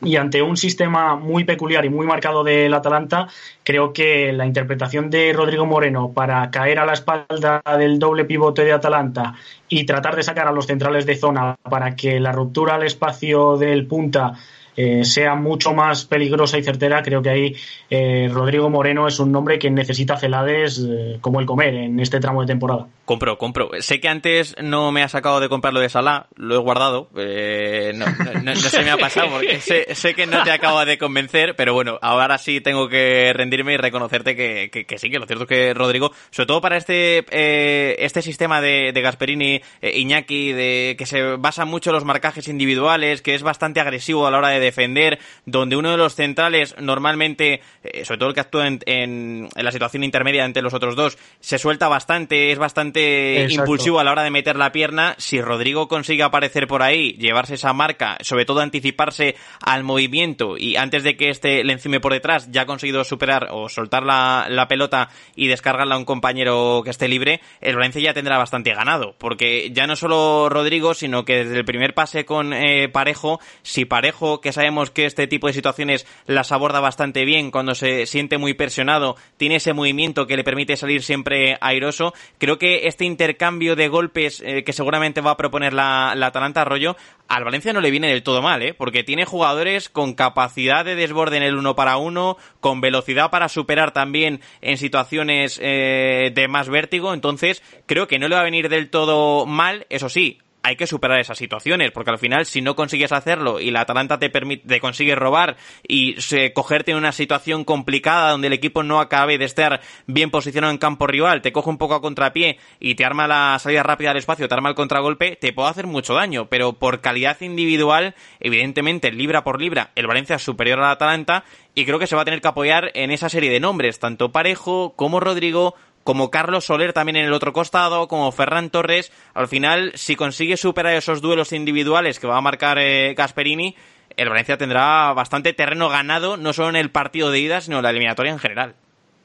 y 0.00 0.16
ante 0.16 0.42
un 0.42 0.56
sistema 0.56 1.16
muy 1.16 1.44
peculiar 1.44 1.84
y 1.84 1.90
muy 1.90 2.06
marcado 2.06 2.44
del 2.44 2.72
Atalanta, 2.74 3.28
creo 3.64 3.92
que 3.92 4.32
la 4.32 4.46
interpretación 4.46 5.10
de 5.10 5.32
Rodrigo 5.32 5.66
Moreno 5.66 6.12
para 6.12 6.50
caer 6.50 6.78
a 6.78 6.86
la 6.86 6.92
espalda 6.92 7.62
del 7.78 7.98
doble 7.98 8.24
pivote 8.24 8.64
de 8.64 8.72
Atalanta 8.72 9.34
y 9.68 9.84
tratar 9.84 10.16
de 10.16 10.22
sacar 10.22 10.46
a 10.46 10.52
los 10.52 10.66
centrales 10.66 11.06
de 11.06 11.16
zona 11.16 11.56
para 11.62 11.96
que 11.96 12.20
la 12.20 12.32
ruptura 12.32 12.76
al 12.76 12.84
espacio 12.84 13.56
del 13.56 13.86
punta 13.86 14.34
eh, 14.76 15.04
sea 15.04 15.34
mucho 15.34 15.74
más 15.74 16.04
peligrosa 16.04 16.56
y 16.56 16.62
certera, 16.62 17.02
creo 17.02 17.20
que 17.20 17.30
ahí 17.30 17.56
eh, 17.90 18.30
Rodrigo 18.32 18.70
Moreno 18.70 19.08
es 19.08 19.18
un 19.18 19.32
nombre 19.32 19.58
que 19.58 19.70
necesita 19.70 20.16
Celades 20.16 20.80
eh, 20.88 21.18
como 21.20 21.40
el 21.40 21.46
comer 21.46 21.74
en 21.74 21.98
este 21.98 22.20
tramo 22.20 22.42
de 22.42 22.46
temporada. 22.46 22.86
Compro, 23.08 23.38
compro. 23.38 23.70
Sé 23.80 24.00
que 24.00 24.08
antes 24.10 24.54
no 24.62 24.92
me 24.92 25.02
ha 25.02 25.08
sacado 25.08 25.40
de 25.40 25.48
comprar 25.48 25.72
lo 25.72 25.80
de 25.80 25.88
Salah, 25.88 26.26
lo 26.36 26.56
he 26.56 26.58
guardado. 26.58 27.08
Eh, 27.16 27.94
no, 27.94 28.54
se 28.54 28.82
me 28.82 28.90
ha 28.90 28.98
pasado 28.98 29.30
porque 29.30 29.60
sé, 29.60 30.14
que 30.14 30.26
no 30.26 30.42
te 30.42 30.50
acaba 30.50 30.84
de 30.84 30.98
convencer, 30.98 31.56
pero 31.56 31.72
bueno, 31.72 31.98
ahora 32.02 32.36
sí 32.36 32.60
tengo 32.60 32.86
que 32.90 33.32
rendirme 33.34 33.72
y 33.72 33.76
reconocerte 33.78 34.36
que, 34.36 34.68
que, 34.70 34.98
sí, 34.98 35.08
que 35.08 35.18
lo 35.18 35.24
cierto 35.24 35.44
es 35.44 35.48
que 35.48 35.72
Rodrigo, 35.72 36.12
sobre 36.30 36.48
todo 36.48 36.60
para 36.60 36.76
este 36.76 37.24
eh, 37.30 37.96
este 38.00 38.20
sistema 38.20 38.60
de, 38.60 38.92
de 38.92 39.00
Gasperini, 39.00 39.62
eh, 39.80 39.98
Iñaki, 39.98 40.52
de 40.52 40.94
que 40.98 41.06
se 41.06 41.36
basa 41.36 41.64
mucho 41.64 41.88
en 41.88 41.94
los 41.94 42.04
marcajes 42.04 42.46
individuales, 42.46 43.22
que 43.22 43.34
es 43.34 43.42
bastante 43.42 43.80
agresivo 43.80 44.26
a 44.26 44.30
la 44.30 44.36
hora 44.36 44.50
de 44.50 44.60
defender, 44.60 45.18
donde 45.46 45.76
uno 45.76 45.92
de 45.92 45.96
los 45.96 46.14
centrales 46.14 46.76
normalmente, 46.78 47.62
eh, 47.84 48.04
sobre 48.04 48.18
todo 48.18 48.28
el 48.28 48.34
que 48.34 48.42
actúa 48.42 48.66
en, 48.66 48.80
en 48.84 49.48
la 49.54 49.72
situación 49.72 50.04
intermedia 50.04 50.44
entre 50.44 50.62
los 50.62 50.74
otros 50.74 50.94
dos, 50.94 51.16
se 51.40 51.56
suelta 51.56 51.88
bastante, 51.88 52.52
es 52.52 52.58
bastante 52.58 52.97
Exacto. 52.98 53.62
impulsivo 53.62 54.00
a 54.00 54.04
la 54.04 54.12
hora 54.12 54.22
de 54.22 54.30
meter 54.30 54.56
la 54.56 54.72
pierna. 54.72 55.14
Si 55.18 55.40
Rodrigo 55.40 55.88
consigue 55.88 56.22
aparecer 56.22 56.66
por 56.66 56.82
ahí, 56.82 57.12
llevarse 57.12 57.54
esa 57.54 57.72
marca, 57.72 58.18
sobre 58.20 58.44
todo 58.44 58.60
anticiparse 58.60 59.36
al 59.60 59.84
movimiento 59.84 60.56
y 60.56 60.76
antes 60.76 61.02
de 61.02 61.16
que 61.16 61.30
este 61.30 61.64
le 61.64 61.72
encime 61.72 62.00
por 62.00 62.12
detrás, 62.12 62.50
ya 62.50 62.62
ha 62.62 62.66
conseguido 62.66 63.04
superar 63.04 63.48
o 63.50 63.68
soltar 63.68 64.02
la, 64.02 64.46
la 64.48 64.68
pelota 64.68 65.10
y 65.36 65.48
descargarla 65.48 65.94
a 65.94 65.98
un 65.98 66.04
compañero 66.04 66.82
que 66.84 66.90
esté 66.90 67.08
libre, 67.08 67.40
el 67.60 67.76
Valencia 67.76 68.02
ya 68.02 68.14
tendrá 68.14 68.38
bastante 68.38 68.74
ganado. 68.74 69.14
Porque 69.18 69.70
ya 69.72 69.86
no 69.86 69.96
solo 69.96 70.48
Rodrigo, 70.48 70.94
sino 70.94 71.24
que 71.24 71.44
desde 71.44 71.58
el 71.58 71.64
primer 71.64 71.94
pase 71.94 72.24
con 72.24 72.52
eh, 72.52 72.88
Parejo, 72.88 73.40
si 73.62 73.84
Parejo, 73.84 74.40
que 74.40 74.52
sabemos 74.52 74.90
que 74.90 75.06
este 75.06 75.26
tipo 75.26 75.46
de 75.46 75.52
situaciones 75.52 76.06
las 76.26 76.52
aborda 76.52 76.80
bastante 76.80 77.24
bien 77.24 77.50
cuando 77.50 77.74
se 77.74 78.06
siente 78.06 78.38
muy 78.38 78.54
presionado, 78.54 79.16
tiene 79.36 79.56
ese 79.56 79.72
movimiento 79.72 80.26
que 80.26 80.36
le 80.36 80.44
permite 80.44 80.76
salir 80.76 81.02
siempre 81.02 81.58
airoso, 81.60 82.14
creo 82.38 82.58
que 82.58 82.87
este 82.88 83.04
intercambio 83.04 83.76
de 83.76 83.88
golpes 83.88 84.42
eh, 84.44 84.64
que 84.64 84.72
seguramente 84.72 85.20
va 85.20 85.32
a 85.32 85.36
proponer 85.36 85.72
la, 85.72 86.14
la 86.16 86.26
Atalanta 86.26 86.62
Arroyo, 86.62 86.96
al 87.28 87.44
Valencia 87.44 87.72
no 87.72 87.80
le 87.80 87.90
viene 87.90 88.08
del 88.08 88.22
todo 88.22 88.42
mal, 88.42 88.62
¿eh? 88.62 88.74
porque 88.74 89.04
tiene 89.04 89.24
jugadores 89.24 89.88
con 89.88 90.14
capacidad 90.14 90.84
de 90.84 90.94
desborde 90.94 91.36
en 91.36 91.42
el 91.42 91.56
uno 91.56 91.76
para 91.76 91.96
uno, 91.96 92.36
con 92.60 92.80
velocidad 92.80 93.30
para 93.30 93.48
superar 93.48 93.92
también 93.92 94.40
en 94.60 94.78
situaciones 94.78 95.60
eh, 95.62 96.32
de 96.34 96.48
más 96.48 96.68
vértigo, 96.68 97.14
entonces 97.14 97.62
creo 97.86 98.08
que 98.08 98.18
no 98.18 98.28
le 98.28 98.34
va 98.34 98.40
a 98.40 98.44
venir 98.44 98.68
del 98.68 98.90
todo 98.90 99.46
mal, 99.46 99.86
eso 99.90 100.08
sí, 100.08 100.38
hay 100.68 100.76
que 100.76 100.86
superar 100.86 101.18
esas 101.18 101.38
situaciones, 101.38 101.90
porque 101.92 102.10
al 102.10 102.18
final 102.18 102.44
si 102.44 102.60
no 102.60 102.76
consigues 102.76 103.12
hacerlo 103.12 103.58
y 103.58 103.70
la 103.70 103.80
Atalanta 103.80 104.18
te 104.18 104.28
permite, 104.28 104.68
te 104.68 104.80
consigue 104.80 105.14
robar 105.14 105.56
y 105.86 106.20
se, 106.20 106.52
cogerte 106.52 106.90
en 106.90 106.98
una 106.98 107.12
situación 107.12 107.64
complicada 107.64 108.30
donde 108.30 108.48
el 108.48 108.52
equipo 108.52 108.82
no 108.82 109.00
acabe 109.00 109.38
de 109.38 109.46
estar 109.46 109.80
bien 110.06 110.30
posicionado 110.30 110.70
en 110.70 110.78
campo 110.78 111.06
rival, 111.06 111.40
te 111.40 111.52
coge 111.52 111.70
un 111.70 111.78
poco 111.78 111.94
a 111.94 112.02
contrapié 112.02 112.58
y 112.80 112.94
te 112.94 113.04
arma 113.04 113.26
la 113.26 113.58
salida 113.58 113.82
rápida 113.82 114.10
al 114.10 114.18
espacio, 114.18 114.46
te 114.46 114.54
arma 114.54 114.68
el 114.68 114.74
contragolpe, 114.74 115.36
te 115.36 115.52
puede 115.52 115.70
hacer 115.70 115.86
mucho 115.86 116.14
daño, 116.14 116.48
pero 116.50 116.74
por 116.74 117.00
calidad 117.00 117.40
individual, 117.40 118.14
evidentemente, 118.40 119.10
libra 119.10 119.44
por 119.44 119.60
libra, 119.60 119.90
el 119.94 120.06
Valencia 120.06 120.36
es 120.36 120.42
superior 120.42 120.78
al 120.80 120.90
Atalanta 120.90 121.44
y 121.74 121.86
creo 121.86 121.98
que 121.98 122.06
se 122.06 122.16
va 122.16 122.22
a 122.22 122.24
tener 122.24 122.40
que 122.40 122.48
apoyar 122.48 122.90
en 122.94 123.10
esa 123.10 123.28
serie 123.28 123.50
de 123.50 123.60
nombres, 123.60 124.00
tanto 124.00 124.32
Parejo 124.32 124.94
como 124.96 125.20
Rodrigo, 125.20 125.74
como 126.08 126.30
Carlos 126.30 126.64
Soler 126.64 126.94
también 126.94 127.16
en 127.16 127.26
el 127.26 127.34
otro 127.34 127.52
costado, 127.52 128.08
como 128.08 128.32
Ferran 128.32 128.70
Torres. 128.70 129.12
Al 129.34 129.46
final, 129.46 129.92
si 129.94 130.16
consigue 130.16 130.56
superar 130.56 130.94
esos 130.94 131.20
duelos 131.20 131.52
individuales 131.52 132.18
que 132.18 132.26
va 132.26 132.38
a 132.38 132.40
marcar 132.40 132.78
eh, 132.78 133.12
Gasperini, 133.12 133.76
el 134.16 134.30
Valencia 134.30 134.56
tendrá 134.56 135.12
bastante 135.12 135.52
terreno 135.52 135.90
ganado, 135.90 136.38
no 136.38 136.54
solo 136.54 136.70
en 136.70 136.76
el 136.76 136.90
partido 136.90 137.30
de 137.30 137.40
ida, 137.40 137.60
sino 137.60 137.76
en 137.76 137.82
la 137.82 137.90
eliminatoria 137.90 138.32
en 138.32 138.38
general. 138.38 138.74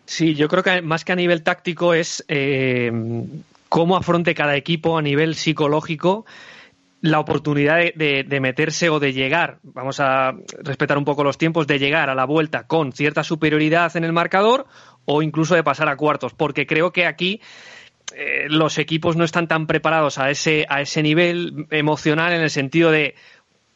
Sí, 0.08 0.36
yo 0.36 0.50
creo 0.50 0.62
que 0.62 0.82
más 0.82 1.06
que 1.06 1.13
a 1.13 1.15
nivel 1.15 1.41
táctico 1.41 1.93
es 1.93 2.26
eh, 2.28 2.91
cómo 3.69 3.96
afronte 3.96 4.36
cada 4.36 4.58
equipo 4.58 4.98
a 4.98 5.02
nivel 5.02 5.36
psicológico 5.36 6.26
la 7.04 7.19
oportunidad 7.19 7.80
de, 7.96 8.39
meterse 8.39 8.89
o 8.89 8.98
de 8.98 9.12
llegar, 9.12 9.60
vamos 9.62 10.00
a 10.00 10.32
respetar 10.60 10.98
un 10.98 11.04
poco 11.04 11.26
los 11.26 11.38
tiempos, 11.38 11.67
de 11.67 11.78
llegar 11.78 12.10
a 12.10 12.15
la 12.15 12.24
vuelta 12.24 12.65
con 12.65 12.93
cierta 12.93 13.26
superioridad 13.26 13.96
en 13.98 14.06
el 14.06 14.13
marcador 14.13 14.67
o 15.06 15.22
incluso 15.22 15.56
de 15.56 15.63
pasar 15.63 15.89
a 15.89 15.98
cuartos, 15.98 16.34
porque 16.34 16.66
creo 16.66 16.92
que 16.92 17.06
aquí 17.06 17.42
eh, 18.16 18.48
los 18.50 18.78
equipos 18.78 19.16
no 19.16 19.24
están 19.24 19.48
tan 19.48 19.68
preparados 19.68 20.18
a 20.18 20.30
ese, 20.30 20.66
a 20.70 20.82
ese 20.82 21.02
nivel 21.02 21.68
emocional 21.72 22.34
en 22.34 22.42
el 22.42 22.50
sentido 22.50 22.92
de 22.92 23.16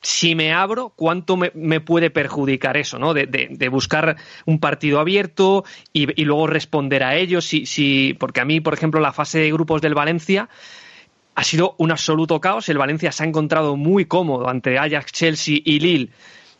si 0.02 0.36
me 0.36 0.54
abro, 0.54 0.94
¿cuánto 0.96 1.38
me, 1.38 1.80
puede 1.82 2.12
perjudicar 2.12 2.78
eso? 2.78 3.00
¿no? 3.00 3.13
De 3.13 3.70
buscar 3.70 4.16
un 4.46 4.60
partido 4.60 5.00
abierto 5.00 5.66
y, 5.92 6.22
y, 6.22 6.24
luego 6.24 6.46
responder 6.48 7.04
a 7.04 7.16
ellos. 7.16 7.46
Si, 7.46 7.66
si, 7.66 8.16
porque 8.20 8.40
a 8.40 8.46
mí, 8.46 8.62
por 8.62 8.76
ejemplo, 8.76 9.00
la 9.00 9.12
fase 9.12 9.40
de 9.40 9.52
grupos 9.52 9.82
del 9.82 9.96
Valencia 9.96 10.50
ha 11.38 11.44
sido 11.44 11.76
un 11.78 11.92
absoluto 11.92 12.40
caos. 12.40 12.70
El 12.70 12.78
Valencia 12.78 13.12
se 13.12 13.24
ha 13.24 13.28
encontrado 13.28 13.76
muy 13.76 14.06
cómodo 14.06 14.50
ante 14.50 14.78
Ajax, 14.78 15.12
Chelsea 15.12 15.60
y 15.63 15.80
Lille. 15.80 16.10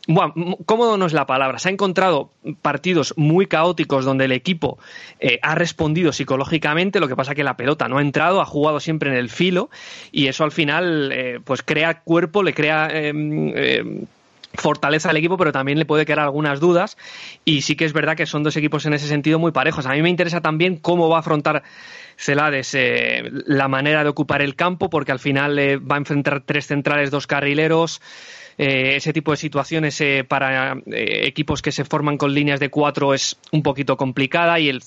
Bueno, 0.08 0.34
cómodo 0.66 0.98
no 0.98 1.06
es 1.06 1.12
la 1.12 1.28
palabra. 1.28 1.60
Se 1.60 1.68
ha 1.68 1.72
encontrado 1.72 2.32
partidos 2.62 3.14
muy 3.18 3.46
caóticos 3.46 4.06
donde 4.06 4.26
el 4.26 4.32
equipo 4.32 4.80
eh, 5.20 5.38
ha 5.42 5.54
respondido 5.54 6.14
psicológicamente. 6.14 7.02
Lo 7.02 7.10
que 7.10 7.16
pasa 7.18 7.36
que 7.36 7.44
la 7.44 7.58
pelota 7.58 7.90
no 7.90 7.98
ha 7.98 8.02
entrado, 8.02 8.40
ha 8.40 8.46
jugado 8.46 8.80
siempre 8.80 9.10
en 9.10 9.18
el 9.18 9.30
filo 9.30 9.70
y 10.14 10.28
eso 10.28 10.46
al 10.46 10.52
final, 10.52 11.12
eh, 11.12 11.40
pues 11.44 11.62
crea 11.62 12.02
cuerpo, 12.02 12.42
le 12.42 12.54
crea 12.54 12.88
eh, 12.90 14.06
fortaleza 14.54 15.10
al 15.10 15.18
equipo, 15.18 15.38
pero 15.38 15.52
también 15.52 15.78
le 15.78 15.86
puede 15.86 16.06
quedar 16.06 16.20
algunas 16.20 16.60
dudas. 16.60 16.98
Y 17.46 17.62
sí 17.62 17.76
que 17.76 17.86
es 17.86 17.94
verdad 17.94 18.16
que 18.16 18.26
son 18.26 18.44
dos 18.44 18.56
equipos 18.56 18.86
en 18.86 18.94
ese 18.94 19.08
sentido 19.08 19.40
muy 19.40 19.52
parejos. 19.52 19.86
A 19.86 19.92
mí 19.92 20.02
me 20.02 20.10
interesa 20.10 20.42
también 20.42 20.78
cómo 20.78 21.10
va 21.10 21.18
a 21.18 21.20
afrontar 21.20 21.64
Celades 22.18 22.74
eh, 22.74 23.30
la 23.46 23.68
manera 23.68 24.04
de 24.04 24.10
ocupar 24.10 24.42
el 24.42 24.56
campo, 24.56 24.90
porque 24.90 25.12
al 25.12 25.20
final 25.20 25.58
eh, 25.60 25.78
va 25.78 25.96
a 25.96 26.00
enfrentar 26.00 26.42
tres 26.42 26.66
centrales, 26.66 27.12
dos 27.12 27.28
carrileros. 27.28 28.02
Eh, 28.58 28.96
ese 28.96 29.14
tipo 29.14 29.32
de 29.32 29.38
situaciones 29.38 30.02
eh, 30.02 30.26
para 30.28 30.74
eh, 30.74 31.28
equipos 31.28 31.62
que 31.62 31.72
se 31.72 31.86
forman 31.86 32.18
con 32.18 32.34
líneas 32.34 32.60
de 32.60 32.70
cuatro 32.70 33.14
es 33.14 33.38
un 33.52 33.62
poquito 33.62 33.98
complicada 33.98 34.60
y 34.60 34.70
el, 34.70 34.82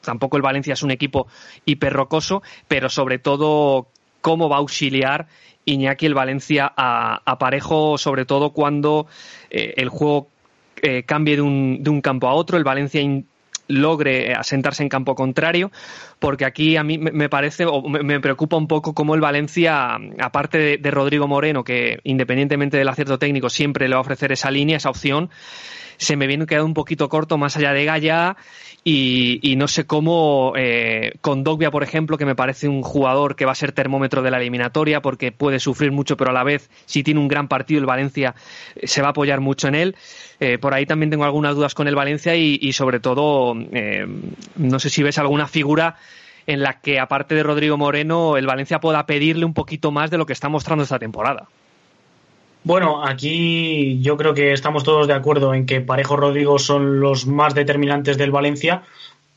tampoco 0.00 0.36
el 0.36 0.42
Valencia 0.42 0.72
es 0.72 0.82
un 0.82 0.90
equipo 0.90 1.26
hiperrocoso, 1.66 2.42
pero 2.66 2.88
sobre 2.88 3.18
todo 3.18 3.88
cómo 4.20 4.48
va 4.48 4.56
a 4.56 4.60
auxiliar 4.60 5.28
Iñaki 5.64 6.06
el 6.06 6.14
Valencia 6.14 6.72
a, 6.74 7.20
a 7.24 7.38
Parejo, 7.38 7.98
sobre 7.98 8.24
todo 8.24 8.50
cuando 8.50 9.06
eh, 9.50 9.74
el 9.76 9.88
juego 9.88 10.28
eh, 10.82 11.02
cambie 11.04 11.36
de 11.36 11.42
un, 11.42 11.82
de 11.82 11.90
un, 11.90 12.00
campo 12.00 12.28
a 12.28 12.34
otro. 12.34 12.56
El 12.56 12.64
Valencia 12.64 13.00
logre 13.70 14.34
asentarse 14.34 14.82
en 14.82 14.88
campo 14.88 15.14
contrario, 15.14 15.70
porque 16.18 16.44
aquí 16.44 16.76
a 16.76 16.84
mí 16.84 16.98
me 16.98 17.28
parece 17.28 17.64
o 17.66 17.82
me 17.88 18.20
preocupa 18.20 18.56
un 18.56 18.68
poco 18.68 18.94
cómo 18.94 19.14
el 19.14 19.20
Valencia, 19.20 19.98
aparte 20.18 20.58
de, 20.58 20.78
de 20.78 20.90
Rodrigo 20.90 21.26
Moreno, 21.28 21.64
que 21.64 22.00
independientemente 22.04 22.76
del 22.76 22.88
acierto 22.88 23.18
técnico 23.18 23.48
siempre 23.48 23.88
le 23.88 23.94
va 23.94 23.98
a 23.98 24.02
ofrecer 24.02 24.32
esa 24.32 24.50
línea, 24.50 24.76
esa 24.76 24.90
opción, 24.90 25.30
se 26.00 26.16
me 26.16 26.26
viene 26.26 26.46
quedando 26.46 26.66
un 26.66 26.74
poquito 26.74 27.10
corto 27.10 27.36
más 27.36 27.58
allá 27.58 27.74
de 27.74 27.84
Gaya 27.84 28.36
y, 28.82 29.54
no 29.58 29.68
sé 29.68 29.84
cómo 29.84 30.54
eh, 30.56 31.12
con 31.20 31.44
Dogbia, 31.44 31.70
por 31.70 31.82
ejemplo, 31.82 32.16
que 32.16 32.24
me 32.24 32.34
parece 32.34 32.68
un 32.68 32.82
jugador 32.82 33.36
que 33.36 33.44
va 33.44 33.52
a 33.52 33.54
ser 33.54 33.72
termómetro 33.72 34.22
de 34.22 34.30
la 34.30 34.38
eliminatoria 34.38 35.02
porque 35.02 35.30
puede 35.30 35.60
sufrir 35.60 35.92
mucho, 35.92 36.16
pero 36.16 36.30
a 36.30 36.32
la 36.32 36.42
vez, 36.42 36.70
si 36.86 37.02
tiene 37.02 37.20
un 37.20 37.28
gran 37.28 37.48
partido 37.48 37.80
el 37.80 37.86
Valencia, 37.86 38.34
eh, 38.76 38.86
se 38.86 39.02
va 39.02 39.08
a 39.08 39.10
apoyar 39.10 39.40
mucho 39.40 39.68
en 39.68 39.74
él. 39.74 39.96
Eh, 40.40 40.56
por 40.56 40.72
ahí 40.72 40.86
también 40.86 41.10
tengo 41.10 41.24
algunas 41.24 41.54
dudas 41.54 41.74
con 41.74 41.86
el 41.86 41.94
Valencia 41.94 42.34
y, 42.34 42.72
sobre 42.72 42.98
todo, 42.98 43.54
no 43.54 44.78
sé 44.78 44.88
si 44.88 45.02
ves 45.02 45.18
alguna 45.18 45.46
figura 45.46 45.96
en 46.46 46.62
la 46.62 46.80
que, 46.80 46.98
aparte 46.98 47.34
de 47.34 47.42
Rodrigo 47.42 47.76
Moreno, 47.76 48.38
el 48.38 48.46
Valencia 48.46 48.80
pueda 48.80 49.04
pedirle 49.04 49.44
un 49.44 49.52
poquito 49.52 49.90
más 49.90 50.10
de 50.10 50.16
lo 50.16 50.24
que 50.24 50.32
está 50.32 50.48
mostrando 50.48 50.84
esta 50.84 50.98
temporada. 50.98 51.46
Bueno, 52.62 53.02
aquí 53.04 54.00
yo 54.02 54.16
creo 54.18 54.34
que 54.34 54.52
estamos 54.52 54.84
todos 54.84 55.06
de 55.06 55.14
acuerdo 55.14 55.54
en 55.54 55.64
que 55.64 55.80
Parejo 55.80 56.16
Rodrigo 56.16 56.58
son 56.58 57.00
los 57.00 57.26
más 57.26 57.54
determinantes 57.54 58.18
del 58.18 58.30
Valencia, 58.30 58.82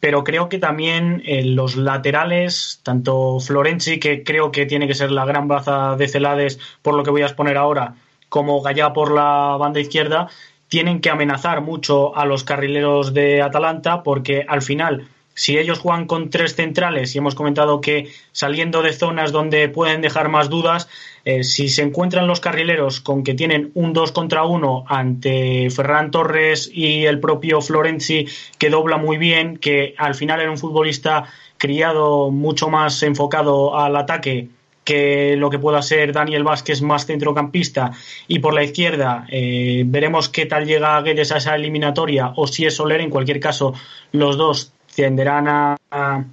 pero 0.01 0.25
creo 0.25 0.49
que 0.49 0.59
también 0.59 1.23
eh, 1.25 1.45
los 1.45 1.77
laterales, 1.77 2.81
tanto 2.83 3.39
Florenzi, 3.39 3.99
que 3.99 4.23
creo 4.23 4.51
que 4.51 4.65
tiene 4.65 4.87
que 4.87 4.95
ser 4.95 5.11
la 5.11 5.23
gran 5.23 5.47
baza 5.47 5.95
de 5.95 6.09
Celades, 6.09 6.59
por 6.81 6.95
lo 6.95 7.03
que 7.03 7.11
voy 7.11 7.21
a 7.21 7.27
exponer 7.27 7.55
ahora, 7.55 7.95
como 8.27 8.61
Gallá 8.61 8.91
por 8.91 9.13
la 9.13 9.55
banda 9.57 9.79
izquierda, 9.79 10.27
tienen 10.67 10.99
que 10.99 11.09
amenazar 11.09 11.61
mucho 11.61 12.17
a 12.17 12.25
los 12.25 12.43
carrileros 12.43 13.13
de 13.13 13.41
Atalanta, 13.41 14.03
porque 14.03 14.43
al 14.45 14.61
final 14.61 15.07
si 15.33 15.57
ellos 15.57 15.79
juegan 15.79 16.05
con 16.05 16.29
tres 16.29 16.55
centrales 16.55 17.13
y 17.13 17.17
hemos 17.17 17.35
comentado 17.35 17.81
que 17.81 18.09
saliendo 18.31 18.81
de 18.81 18.93
zonas 18.93 19.31
donde 19.31 19.69
pueden 19.69 20.01
dejar 20.01 20.29
más 20.29 20.49
dudas, 20.49 20.87
eh, 21.25 21.43
si 21.43 21.69
se 21.69 21.81
encuentran 21.81 22.27
los 22.27 22.39
carrileros 22.39 22.99
con 22.99 23.23
que 23.23 23.33
tienen 23.33 23.71
un 23.73 23.93
2 23.93 24.11
contra 24.11 24.43
1 24.43 24.85
ante 24.87 25.69
Ferran 25.69 26.11
Torres 26.11 26.69
y 26.73 27.05
el 27.05 27.19
propio 27.19 27.61
Florenzi, 27.61 28.27
que 28.57 28.69
dobla 28.69 28.97
muy 28.97 29.17
bien, 29.17 29.57
que 29.57 29.95
al 29.97 30.15
final 30.15 30.41
era 30.41 30.51
un 30.51 30.57
futbolista 30.57 31.25
criado 31.57 32.29
mucho 32.29 32.69
más 32.69 33.01
enfocado 33.03 33.77
al 33.77 33.95
ataque 33.95 34.49
que 34.83 35.35
lo 35.37 35.49
que 35.49 35.59
pueda 35.59 35.81
ser 35.81 36.11
Daniel 36.11 36.43
Vázquez 36.43 36.81
más 36.81 37.05
centrocampista 37.05 37.91
y 38.27 38.39
por 38.39 38.53
la 38.53 38.63
izquierda 38.63 39.25
eh, 39.29 39.83
veremos 39.85 40.27
qué 40.27 40.45
tal 40.45 40.65
llega 40.65 41.01
Guedes 41.01 41.31
a 41.31 41.37
esa 41.37 41.55
eliminatoria 41.55 42.33
o 42.35 42.47
si 42.47 42.65
es 42.65 42.75
Soler 42.75 42.99
en 42.99 43.09
cualquier 43.09 43.39
caso 43.39 43.73
los 44.11 44.35
dos 44.35 44.73
tenderán 44.95 45.47
a, 45.47 46.25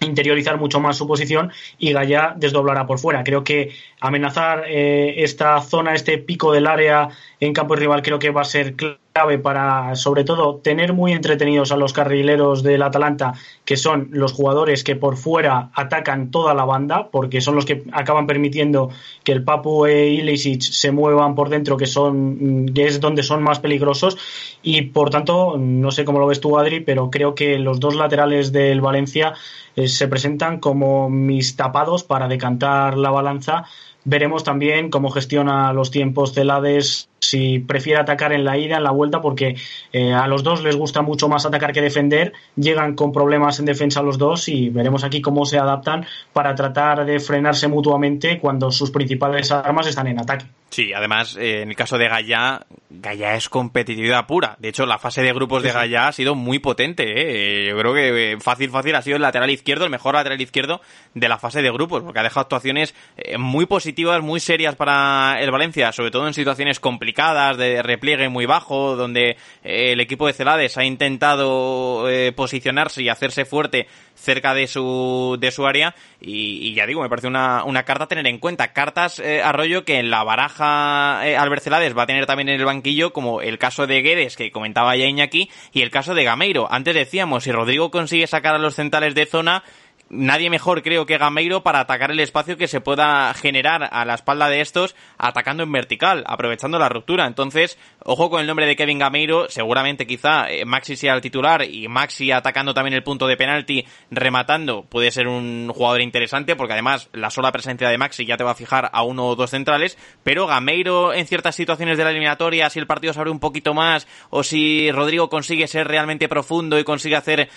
interiorizar 0.00 0.58
mucho 0.58 0.78
más 0.78 0.96
su 0.96 1.06
posición 1.06 1.50
y 1.78 1.92
Gaya 1.92 2.34
desdoblará 2.36 2.86
por 2.86 2.98
fuera. 2.98 3.24
Creo 3.24 3.42
que 3.42 3.74
amenazar 3.98 4.64
eh, 4.68 5.14
esta 5.24 5.60
zona, 5.62 5.94
este 5.94 6.18
pico 6.18 6.52
del 6.52 6.66
área 6.66 7.08
en 7.40 7.54
campo 7.54 7.76
rival, 7.76 8.02
creo 8.02 8.18
que 8.18 8.28
va 8.30 8.42
a 8.42 8.44
ser 8.44 8.74
clave 8.74 8.98
para, 9.42 9.94
sobre 9.94 10.24
todo, 10.24 10.56
tener 10.56 10.92
muy 10.92 11.12
entretenidos 11.12 11.72
a 11.72 11.76
los 11.76 11.92
carrileros 11.92 12.62
del 12.62 12.82
Atalanta, 12.82 13.34
que 13.64 13.76
son 13.76 14.08
los 14.12 14.32
jugadores 14.32 14.84
que 14.84 14.96
por 14.96 15.16
fuera 15.16 15.70
atacan 15.74 16.30
toda 16.30 16.54
la 16.54 16.64
banda, 16.64 17.08
porque 17.10 17.40
son 17.40 17.54
los 17.54 17.64
que 17.64 17.84
acaban 17.92 18.26
permitiendo 18.26 18.90
que 19.24 19.32
el 19.32 19.42
Papu 19.42 19.86
e 19.86 20.08
Ilicic 20.08 20.60
se 20.60 20.90
muevan 20.90 21.34
por 21.34 21.48
dentro, 21.48 21.76
que 21.76 21.86
son 21.86 22.66
que 22.74 22.86
es 22.86 23.00
donde 23.00 23.22
son 23.22 23.42
más 23.42 23.58
peligrosos. 23.58 24.18
Y 24.62 24.82
por 24.82 25.10
tanto, 25.10 25.56
no 25.58 25.90
sé 25.90 26.04
cómo 26.04 26.18
lo 26.18 26.26
ves 26.26 26.40
tú, 26.40 26.58
Adri, 26.58 26.80
pero 26.80 27.10
creo 27.10 27.34
que 27.34 27.58
los 27.58 27.80
dos 27.80 27.94
laterales 27.94 28.52
del 28.52 28.80
Valencia 28.80 29.34
eh, 29.76 29.88
se 29.88 30.08
presentan 30.08 30.60
como 30.60 31.08
mis 31.08 31.56
tapados 31.56 32.04
para 32.04 32.28
decantar 32.28 32.96
la 32.96 33.10
balanza 33.10 33.64
Veremos 34.08 34.44
también 34.44 34.88
cómo 34.88 35.10
gestiona 35.10 35.72
los 35.72 35.90
tiempos 35.90 36.32
Celades, 36.32 37.08
si 37.28 37.58
prefiere 37.58 38.00
atacar 38.00 38.32
en 38.32 38.44
la 38.44 38.56
ida, 38.56 38.76
en 38.76 38.84
la 38.84 38.90
vuelta, 38.90 39.20
porque 39.20 39.56
eh, 39.92 40.12
a 40.12 40.26
los 40.26 40.42
dos 40.42 40.62
les 40.62 40.76
gusta 40.76 41.02
mucho 41.02 41.28
más 41.28 41.46
atacar 41.46 41.72
que 41.72 41.80
defender. 41.80 42.32
Llegan 42.56 42.94
con 42.94 43.12
problemas 43.12 43.58
en 43.58 43.66
defensa 43.66 44.02
los 44.02 44.18
dos 44.18 44.48
y 44.48 44.70
veremos 44.70 45.04
aquí 45.04 45.20
cómo 45.20 45.44
se 45.44 45.58
adaptan 45.58 46.06
para 46.32 46.54
tratar 46.54 47.04
de 47.04 47.20
frenarse 47.20 47.68
mutuamente 47.68 48.38
cuando 48.38 48.70
sus 48.70 48.90
principales 48.90 49.50
armas 49.52 49.86
están 49.86 50.06
en 50.06 50.20
ataque. 50.20 50.46
Sí, 50.68 50.92
además, 50.92 51.36
eh, 51.36 51.62
en 51.62 51.70
el 51.70 51.76
caso 51.76 51.96
de 51.96 52.08
Gaya, 52.08 52.66
Gaya 52.90 53.34
es 53.34 53.48
competitividad 53.48 54.26
pura. 54.26 54.56
De 54.58 54.68
hecho, 54.68 54.84
la 54.84 54.98
fase 54.98 55.22
de 55.22 55.32
grupos 55.32 55.62
de 55.62 55.72
Gaya 55.72 56.08
ha 56.08 56.12
sido 56.12 56.34
muy 56.34 56.58
potente. 56.58 57.04
¿eh? 57.06 57.68
Yo 57.70 57.78
creo 57.78 57.94
que 57.94 58.36
fácil, 58.40 58.70
fácil 58.70 58.94
ha 58.94 59.02
sido 59.02 59.16
el 59.16 59.22
lateral 59.22 59.50
izquierdo, 59.50 59.84
el 59.84 59.90
mejor 59.90 60.14
lateral 60.14 60.40
izquierdo 60.40 60.80
de 61.14 61.28
la 61.28 61.38
fase 61.38 61.62
de 61.62 61.70
grupos, 61.70 62.02
porque 62.02 62.18
ha 62.18 62.22
dejado 62.22 62.42
actuaciones 62.42 62.94
muy 63.38 63.66
positivas, 63.66 64.22
muy 64.22 64.40
serias 64.40 64.74
para 64.74 65.40
el 65.40 65.50
Valencia, 65.50 65.92
sobre 65.92 66.10
todo 66.10 66.26
en 66.26 66.34
situaciones 66.34 66.80
de 67.16 67.82
repliegue 67.82 68.28
muy 68.28 68.46
bajo, 68.46 68.94
donde 68.94 69.36
el 69.64 70.00
equipo 70.00 70.26
de 70.26 70.34
Celades 70.34 70.76
ha 70.76 70.84
intentado 70.84 72.06
posicionarse 72.34 73.02
y 73.02 73.08
hacerse 73.08 73.44
fuerte 73.44 73.86
cerca 74.14 74.54
de 74.54 74.66
su, 74.66 75.36
de 75.38 75.50
su 75.50 75.66
área 75.66 75.94
y, 76.20 76.74
ya 76.74 76.86
digo, 76.86 77.02
me 77.02 77.08
parece 77.08 77.28
una, 77.28 77.64
una, 77.64 77.84
carta 77.84 78.04
a 78.04 78.08
tener 78.08 78.26
en 78.26 78.38
cuenta. 78.38 78.72
Cartas, 78.72 79.18
eh, 79.18 79.42
Arroyo, 79.42 79.84
que 79.84 79.98
en 79.98 80.10
la 80.10 80.24
baraja 80.24 81.20
eh, 81.24 81.36
Albert 81.36 81.62
Celades 81.62 81.96
va 81.96 82.02
a 82.02 82.06
tener 82.06 82.26
también 82.26 82.48
en 82.48 82.58
el 82.58 82.64
banquillo, 82.64 83.12
como 83.12 83.40
el 83.40 83.58
caso 83.58 83.86
de 83.86 84.02
Guedes, 84.02 84.36
que 84.36 84.50
comentaba 84.50 84.96
ya 84.96 85.06
Iñaki, 85.06 85.50
y 85.72 85.82
el 85.82 85.90
caso 85.90 86.14
de 86.14 86.24
Gameiro. 86.24 86.66
Antes 86.70 86.94
decíamos, 86.94 87.44
si 87.44 87.52
Rodrigo 87.52 87.90
consigue 87.90 88.26
sacar 88.26 88.54
a 88.54 88.58
los 88.58 88.74
centrales 88.74 89.14
de 89.14 89.26
zona, 89.26 89.62
nadie 90.08 90.50
mejor 90.50 90.82
creo 90.82 91.06
que 91.06 91.18
Gameiro 91.18 91.62
para 91.62 91.80
atacar 91.80 92.10
el 92.10 92.20
espacio 92.20 92.56
que 92.56 92.68
se 92.68 92.80
pueda 92.80 93.32
generar 93.34 93.88
a 93.90 94.04
la 94.04 94.14
espalda 94.14 94.48
de 94.48 94.60
estos 94.60 94.94
atacando 95.18 95.62
en 95.62 95.72
vertical, 95.72 96.24
aprovechando 96.26 96.78
la 96.78 96.88
ruptura. 96.88 97.26
Entonces, 97.26 97.78
ojo 98.02 98.30
con 98.30 98.40
el 98.40 98.46
nombre 98.46 98.66
de 98.66 98.76
Kevin 98.76 98.98
Gameiro, 98.98 99.48
seguramente 99.48 100.06
quizá 100.06 100.50
eh, 100.50 100.64
Maxi 100.64 100.96
sea 100.96 101.14
el 101.14 101.20
titular 101.20 101.62
y 101.62 101.88
Maxi 101.88 102.30
atacando 102.30 102.74
también 102.74 102.94
el 102.94 103.02
punto 103.02 103.26
de 103.26 103.36
penalti, 103.36 103.86
rematando, 104.10 104.84
puede 104.84 105.10
ser 105.10 105.26
un 105.26 105.70
jugador 105.74 106.00
interesante 106.00 106.56
porque 106.56 106.74
además 106.74 107.08
la 107.12 107.30
sola 107.30 107.52
presencia 107.52 107.88
de 107.88 107.98
Maxi 107.98 108.26
ya 108.26 108.36
te 108.36 108.44
va 108.44 108.52
a 108.52 108.56
fijar 108.56 108.90
a 108.92 109.02
uno 109.02 109.26
o 109.26 109.36
dos 109.36 109.50
centrales, 109.50 109.98
pero 110.22 110.46
Gameiro 110.46 111.12
en 111.12 111.26
ciertas 111.26 111.54
situaciones 111.54 111.98
de 111.98 112.04
la 112.04 112.10
eliminatoria, 112.10 112.70
si 112.70 112.78
el 112.78 112.86
partido 112.86 113.12
se 113.12 113.20
abre 113.20 113.30
un 113.30 113.40
poquito 113.40 113.74
más 113.74 114.06
o 114.30 114.42
si 114.42 114.90
Rodrigo 114.92 115.28
consigue 115.28 115.66
ser 115.66 115.88
realmente 115.88 116.28
profundo 116.28 116.78
y 116.78 116.84
consigue 116.84 117.16
hacer 117.16 117.40
eh, 117.40 117.48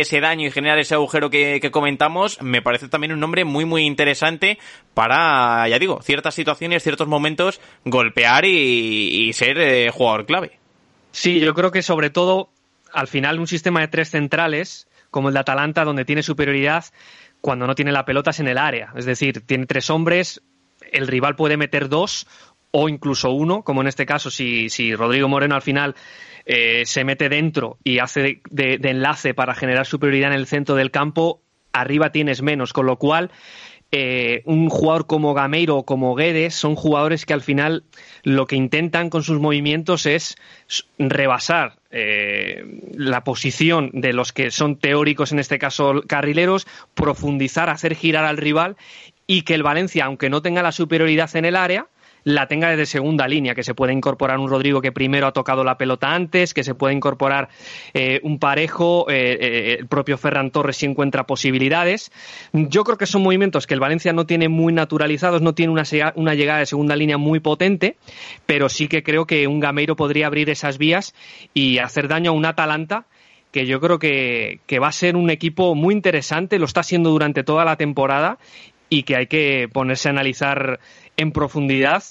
ese 0.00 0.20
daño 0.20 0.46
y 0.46 0.50
generar 0.50 0.78
ese 0.78 0.94
agujero 0.94 1.30
que, 1.30 1.60
que 1.60 1.70
me 2.40 2.62
parece 2.62 2.88
también 2.88 3.12
un 3.12 3.20
nombre 3.20 3.44
muy, 3.44 3.64
muy 3.64 3.82
interesante 3.82 4.58
para, 4.94 5.68
ya 5.68 5.78
digo, 5.78 6.00
ciertas 6.02 6.34
situaciones, 6.34 6.82
ciertos 6.82 7.08
momentos, 7.08 7.60
golpear 7.84 8.44
y, 8.44 9.32
ser 9.34 9.58
eh, 9.58 9.90
jugador 9.90 10.26
clave. 10.26 10.58
Sí, 11.10 11.40
yo 11.40 11.54
creo 11.54 11.70
que 11.70 11.82
sobre 11.82 12.10
todo, 12.10 12.50
al 12.92 13.08
final, 13.08 13.38
un 13.38 13.46
sistema 13.46 13.80
de 13.80 13.88
tres 13.88 14.10
centrales, 14.10 14.88
como 15.10 15.28
el 15.28 15.34
de 15.34 15.40
Atalanta, 15.40 15.84
donde 15.84 16.04
tiene 16.04 16.22
superioridad, 16.22 16.84
cuando 17.40 17.66
no 17.66 17.74
tiene 17.74 17.92
la 17.92 18.04
pelota 18.04 18.30
es 18.30 18.40
en 18.40 18.48
el 18.48 18.58
área. 18.58 18.92
Es 18.96 19.04
decir, 19.04 19.42
tiene 19.46 19.66
tres 19.66 19.90
hombres, 19.90 20.42
el 20.92 21.06
rival 21.06 21.36
puede 21.36 21.56
meter 21.56 21.88
dos 21.88 22.26
o 22.70 22.88
incluso 22.88 23.30
uno, 23.30 23.62
como 23.62 23.82
en 23.82 23.86
este 23.86 24.06
caso, 24.06 24.30
si, 24.30 24.70
si 24.70 24.94
Rodrigo 24.94 25.28
Moreno 25.28 25.54
al 25.54 25.62
final 25.62 25.94
eh, 26.44 26.82
se 26.86 27.04
mete 27.04 27.28
dentro 27.28 27.78
y 27.84 27.98
hace 27.98 28.40
de, 28.50 28.80
enlace 28.82 29.34
para 29.34 29.54
generar 29.54 29.86
superioridad 29.86 30.32
en 30.32 30.38
el 30.38 30.46
centro 30.46 30.74
del 30.74 30.90
campo, 30.90 31.40
arriba 31.72 32.12
tienes 32.12 32.42
menos, 32.42 32.72
con 32.72 32.86
lo 32.86 32.96
cual 32.96 33.30
eh, 33.94 34.40
un 34.46 34.70
jugador 34.70 35.06
como 35.06 35.34
Gameiro 35.34 35.76
o 35.76 35.84
como 35.84 36.14
Guedes 36.14 36.54
son 36.54 36.76
jugadores 36.76 37.26
que 37.26 37.34
al 37.34 37.42
final 37.42 37.84
lo 38.22 38.46
que 38.46 38.56
intentan 38.56 39.10
con 39.10 39.22
sus 39.22 39.38
movimientos 39.38 40.06
es 40.06 40.36
rebasar 40.98 41.74
eh, 41.90 42.64
la 42.94 43.22
posición 43.22 43.90
de 43.92 44.14
los 44.14 44.32
que 44.32 44.50
son 44.50 44.76
teóricos, 44.76 45.30
en 45.32 45.40
este 45.40 45.58
caso 45.58 46.02
carrileros, 46.06 46.66
profundizar, 46.94 47.68
hacer 47.68 47.94
girar 47.94 48.24
al 48.24 48.38
rival 48.38 48.76
y 49.26 49.42
que 49.42 49.52
el 49.52 49.62
Valencia, 49.62 50.06
aunque 50.06 50.30
no 50.30 50.40
tenga 50.40 50.62
la 50.62 50.72
superioridad 50.72 51.36
en 51.36 51.44
el 51.44 51.56
área, 51.56 51.86
la 52.24 52.46
tenga 52.46 52.70
desde 52.70 52.86
segunda 52.86 53.26
línea, 53.26 53.54
que 53.54 53.62
se 53.62 53.74
puede 53.74 53.92
incorporar 53.92 54.38
un 54.38 54.48
Rodrigo 54.48 54.80
que 54.80 54.92
primero 54.92 55.26
ha 55.26 55.32
tocado 55.32 55.64
la 55.64 55.76
pelota 55.76 56.14
antes, 56.14 56.54
que 56.54 56.64
se 56.64 56.74
puede 56.74 56.94
incorporar 56.94 57.48
eh, 57.94 58.20
un 58.22 58.38
parejo, 58.38 59.10
eh, 59.10 59.38
eh, 59.40 59.76
el 59.80 59.86
propio 59.86 60.18
Ferran 60.18 60.50
Torres 60.50 60.76
si 60.76 60.86
encuentra 60.86 61.24
posibilidades. 61.24 62.12
Yo 62.52 62.84
creo 62.84 62.98
que 62.98 63.06
son 63.06 63.22
movimientos 63.22 63.66
que 63.66 63.74
el 63.74 63.80
Valencia 63.80 64.12
no 64.12 64.26
tiene 64.26 64.48
muy 64.48 64.72
naturalizados, 64.72 65.42
no 65.42 65.54
tiene 65.54 65.72
una, 65.72 65.84
una 66.14 66.34
llegada 66.34 66.60
de 66.60 66.66
segunda 66.66 66.96
línea 66.96 67.18
muy 67.18 67.40
potente, 67.40 67.96
pero 68.46 68.68
sí 68.68 68.88
que 68.88 69.02
creo 69.02 69.26
que 69.26 69.46
un 69.46 69.60
Gameiro 69.60 69.96
podría 69.96 70.26
abrir 70.26 70.50
esas 70.50 70.78
vías 70.78 71.14
y 71.54 71.78
hacer 71.78 72.08
daño 72.08 72.30
a 72.30 72.34
un 72.34 72.46
Atalanta 72.46 73.06
que 73.50 73.66
yo 73.66 73.80
creo 73.80 73.98
que, 73.98 74.60
que, 74.66 74.78
va 74.78 74.88
a 74.88 74.92
ser 74.92 75.14
un 75.14 75.28
equipo 75.28 75.74
muy 75.74 75.92
interesante, 75.92 76.58
lo 76.58 76.64
está 76.64 76.82
siendo 76.82 77.10
durante 77.10 77.44
toda 77.44 77.66
la 77.66 77.76
temporada 77.76 78.38
y 78.92 79.04
que 79.04 79.16
hay 79.16 79.26
que 79.26 79.70
ponerse 79.72 80.08
a 80.08 80.12
analizar 80.12 80.78
en 81.16 81.32
profundidad 81.32 82.02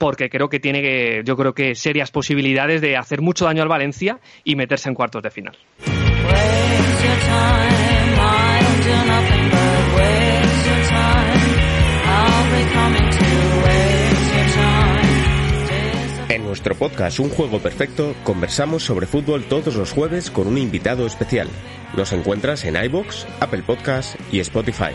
porque 0.00 0.30
creo 0.30 0.48
que 0.48 0.58
tiene, 0.58 1.22
yo 1.24 1.36
creo 1.36 1.52
que 1.52 1.74
serias 1.74 2.10
posibilidades 2.10 2.80
de 2.80 2.96
hacer 2.96 3.20
mucho 3.20 3.44
daño 3.44 3.62
al 3.62 3.68
Valencia 3.68 4.18
y 4.44 4.56
meterse 4.56 4.88
en 4.88 4.94
cuartos 4.94 5.22
de 5.22 5.30
final. 5.30 5.58
En 16.30 16.44
nuestro 16.46 16.74
podcast 16.76 17.20
Un 17.20 17.28
Juego 17.28 17.58
Perfecto, 17.58 18.14
conversamos 18.24 18.82
sobre 18.82 19.06
fútbol 19.06 19.44
todos 19.44 19.76
los 19.76 19.92
jueves 19.92 20.30
con 20.30 20.46
un 20.46 20.56
invitado 20.56 21.06
especial. 21.06 21.48
Nos 21.94 22.14
encuentras 22.14 22.64
en 22.64 22.82
iBox, 22.82 23.26
Apple 23.38 23.64
Podcast 23.64 24.18
y 24.32 24.40
Spotify. 24.40 24.92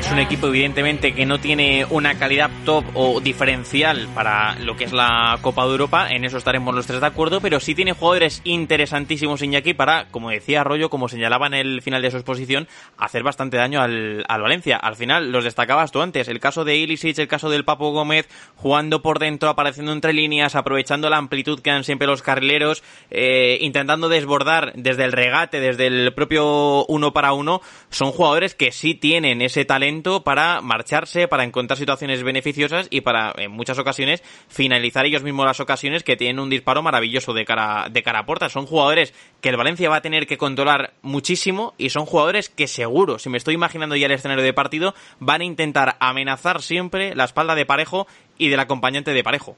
Es 0.00 0.10
un 0.10 0.18
equipo 0.18 0.46
evidentemente 0.46 1.12
que 1.12 1.26
no 1.26 1.40
tiene 1.40 1.84
una 1.90 2.18
calidad 2.18 2.50
top 2.64 2.86
o 2.94 3.20
diferencial 3.20 4.08
para 4.14 4.58
lo 4.58 4.74
que 4.74 4.84
es 4.84 4.94
la 4.94 5.38
Copa 5.42 5.66
de 5.66 5.72
Europa, 5.72 6.08
en 6.10 6.24
eso 6.24 6.38
estaremos 6.38 6.74
los 6.74 6.86
tres 6.86 7.02
de 7.02 7.06
acuerdo, 7.06 7.42
pero 7.42 7.60
sí 7.60 7.74
tiene 7.74 7.92
jugadores 7.92 8.40
interesantísimos 8.44 9.42
Iñaki 9.42 9.74
para, 9.74 10.06
como 10.10 10.30
decía 10.30 10.62
Arroyo, 10.62 10.88
como 10.88 11.10
señalaba 11.10 11.48
en 11.48 11.52
el 11.52 11.82
final 11.82 12.00
de 12.00 12.10
su 12.10 12.16
exposición, 12.16 12.66
hacer 12.96 13.22
bastante 13.22 13.58
daño 13.58 13.82
al, 13.82 14.24
al 14.26 14.40
Valencia. 14.40 14.78
Al 14.78 14.96
final 14.96 15.32
los 15.32 15.44
destacabas 15.44 15.92
tú 15.92 16.00
antes, 16.00 16.28
el 16.28 16.40
caso 16.40 16.64
de 16.64 16.76
Ilisic, 16.76 17.18
el 17.18 17.28
caso 17.28 17.50
del 17.50 17.66
Papo 17.66 17.92
Gómez, 17.92 18.26
jugando 18.56 19.02
por 19.02 19.18
dentro, 19.18 19.50
apareciendo 19.50 19.92
entre 19.92 20.14
líneas, 20.14 20.56
aprovechando 20.56 21.10
la 21.10 21.18
amplitud 21.18 21.60
que 21.60 21.72
dan 21.72 21.84
siempre 21.84 22.06
los 22.06 22.22
carrileros, 22.22 22.82
eh, 23.10 23.58
intentando 23.60 24.08
desbordar 24.08 24.72
desde 24.76 25.04
el 25.04 25.12
regate, 25.12 25.60
desde 25.60 25.88
el 25.88 26.14
propio 26.14 26.86
uno 26.86 27.12
para 27.12 27.34
uno, 27.34 27.60
son 27.90 28.12
jugadores 28.12 28.54
que 28.54 28.72
sí 28.72 28.94
tienen 28.94 29.42
ese 29.42 29.66
talento 29.66 29.89
para 30.24 30.60
marcharse, 30.60 31.28
para 31.28 31.44
encontrar 31.44 31.76
situaciones 31.78 32.22
beneficiosas 32.22 32.86
y 32.90 33.00
para, 33.00 33.32
en 33.36 33.50
muchas 33.50 33.78
ocasiones, 33.78 34.22
finalizar 34.48 35.06
ellos 35.06 35.22
mismos 35.22 35.46
las 35.46 35.60
ocasiones 35.60 36.02
que 36.02 36.16
tienen 36.16 36.38
un 36.38 36.50
disparo 36.50 36.82
maravilloso 36.82 37.32
de 37.32 37.44
cara, 37.44 37.88
de 37.90 38.02
cara 38.02 38.20
a 38.20 38.26
puerta. 38.26 38.48
Son 38.48 38.66
jugadores 38.66 39.12
que 39.40 39.48
el 39.48 39.56
Valencia 39.56 39.90
va 39.90 39.96
a 39.96 40.02
tener 40.02 40.26
que 40.26 40.38
controlar 40.38 40.92
muchísimo 41.02 41.74
y 41.78 41.90
son 41.90 42.06
jugadores 42.06 42.48
que 42.48 42.66
seguro, 42.66 43.18
si 43.18 43.28
me 43.28 43.38
estoy 43.38 43.54
imaginando 43.54 43.96
ya 43.96 44.06
el 44.06 44.12
escenario 44.12 44.44
de 44.44 44.52
partido, 44.52 44.94
van 45.18 45.40
a 45.40 45.44
intentar 45.44 45.96
amenazar 46.00 46.62
siempre 46.62 47.14
la 47.14 47.24
espalda 47.24 47.54
de 47.54 47.66
Parejo 47.66 48.06
y 48.38 48.48
del 48.48 48.60
acompañante 48.60 49.12
de 49.12 49.24
Parejo. 49.24 49.56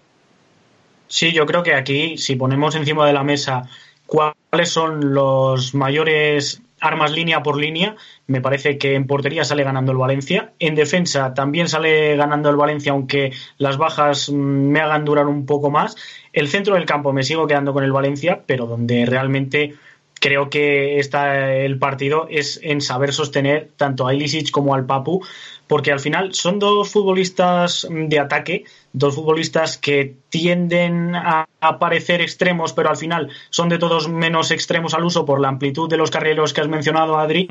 Sí, 1.09 1.33
yo 1.33 1.45
creo 1.45 1.63
que 1.63 1.75
aquí, 1.75 2.17
si 2.17 2.37
ponemos 2.37 2.75
encima 2.75 3.07
de 3.07 3.13
la 3.13 3.23
mesa 3.23 3.69
cuáles 4.07 4.71
son 4.71 5.15
los 5.15 5.75
mayores 5.75 6.63
armas 6.83 7.13
línea 7.13 7.43
por 7.43 7.57
línea. 7.57 7.97
Me 8.27 8.43
parece 8.43 8.77
que 8.77 8.95
en 8.95 9.07
portería 9.07 9.45
sale 9.45 9.65
ganando 9.65 9.93
el 9.93 9.99
Valencia. 9.99 10.53
En 10.59 10.75
defensa 10.75 11.33
también 11.33 11.69
sale 11.69 12.17
ganando 12.17 12.51
el 12.51 12.57
Valencia, 12.57 12.93
aunque 12.93 13.33
las 13.57 13.79
bajas 13.79 14.29
mm, 14.31 14.35
me 14.35 14.81
hagan 14.81 15.05
durar 15.05 15.27
un 15.27 15.47
poco 15.47 15.71
más. 15.71 15.97
El 16.33 16.49
centro 16.49 16.75
del 16.75 16.85
campo 16.85 17.13
me 17.13 17.23
sigo 17.23 17.47
quedando 17.47 17.73
con 17.73 17.85
el 17.85 17.93
Valencia, 17.93 18.43
pero 18.47 18.67
donde 18.67 19.07
realmente 19.07 19.75
creo 20.23 20.51
que 20.51 20.99
está 20.99 21.53
el 21.53 21.79
partido 21.79 22.27
es 22.31 22.61
en 22.63 22.81
saber 22.81 23.13
sostener 23.13 23.71
tanto 23.77 24.07
a 24.07 24.15
Ilisic 24.15 24.51
como 24.51 24.75
al 24.75 24.87
Papu, 24.87 25.25
porque 25.67 25.93
al 25.93 26.01
final 26.01 26.35
son 26.35 26.59
dos 26.59 26.91
futbolistas 26.91 27.87
de 27.91 28.19
ataque, 28.19 28.65
dos 28.93 29.15
futbolistas 29.15 29.79
que 29.79 30.17
tienden 30.29 31.15
a 31.15 31.47
parecer 31.79 32.21
extremos, 32.21 32.73
pero 32.73 32.91
al 32.91 32.97
final 32.97 33.31
son 33.51 33.69
de 33.69 33.79
todos 33.79 34.09
menos 34.09 34.51
extremos 34.51 34.95
al 34.95 35.05
uso 35.05 35.25
por 35.25 35.41
la 35.41 35.49
amplitud 35.49 35.89
de 35.89 35.97
los 35.97 36.11
carrileros 36.11 36.53
que 36.53 36.61
has 36.61 36.69
mencionado, 36.69 37.19
Adri, 37.19 37.49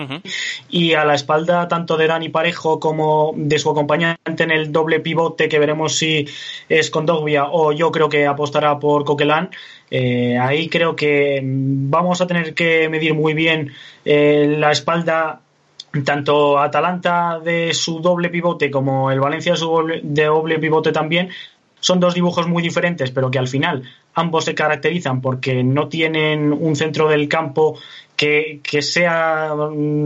y 0.70 0.94
a 0.94 1.06
la 1.06 1.16
espalda 1.16 1.68
tanto 1.68 1.98
de 1.98 2.08
Dani 2.08 2.30
Parejo 2.30 2.80
como 2.80 3.34
de 3.36 3.58
su 3.58 3.70
acompañante 3.70 4.44
en 4.44 4.52
el 4.52 4.72
doble 4.72 5.00
pivote, 5.00 5.50
que 5.50 5.60
veremos 5.60 5.96
si 5.96 6.28
es 6.70 6.90
con 6.90 7.06
Dogbia 7.06 7.46
o 7.52 7.72
yo 7.72 7.92
creo 7.92 8.10
que 8.10 8.28
apostará 8.28 8.80
por 8.80 9.06
Coquelán. 9.06 9.50
Eh, 9.90 10.38
ahí 10.38 10.70
creo 10.70 10.96
que 10.96 11.42
vamos 11.44 12.22
a 12.22 12.28
tener 12.28 12.54
que 12.54 12.88
medir 12.90 13.14
muy 13.14 13.34
bien 13.34 13.74
eh, 14.06 14.56
la 14.58 14.72
espalda 14.72 15.42
tanto 16.06 16.58
Atalanta 16.58 17.40
de 17.40 17.74
su 17.74 18.00
doble 18.00 18.30
pivote 18.30 18.72
como 18.72 19.12
el 19.12 19.20
Valencia 19.20 19.54
de 19.54 19.58
su 19.58 19.68
doble, 19.68 20.60
pivote 20.60 20.92
también 20.92 21.30
son 21.80 22.00
dos 22.00 22.14
dibujos 22.14 22.48
muy 22.48 22.64
diferentes, 22.64 23.12
pero 23.12 23.32
que 23.32 23.40
al 23.40 23.48
final 23.48 23.84
ambos 24.14 24.46
se 24.46 24.56
caracterizan 24.56 25.20
porque 25.20 25.64
no 25.64 25.90
tienen 25.90 26.54
un 26.54 26.76
centro 26.76 27.10
del 27.10 27.28
campo 27.28 27.78
que, 28.16 28.62
sea 28.82 29.54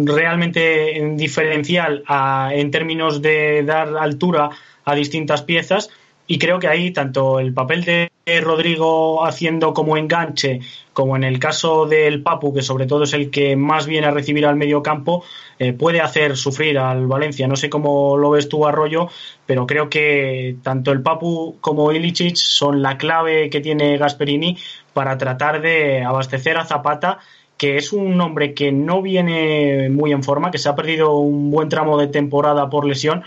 realmente 0.05 1.13
diferencial 1.15 2.03
en 2.51 2.71
términos 2.71 3.21
de 3.21 3.63
dar 3.63 3.97
altura 3.97 4.49
a 4.85 4.95
distintas 4.95 5.41
piezas 5.41 5.89
y 6.27 6.39
creo 6.39 6.59
que 6.59 6.67
ahí 6.67 6.91
tanto 6.91 7.39
el 7.39 7.53
papel 7.53 7.83
de 7.83 8.09
Rodrigo 8.41 9.25
haciendo 9.25 9.73
como 9.73 9.97
enganche, 9.97 10.61
como 10.93 11.15
en 11.15 11.23
el 11.23 11.39
caso 11.39 11.85
del 11.85 12.23
Papu, 12.23 12.53
que 12.53 12.63
sobre 12.63 12.87
todo 12.87 13.03
es 13.03 13.13
el 13.13 13.29
que 13.29 13.55
más 13.55 13.85
viene 13.85 14.07
a 14.07 14.11
recibir 14.11 14.45
al 14.45 14.55
medio 14.55 14.81
campo, 14.81 15.23
eh, 15.59 15.73
puede 15.73 16.01
hacer 16.01 16.35
sufrir 16.35 16.79
al 16.79 17.05
Valencia. 17.05 17.47
No 17.47 17.55
sé 17.55 17.69
cómo 17.69 18.17
lo 18.17 18.31
ves 18.31 18.49
tú, 18.49 18.65
Arroyo, 18.65 19.09
pero 19.45 19.67
creo 19.67 19.89
que 19.89 20.57
tanto 20.63 20.91
el 20.91 21.01
Papu 21.01 21.57
como 21.61 21.91
Ilicic 21.91 22.35
son 22.35 22.81
la 22.81 22.97
clave 22.97 23.49
que 23.49 23.61
tiene 23.61 23.97
Gasperini 23.97 24.57
para 24.93 25.17
tratar 25.17 25.61
de 25.61 26.03
abastecer 26.03 26.57
a 26.57 26.65
Zapata 26.65 27.19
que 27.57 27.77
es 27.77 27.93
un 27.93 28.19
hombre 28.19 28.53
que 28.53 28.71
no 28.71 29.01
viene 29.01 29.89
muy 29.89 30.11
en 30.11 30.23
forma, 30.23 30.51
que 30.51 30.57
se 30.57 30.67
ha 30.67 30.75
perdido 30.75 31.17
un 31.17 31.51
buen 31.51 31.69
tramo 31.69 31.97
de 31.97 32.07
temporada 32.07 32.69
por 32.69 32.85
lesión, 32.85 33.23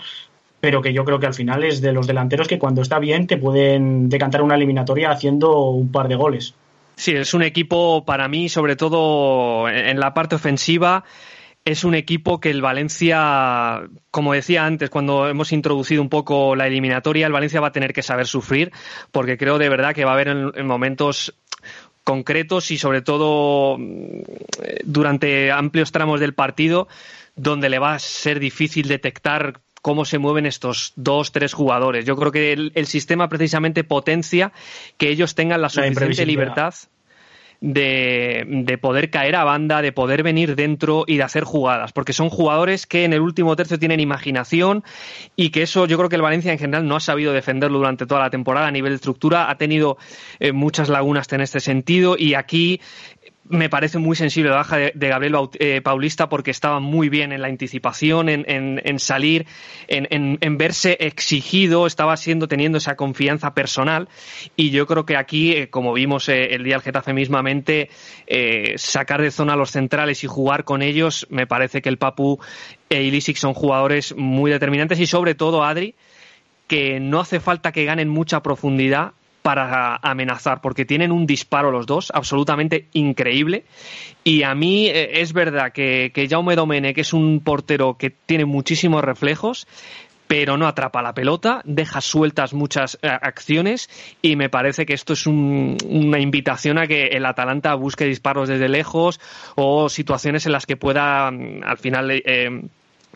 pero 0.61 0.81
que 0.81 0.93
yo 0.93 1.05
creo 1.05 1.19
que 1.19 1.27
al 1.27 1.33
final 1.33 1.63
es 1.63 1.81
de 1.81 1.93
los 1.93 2.07
delanteros 2.07 2.47
que 2.47 2.59
cuando 2.59 2.81
está 2.81 2.99
bien 2.99 3.27
te 3.27 3.37
pueden 3.37 4.09
decantar 4.09 4.41
una 4.41 4.55
eliminatoria 4.55 5.11
haciendo 5.11 5.69
un 5.69 5.91
par 5.91 6.07
de 6.07 6.15
goles. 6.15 6.53
Sí, 6.95 7.13
es 7.13 7.33
un 7.33 7.43
equipo 7.43 8.03
para 8.03 8.27
mí, 8.27 8.49
sobre 8.49 8.75
todo 8.75 9.69
en 9.69 9.99
la 9.99 10.13
parte 10.13 10.35
ofensiva, 10.35 11.05
es 11.65 11.83
un 11.83 11.95
equipo 11.95 12.39
que 12.39 12.49
el 12.49 12.61
Valencia, 12.61 13.83
como 14.11 14.33
decía 14.33 14.65
antes, 14.65 14.89
cuando 14.89 15.27
hemos 15.27 15.51
introducido 15.51 16.01
un 16.01 16.09
poco 16.09 16.55
la 16.55 16.67
eliminatoria, 16.67 17.27
el 17.27 17.33
Valencia 17.33 17.61
va 17.61 17.67
a 17.67 17.71
tener 17.71 17.93
que 17.93 18.01
saber 18.01 18.27
sufrir, 18.27 18.71
porque 19.11 19.37
creo 19.37 19.57
de 19.57 19.69
verdad 19.69 19.93
que 19.93 20.05
va 20.05 20.11
a 20.11 20.13
haber 20.15 20.29
en, 20.29 20.67
momentos 20.67 21.35
concretos 22.03 22.71
y 22.71 22.77
sobre 22.77 23.01
todo 23.01 23.77
durante 24.83 25.51
amplios 25.51 25.91
tramos 25.91 26.19
del 26.19 26.33
partido 26.33 26.87
donde 27.35 27.69
le 27.69 27.77
va 27.77 27.93
a 27.93 27.99
ser 27.99 28.39
difícil 28.39 28.87
detectar 28.87 29.61
cómo 29.81 30.05
se 30.05 30.17
mueven 30.17 30.45
estos 30.45 30.93
dos, 30.95 31.31
tres 31.31 31.53
jugadores. 31.53 32.05
Yo 32.05 32.15
creo 32.15 32.31
que 32.31 32.53
el, 32.53 32.85
sistema 32.85 33.29
precisamente 33.29 33.83
potencia 33.83 34.51
que 34.97 35.09
ellos 35.09 35.35
tengan 35.35 35.61
la 35.61 35.69
suficiente 35.69 36.25
libertad 36.25 36.73
de, 37.61 38.45
de, 38.47 38.77
poder 38.77 39.09
caer 39.09 39.35
a 39.35 39.43
banda, 39.43 39.81
de 39.81 39.91
poder 39.91 40.23
venir 40.23 40.55
dentro 40.55 41.03
y 41.05 41.17
de 41.17 41.23
hacer 41.23 41.43
jugadas, 41.43 41.91
porque 41.91 42.13
son 42.13 42.29
jugadores 42.29 42.87
que 42.87 43.03
en 43.03 43.13
el 43.13 43.19
último 43.19 43.55
tercio 43.55 43.77
tienen 43.77 43.99
imaginación 43.99 44.83
y 45.35 45.49
que 45.49 45.63
eso 45.63 45.85
yo 45.85 45.97
creo 45.97 46.09
que 46.09 46.15
el 46.15 46.21
Valencia 46.21 46.53
en 46.53 46.59
general 46.59 46.87
no 46.87 46.95
ha 46.95 47.01
sabido 47.01 47.33
defenderlo 47.33 47.79
durante 47.79 48.05
toda 48.05 48.21
la 48.21 48.29
temporada 48.29 48.67
a 48.67 48.71
nivel 48.71 48.91
de 48.91 48.95
estructura, 48.95 49.49
ha 49.49 49.57
tenido 49.57 49.97
eh, 50.39 50.53
muchas 50.53 50.87
lagunas 50.89 51.31
en 51.33 51.41
este 51.41 51.59
sentido 51.59 52.15
y 52.17 52.33
aquí 52.33 52.79
me 53.49 53.67
parece 53.67 53.97
muy 53.97 54.15
sensible 54.15 54.51
la 54.51 54.57
baja 54.57 54.77
de, 54.77 54.91
Gabriel 54.93 55.35
eh, 55.59 55.81
Paulista 55.81 56.29
porque 56.29 56.51
estaba 56.51 56.79
muy 56.79 57.09
bien 57.09 57.31
en 57.31 57.41
la 57.41 57.47
anticipación, 57.47 58.29
en, 58.29 58.45
en, 58.47 58.99
salir, 58.99 59.47
en, 59.87 60.37
en, 60.39 60.57
verse 60.57 60.97
exigido, 60.99 61.87
estaba 61.87 62.15
siendo 62.15 62.47
teniendo 62.47 62.77
esa 62.77 62.95
confianza 62.95 63.55
personal. 63.55 64.07
Y 64.55 64.69
yo 64.69 64.85
creo 64.85 65.05
que 65.05 65.17
aquí, 65.17 65.53
eh, 65.53 65.69
como 65.69 65.93
vimos 65.93 66.29
eh, 66.29 66.53
el 66.53 66.63
día 66.63 66.75
del 66.75 66.83
Getafe 66.83 67.11
mismamente, 67.13 67.89
sacar 68.75 69.21
de 69.21 69.31
zona 69.31 69.53
a 69.53 69.55
los 69.57 69.71
centrales 69.71 70.23
y 70.23 70.27
jugar 70.27 70.63
con 70.63 70.83
ellos, 70.83 71.25
me 71.31 71.47
parece 71.47 71.81
que 71.81 71.89
el 71.89 71.97
Papu 71.97 72.39
e 72.89 73.01
Ilisic 73.01 73.37
son 73.37 73.55
jugadores 73.55 74.15
muy 74.15 74.51
determinantes 74.51 74.99
y 74.99 75.07
sobre 75.07 75.33
todo 75.33 75.63
Adri, 75.63 75.95
que 76.67 76.99
no 76.99 77.19
hace 77.19 77.39
falta 77.39 77.71
que 77.71 77.85
ganen 77.85 78.09
mucha 78.09 78.43
profundidad 78.43 79.13
para 79.41 79.95
amenazar, 79.97 80.61
porque 80.61 80.85
tienen 80.85 81.11
un 81.11 81.25
disparo 81.25 81.71
los 81.71 81.85
dos 81.85 82.11
absolutamente 82.13 82.87
increíble. 82.93 83.65
Y 84.23 84.43
a 84.43 84.53
mí 84.55 84.87
eh, 84.87 85.21
es 85.21 85.33
verdad 85.33 85.71
que, 85.71 86.11
que 86.13 86.27
Jaume 86.27 86.55
Domene, 86.55 86.93
que 86.93 87.01
es 87.01 87.13
un 87.13 87.39
portero 87.39 87.97
que 87.97 88.09
tiene 88.09 88.45
muchísimos 88.45 89.03
reflejos, 89.03 89.67
pero 90.29 90.57
no 90.57 90.67
atrapa 90.67 91.01
la 91.01 91.15
pelota, 91.15 91.63
deja 91.65 92.01
sueltas 92.01 92.53
muchas 92.53 92.99
eh, 93.01 93.07
acciones 93.07 93.89
y 94.21 94.35
me 94.35 94.47
parece 94.47 94.85
que 94.85 94.93
esto 94.93 95.13
es 95.13 95.25
una 95.25 96.19
invitación 96.19 96.77
a 96.77 96.85
que 96.85 97.07
el 97.07 97.25
Atalanta 97.25 97.73
busque 97.73 98.05
disparos 98.05 98.47
desde 98.47 98.69
lejos 98.69 99.19
o 99.55 99.89
situaciones 99.89 100.45
en 100.45 100.51
las 100.51 100.67
que 100.67 100.77
pueda 100.77 101.31
mm, 101.31 101.63
al 101.63 101.79
final 101.79 102.11
eh, 102.11 102.61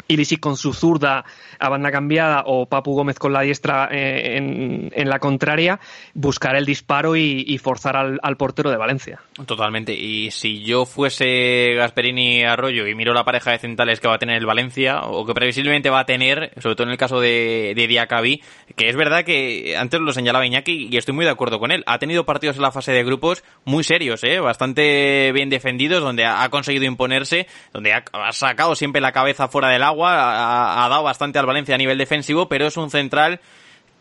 Ilisi 0.08 0.38
con 0.38 0.58
su 0.58 0.74
zurda 0.74 1.24
a 1.60 1.70
banda 1.70 1.92
cambiada 1.92 2.44
o 2.46 2.66
Papu 2.66 2.94
Gómez 2.94 3.20
con 3.20 3.34
la 3.34 3.42
diestra 3.42 3.90
eh, 3.92 4.38
en, 4.38 5.10
la 5.10 5.20
contraria, 5.20 5.80
buscar 6.14 6.56
el 6.56 6.66
disparo 6.66 7.16
y, 7.16 7.58
forzar 7.58 7.96
al, 7.96 8.38
portero 8.38 8.72
de 8.72 8.78
Valencia. 8.78 9.22
Totalmente. 9.46 9.94
Y 9.94 10.32
si 10.32 10.64
yo 10.64 10.86
fuese 10.86 11.76
Gasperini 11.76 12.44
Arroyo 12.44 12.88
y 12.88 12.96
miro 12.96 13.14
la 13.14 13.24
pareja 13.24 13.52
de 13.52 13.60
centrales 13.60 14.00
que 14.00 14.08
va 14.08 14.16
a 14.16 14.20
tener 14.20 14.38
el 14.38 14.46
Valencia, 14.46 15.02
o 15.02 15.26
que 15.26 15.34
previsiblemente 15.34 15.90
va 15.90 16.00
a 16.00 16.06
tener, 16.06 16.52
sobre 16.60 16.76
todo 16.76 16.88
en 16.88 16.92
el 16.92 16.98
caso 16.98 17.20
de, 17.20 17.74
de 17.76 17.88
Diacabí, 17.88 18.42
que 18.76 18.90
es 18.90 18.96
verdad 18.96 19.24
que 19.24 19.76
antes 19.78 20.00
lo 20.00 20.12
señalaba 20.12 20.46
Iñaki 20.46 20.90
y 20.92 20.98
estoy 20.98 21.14
muy 21.14 21.26
de 21.26 21.32
acuerdo 21.32 21.60
con 21.60 21.72
él. 21.72 21.84
Ha 21.86 22.00
tenido 22.00 22.26
partidos 22.26 22.56
en 22.56 22.64
la 22.64 22.72
fase 22.72 22.92
de 22.92 23.04
grupos 23.04 23.44
muy 23.66 23.84
serios, 23.84 24.24
¿eh? 24.24 24.40
bastante 24.40 25.32
bien 25.34 25.50
defendidos, 25.50 26.02
donde 26.02 26.26
ha 26.26 26.48
conseguido 26.50 26.86
imponerse, 26.86 27.48
donde 27.72 27.94
ha, 27.94 28.04
sacado 28.32 28.76
siempre 28.76 29.02
la 29.02 29.12
cabeza 29.12 29.48
fuera 29.48 29.70
del 29.70 29.83
el 29.84 29.90
agua, 29.90 30.14
ha, 30.14 30.86
ha 30.86 30.90
dado 30.90 31.04
bastante 31.04 31.40
al 31.40 31.46
Valencia 31.46 31.76
a 31.76 31.78
nivel 31.78 31.98
defensivo, 31.98 32.48
pero 32.48 32.68
es 32.68 32.78
un 32.78 32.90
central 32.90 33.40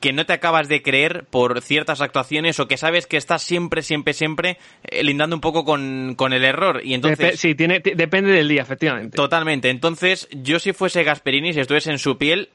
que 0.01 0.13
no 0.13 0.27
te 0.27 0.33
acabas 0.33 0.69
de 0.69 0.83
creer 0.83 1.27
por 1.31 1.63
ciertas 1.63 2.01
actuaciones 2.01 2.59
o 2.59 2.67
que 2.67 2.77
sabes 2.77 3.07
que 3.07 3.17
estás 3.17 3.43
siempre, 3.43 3.83
siempre, 3.83 4.13
siempre 4.13 4.59
eh, 4.83 5.05
lindando 5.05 5.37
un 5.37 5.41
poco 5.41 5.65
con, 5.65 6.15
con 6.17 6.33
el 6.33 6.45
error. 6.45 6.81
Y 6.85 6.95
entonces... 6.95 7.35
Depe- 7.35 7.37
sí, 7.37 7.55
tiene, 7.55 7.79
depende 7.79 8.33
del 8.33 8.49
día, 8.49 8.63
efectivamente. 8.63 9.17
Totalmente. 9.17 9.71
Entonces, 9.71 10.29
yo 10.33 10.59
si 10.59 10.73
fuese 10.73 11.05
Gasperini, 11.05 11.53
si 11.53 11.61
estuviese 11.61 11.93
en 11.93 12.01
su 12.01 12.19
piel, 12.19 12.49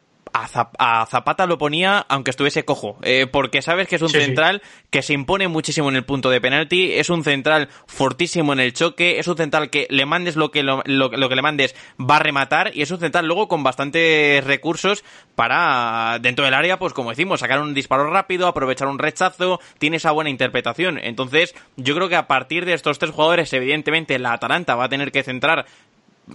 a, 0.44 0.48
Zap- 0.48 0.76
a 0.80 1.06
Zapata 1.06 1.46
lo 1.46 1.58
ponía 1.58 2.06
aunque 2.10 2.32
estuviese 2.32 2.66
cojo. 2.66 2.98
Eh, 3.04 3.28
porque 3.32 3.62
sabes 3.62 3.88
que 3.88 3.96
es 3.98 4.02
un 4.02 4.10
Sí, 4.10 4.20
sí. 4.20 4.26
central 4.26 4.62
que 4.90 5.02
se 5.02 5.14
impone 5.14 5.48
muchísimo 5.48 5.90
en 5.90 5.96
el 5.96 6.04
punto 6.06 6.30
de 6.30 6.40
penalti, 6.42 6.94
es 6.94 7.10
un 7.10 7.24
central 7.24 7.70
fortísimo 7.88 8.54
en 8.54 8.60
el 8.60 8.74
choque, 8.74 9.20
es 9.20 9.28
un 9.28 9.38
central 9.38 9.70
que 9.70 9.88
le 9.90 10.06
mandes 10.06 10.36
lo 10.36 10.52
que, 10.52 10.64
lo, 10.64 10.82
lo- 10.86 11.10
lo 11.10 11.30
que 11.30 11.36
le 11.36 11.42
mandes 11.42 11.76
va 12.00 12.18
a 12.18 12.20
rematar 12.20 12.72
y 12.74 12.82
es 12.82 12.92
un 12.92 13.00
central 13.00 13.26
luego 13.26 13.48
con 13.48 13.64
bastantes 13.64 14.44
recursos 14.44 15.04
para, 15.36 16.18
dentro 16.22 16.46
del 16.46 16.54
área, 16.54 16.80
pues 16.80 16.94
como 16.94 17.10
decimos, 17.12 17.40
sacar 17.40 17.62
un 17.62 17.74
disparo 17.74 18.10
rápido, 18.12 18.48
aprovechar 18.48 18.88
un 18.88 19.00
rechazo, 19.00 19.60
tiene 19.78 19.98
esa 19.98 20.12
buena 20.12 20.30
interpretación. 20.30 20.98
Entonces, 21.02 21.54
yo 21.76 21.96
creo 21.96 22.10
que 22.10 22.16
a 22.16 22.28
partir 22.28 22.66
de 22.66 22.74
estos 22.74 23.00
tres 23.00 23.12
jugadores, 23.12 23.54
evidentemente, 23.54 24.18
la 24.20 24.34
Atalanta 24.34 24.76
va 24.76 24.86
a 24.86 24.90
tener 24.90 25.12
que 25.12 25.24
centrar 25.24 25.66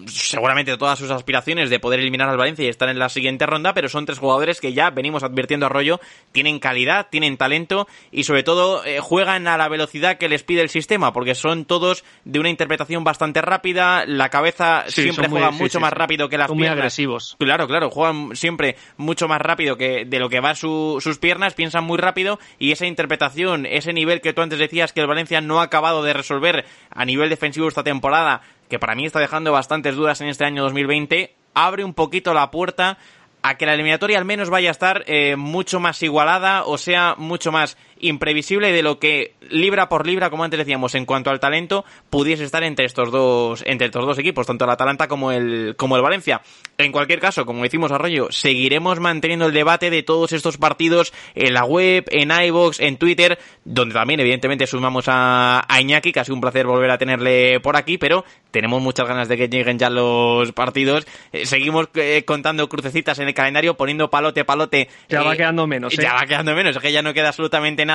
seguramente 0.06 0.76
todas 0.76 0.98
sus 0.98 1.10
aspiraciones 1.10 1.70
de 1.70 1.78
poder 1.78 2.00
eliminar 2.00 2.28
al 2.28 2.36
Valencia 2.36 2.64
y 2.64 2.68
estar 2.68 2.88
en 2.88 2.98
la 2.98 3.08
siguiente 3.08 3.46
ronda, 3.46 3.74
pero 3.74 3.88
son 3.88 4.06
tres 4.06 4.18
jugadores 4.18 4.60
que 4.60 4.72
ya 4.72 4.90
venimos 4.90 5.22
advirtiendo 5.22 5.66
a 5.66 5.68
Rollo, 5.68 6.00
tienen 6.32 6.58
calidad, 6.58 7.08
tienen 7.10 7.36
talento 7.36 7.86
y 8.10 8.24
sobre 8.24 8.42
todo 8.42 8.84
eh, 8.84 9.00
juegan 9.00 9.46
a 9.48 9.56
la 9.58 9.68
velocidad 9.68 10.18
que 10.18 10.28
les 10.28 10.42
pide 10.42 10.62
el 10.62 10.68
sistema, 10.68 11.12
porque 11.12 11.34
son 11.34 11.64
todos 11.64 12.04
de 12.24 12.40
una 12.40 12.48
interpretación 12.48 13.04
bastante 13.04 13.42
rápida, 13.42 14.04
la 14.06 14.28
cabeza 14.30 14.84
Sí, 14.88 15.02
siempre 15.02 15.28
muy- 15.28 15.38
juega 15.40 15.52
sí, 15.52 15.62
mucho 15.62 15.78
sí, 15.78 15.82
más 15.82 15.92
rápido 15.92 16.28
que 16.28 16.38
las 16.38 16.48
Son 16.48 16.56
muy 16.56 16.64
piernas. 16.64 16.78
agresivos. 16.78 17.36
Claro, 17.38 17.66
claro, 17.66 17.90
juegan 17.90 18.34
siempre 18.34 18.76
mucho 18.96 19.28
más 19.28 19.40
rápido 19.40 19.76
que 19.76 20.04
de 20.06 20.18
lo 20.18 20.28
que 20.28 20.40
va 20.40 20.54
su- 20.54 20.98
sus 21.00 21.18
piernas, 21.18 21.54
piensan 21.54 21.84
muy 21.84 21.98
rápido 21.98 22.38
y 22.58 22.72
esa 22.72 22.86
interpretación, 22.86 23.66
ese 23.66 23.92
nivel 23.92 24.20
que 24.20 24.32
tú 24.32 24.40
antes 24.42 24.58
decías 24.58 24.92
que 24.92 25.00
el 25.00 25.06
Valencia 25.06 25.40
no 25.40 25.60
ha 25.60 25.64
acabado 25.64 26.02
de 26.02 26.12
resolver 26.14 26.64
a 26.90 27.04
nivel 27.04 27.28
defensivo 27.28 27.68
esta 27.68 27.82
temporada, 27.84 28.40
que 28.72 28.78
para 28.78 28.94
mí 28.94 29.04
está 29.04 29.20
dejando 29.20 29.52
bastantes 29.52 29.96
dudas 29.96 30.22
en 30.22 30.28
este 30.28 30.46
año 30.46 30.62
2020, 30.62 31.34
abre 31.52 31.84
un 31.84 31.92
poquito 31.92 32.32
la 32.32 32.50
puerta 32.50 32.96
a 33.42 33.58
que 33.58 33.66
la 33.66 33.74
eliminatoria 33.74 34.16
al 34.16 34.24
menos 34.24 34.48
vaya 34.48 34.70
a 34.70 34.72
estar 34.72 35.04
eh, 35.08 35.36
mucho 35.36 35.78
más 35.78 36.02
igualada 36.02 36.64
o 36.64 36.78
sea 36.78 37.14
mucho 37.18 37.52
más 37.52 37.76
imprevisible 38.02 38.72
de 38.72 38.82
lo 38.82 38.98
que 38.98 39.34
libra 39.48 39.88
por 39.88 40.06
libra, 40.06 40.28
como 40.28 40.44
antes 40.44 40.58
decíamos, 40.58 40.94
en 40.94 41.06
cuanto 41.06 41.30
al 41.30 41.40
talento, 41.40 41.84
pudiese 42.10 42.44
estar 42.44 42.62
entre 42.64 42.84
estos 42.84 43.10
dos, 43.10 43.62
entre 43.66 43.86
estos 43.86 44.04
dos 44.04 44.18
equipos, 44.18 44.46
tanto 44.46 44.64
el 44.64 44.70
Atalanta 44.70 45.08
como 45.08 45.32
el, 45.32 45.74
como 45.76 45.96
el 45.96 46.02
Valencia. 46.02 46.42
En 46.78 46.92
cualquier 46.92 47.20
caso, 47.20 47.46
como 47.46 47.62
decimos 47.62 47.92
Arroyo, 47.92 48.28
seguiremos 48.30 49.00
manteniendo 49.00 49.46
el 49.46 49.52
debate 49.52 49.90
de 49.90 50.02
todos 50.02 50.32
estos 50.32 50.58
partidos 50.58 51.12
en 51.34 51.54
la 51.54 51.64
web, 51.64 52.04
en 52.10 52.30
iVoox, 52.30 52.80
en 52.80 52.96
Twitter, 52.96 53.38
donde 53.64 53.94
también 53.94 54.20
evidentemente 54.20 54.66
sumamos 54.66 55.04
a, 55.06 55.64
a 55.66 55.80
Iñaki, 55.80 56.12
que 56.12 56.20
ha 56.20 56.24
sido 56.24 56.34
un 56.34 56.40
placer 56.40 56.66
volver 56.66 56.90
a 56.90 56.98
tenerle 56.98 57.60
por 57.60 57.76
aquí, 57.76 57.98
pero 57.98 58.24
tenemos 58.50 58.82
muchas 58.82 59.06
ganas 59.06 59.28
de 59.28 59.36
que 59.36 59.48
lleguen 59.48 59.78
ya 59.78 59.90
los 59.90 60.52
partidos. 60.52 61.06
Eh, 61.32 61.46
seguimos 61.46 61.88
eh, 61.94 62.24
contando 62.26 62.68
crucecitas 62.68 63.18
en 63.18 63.28
el 63.28 63.34
calendario, 63.34 63.76
poniendo 63.76 64.10
palote, 64.10 64.44
palote. 64.44 64.88
Ya 65.08 65.22
va 65.22 65.34
eh, 65.34 65.36
quedando 65.36 65.66
menos. 65.66 65.94
Ya 65.94 66.14
va 66.14 66.26
quedando 66.26 66.54
menos, 66.54 66.76
es 66.76 66.82
que 66.82 66.92
ya 66.92 67.02
no 67.02 67.14
queda 67.14 67.28
absolutamente 67.28 67.84
nada. 67.86 67.91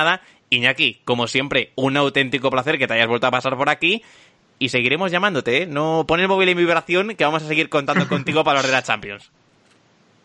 Iñaki, 0.50 1.00
como 1.04 1.26
siempre, 1.26 1.72
un 1.76 1.96
auténtico 1.96 2.50
placer 2.50 2.78
que 2.78 2.86
te 2.86 2.94
hayas 2.94 3.08
vuelto 3.08 3.26
a 3.26 3.30
pasar 3.30 3.56
por 3.56 3.68
aquí. 3.68 4.02
Y 4.60 4.70
seguiremos 4.70 5.12
llamándote, 5.12 5.62
¿eh? 5.62 5.66
No 5.66 6.04
pon 6.08 6.18
el 6.20 6.26
móvil 6.26 6.48
en 6.48 6.56
vibración, 6.58 7.14
que 7.14 7.24
vamos 7.24 7.42
a 7.44 7.46
seguir 7.46 7.68
contando 7.68 8.08
contigo 8.08 8.42
para 8.44 8.58
los 8.58 8.66
de 8.66 8.72
la 8.72 8.82
Champions. 8.82 9.30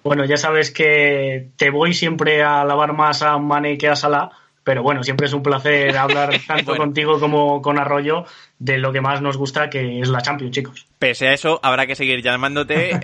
Bueno, 0.03 0.26
ya 0.26 0.38
sabes 0.38 0.71
que 0.71 1.49
te 1.55 1.69
voy 1.69 1.93
siempre 1.93 2.43
a 2.43 2.65
lavar 2.65 2.93
más 2.93 3.21
a 3.21 3.38
Mane 3.38 3.78
que 3.78 3.88
a 3.88 3.95
Salah, 3.95 4.32
pero 4.63 4.82
bueno, 4.84 5.03
siempre 5.03 5.28
es 5.28 5.34
un 5.34 5.43
placer 5.43 5.95
hablar 5.97 6.32
tanto 6.47 6.71
Bueno. 6.71 6.84
contigo 6.84 7.19
como 7.19 7.61
con 7.61 7.78
Arroyo 7.80 8.26
de 8.64 8.78
lo 8.78 8.93
que 8.93 9.01
más 9.01 9.22
nos 9.22 9.36
gusta, 9.36 9.70
que 9.70 9.99
es 9.99 10.07
la 10.07 10.22
Champions, 10.22 10.53
chicos. 10.55 10.88
Pese 10.97 11.28
a 11.28 11.34
eso, 11.34 11.59
habrá 11.61 11.86
que 11.86 11.95
seguir 11.95 12.22
llamándote 12.22 12.97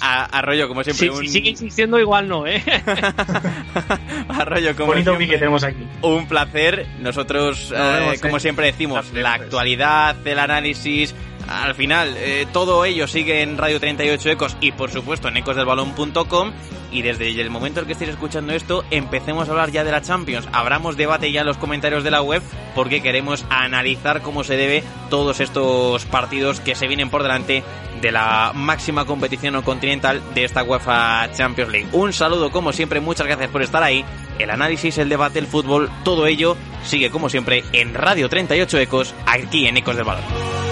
a, 0.00 0.24
a 0.24 0.40
rollo, 0.42 0.68
como 0.68 0.82
siempre. 0.82 1.08
Si, 1.08 1.10
un... 1.10 1.18
si 1.18 1.28
sigue 1.28 1.50
insistiendo, 1.50 2.00
igual 2.00 2.28
no, 2.28 2.46
¿eh? 2.46 2.62
a 4.28 4.44
rollo, 4.46 4.74
como 4.74 4.88
Bonito 4.88 5.10
siempre. 5.10 5.26
pique 5.26 5.38
tenemos 5.38 5.64
aquí. 5.64 5.86
Un 6.00 6.26
placer. 6.26 6.86
Nosotros, 7.00 7.70
Nos 7.70 8.14
eh, 8.16 8.20
como 8.22 8.38
eh. 8.38 8.40
siempre 8.40 8.66
decimos, 8.66 9.12
la 9.12 9.34
actualidad, 9.34 10.16
el 10.26 10.38
análisis, 10.38 11.14
al 11.48 11.74
final, 11.74 12.14
eh, 12.16 12.46
todo 12.52 12.84
ello 12.84 13.06
sigue 13.06 13.42
en 13.42 13.58
Radio 13.58 13.80
38 13.80 14.30
Ecos 14.30 14.56
y 14.60 14.72
por 14.72 14.90
supuesto 14.90 15.28
en 15.28 15.36
ecosdelbalón.com. 15.36 16.52
Y 16.90 17.00
desde 17.00 17.40
el 17.40 17.48
momento 17.48 17.80
en 17.80 17.86
que 17.86 17.92
estéis 17.92 18.10
escuchando 18.10 18.52
esto, 18.52 18.84
empecemos 18.90 19.48
a 19.48 19.52
hablar 19.52 19.70
ya 19.70 19.82
de 19.82 19.90
la 19.90 20.02
Champions. 20.02 20.46
Abramos 20.52 20.98
debate 20.98 21.32
ya 21.32 21.40
en 21.40 21.46
los 21.46 21.56
comentarios 21.56 22.04
de 22.04 22.10
la 22.10 22.20
web 22.20 22.42
porque 22.74 23.00
queremos 23.00 23.46
analizar 23.48 24.20
cómo 24.20 24.44
se 24.44 24.58
debe 24.58 24.84
todos 25.08 25.40
estos 25.40 26.04
partidos 26.04 26.60
que 26.60 26.74
se 26.74 26.88
vienen 26.88 27.08
por 27.08 27.22
delante 27.22 27.62
de 28.02 28.12
la 28.12 28.52
máxima 28.54 29.06
competición 29.06 29.60
continental 29.62 30.20
de 30.34 30.44
esta 30.44 30.64
UEFA 30.64 31.32
Champions 31.32 31.72
League. 31.72 31.88
Un 31.92 32.12
saludo 32.12 32.50
como 32.50 32.72
siempre, 32.72 33.00
muchas 33.00 33.26
gracias 33.26 33.48
por 33.48 33.62
estar 33.62 33.82
ahí. 33.82 34.04
El 34.38 34.50
análisis, 34.50 34.98
el 34.98 35.08
debate, 35.08 35.38
el 35.38 35.46
fútbol, 35.46 35.90
todo 36.04 36.26
ello 36.26 36.56
sigue 36.84 37.10
como 37.10 37.30
siempre 37.30 37.64
en 37.72 37.94
Radio 37.94 38.28
38 38.28 38.78
Ecos, 38.78 39.14
aquí 39.24 39.66
en 39.66 39.78
Ecos 39.78 39.96
del 39.96 40.04
Balón. 40.04 40.71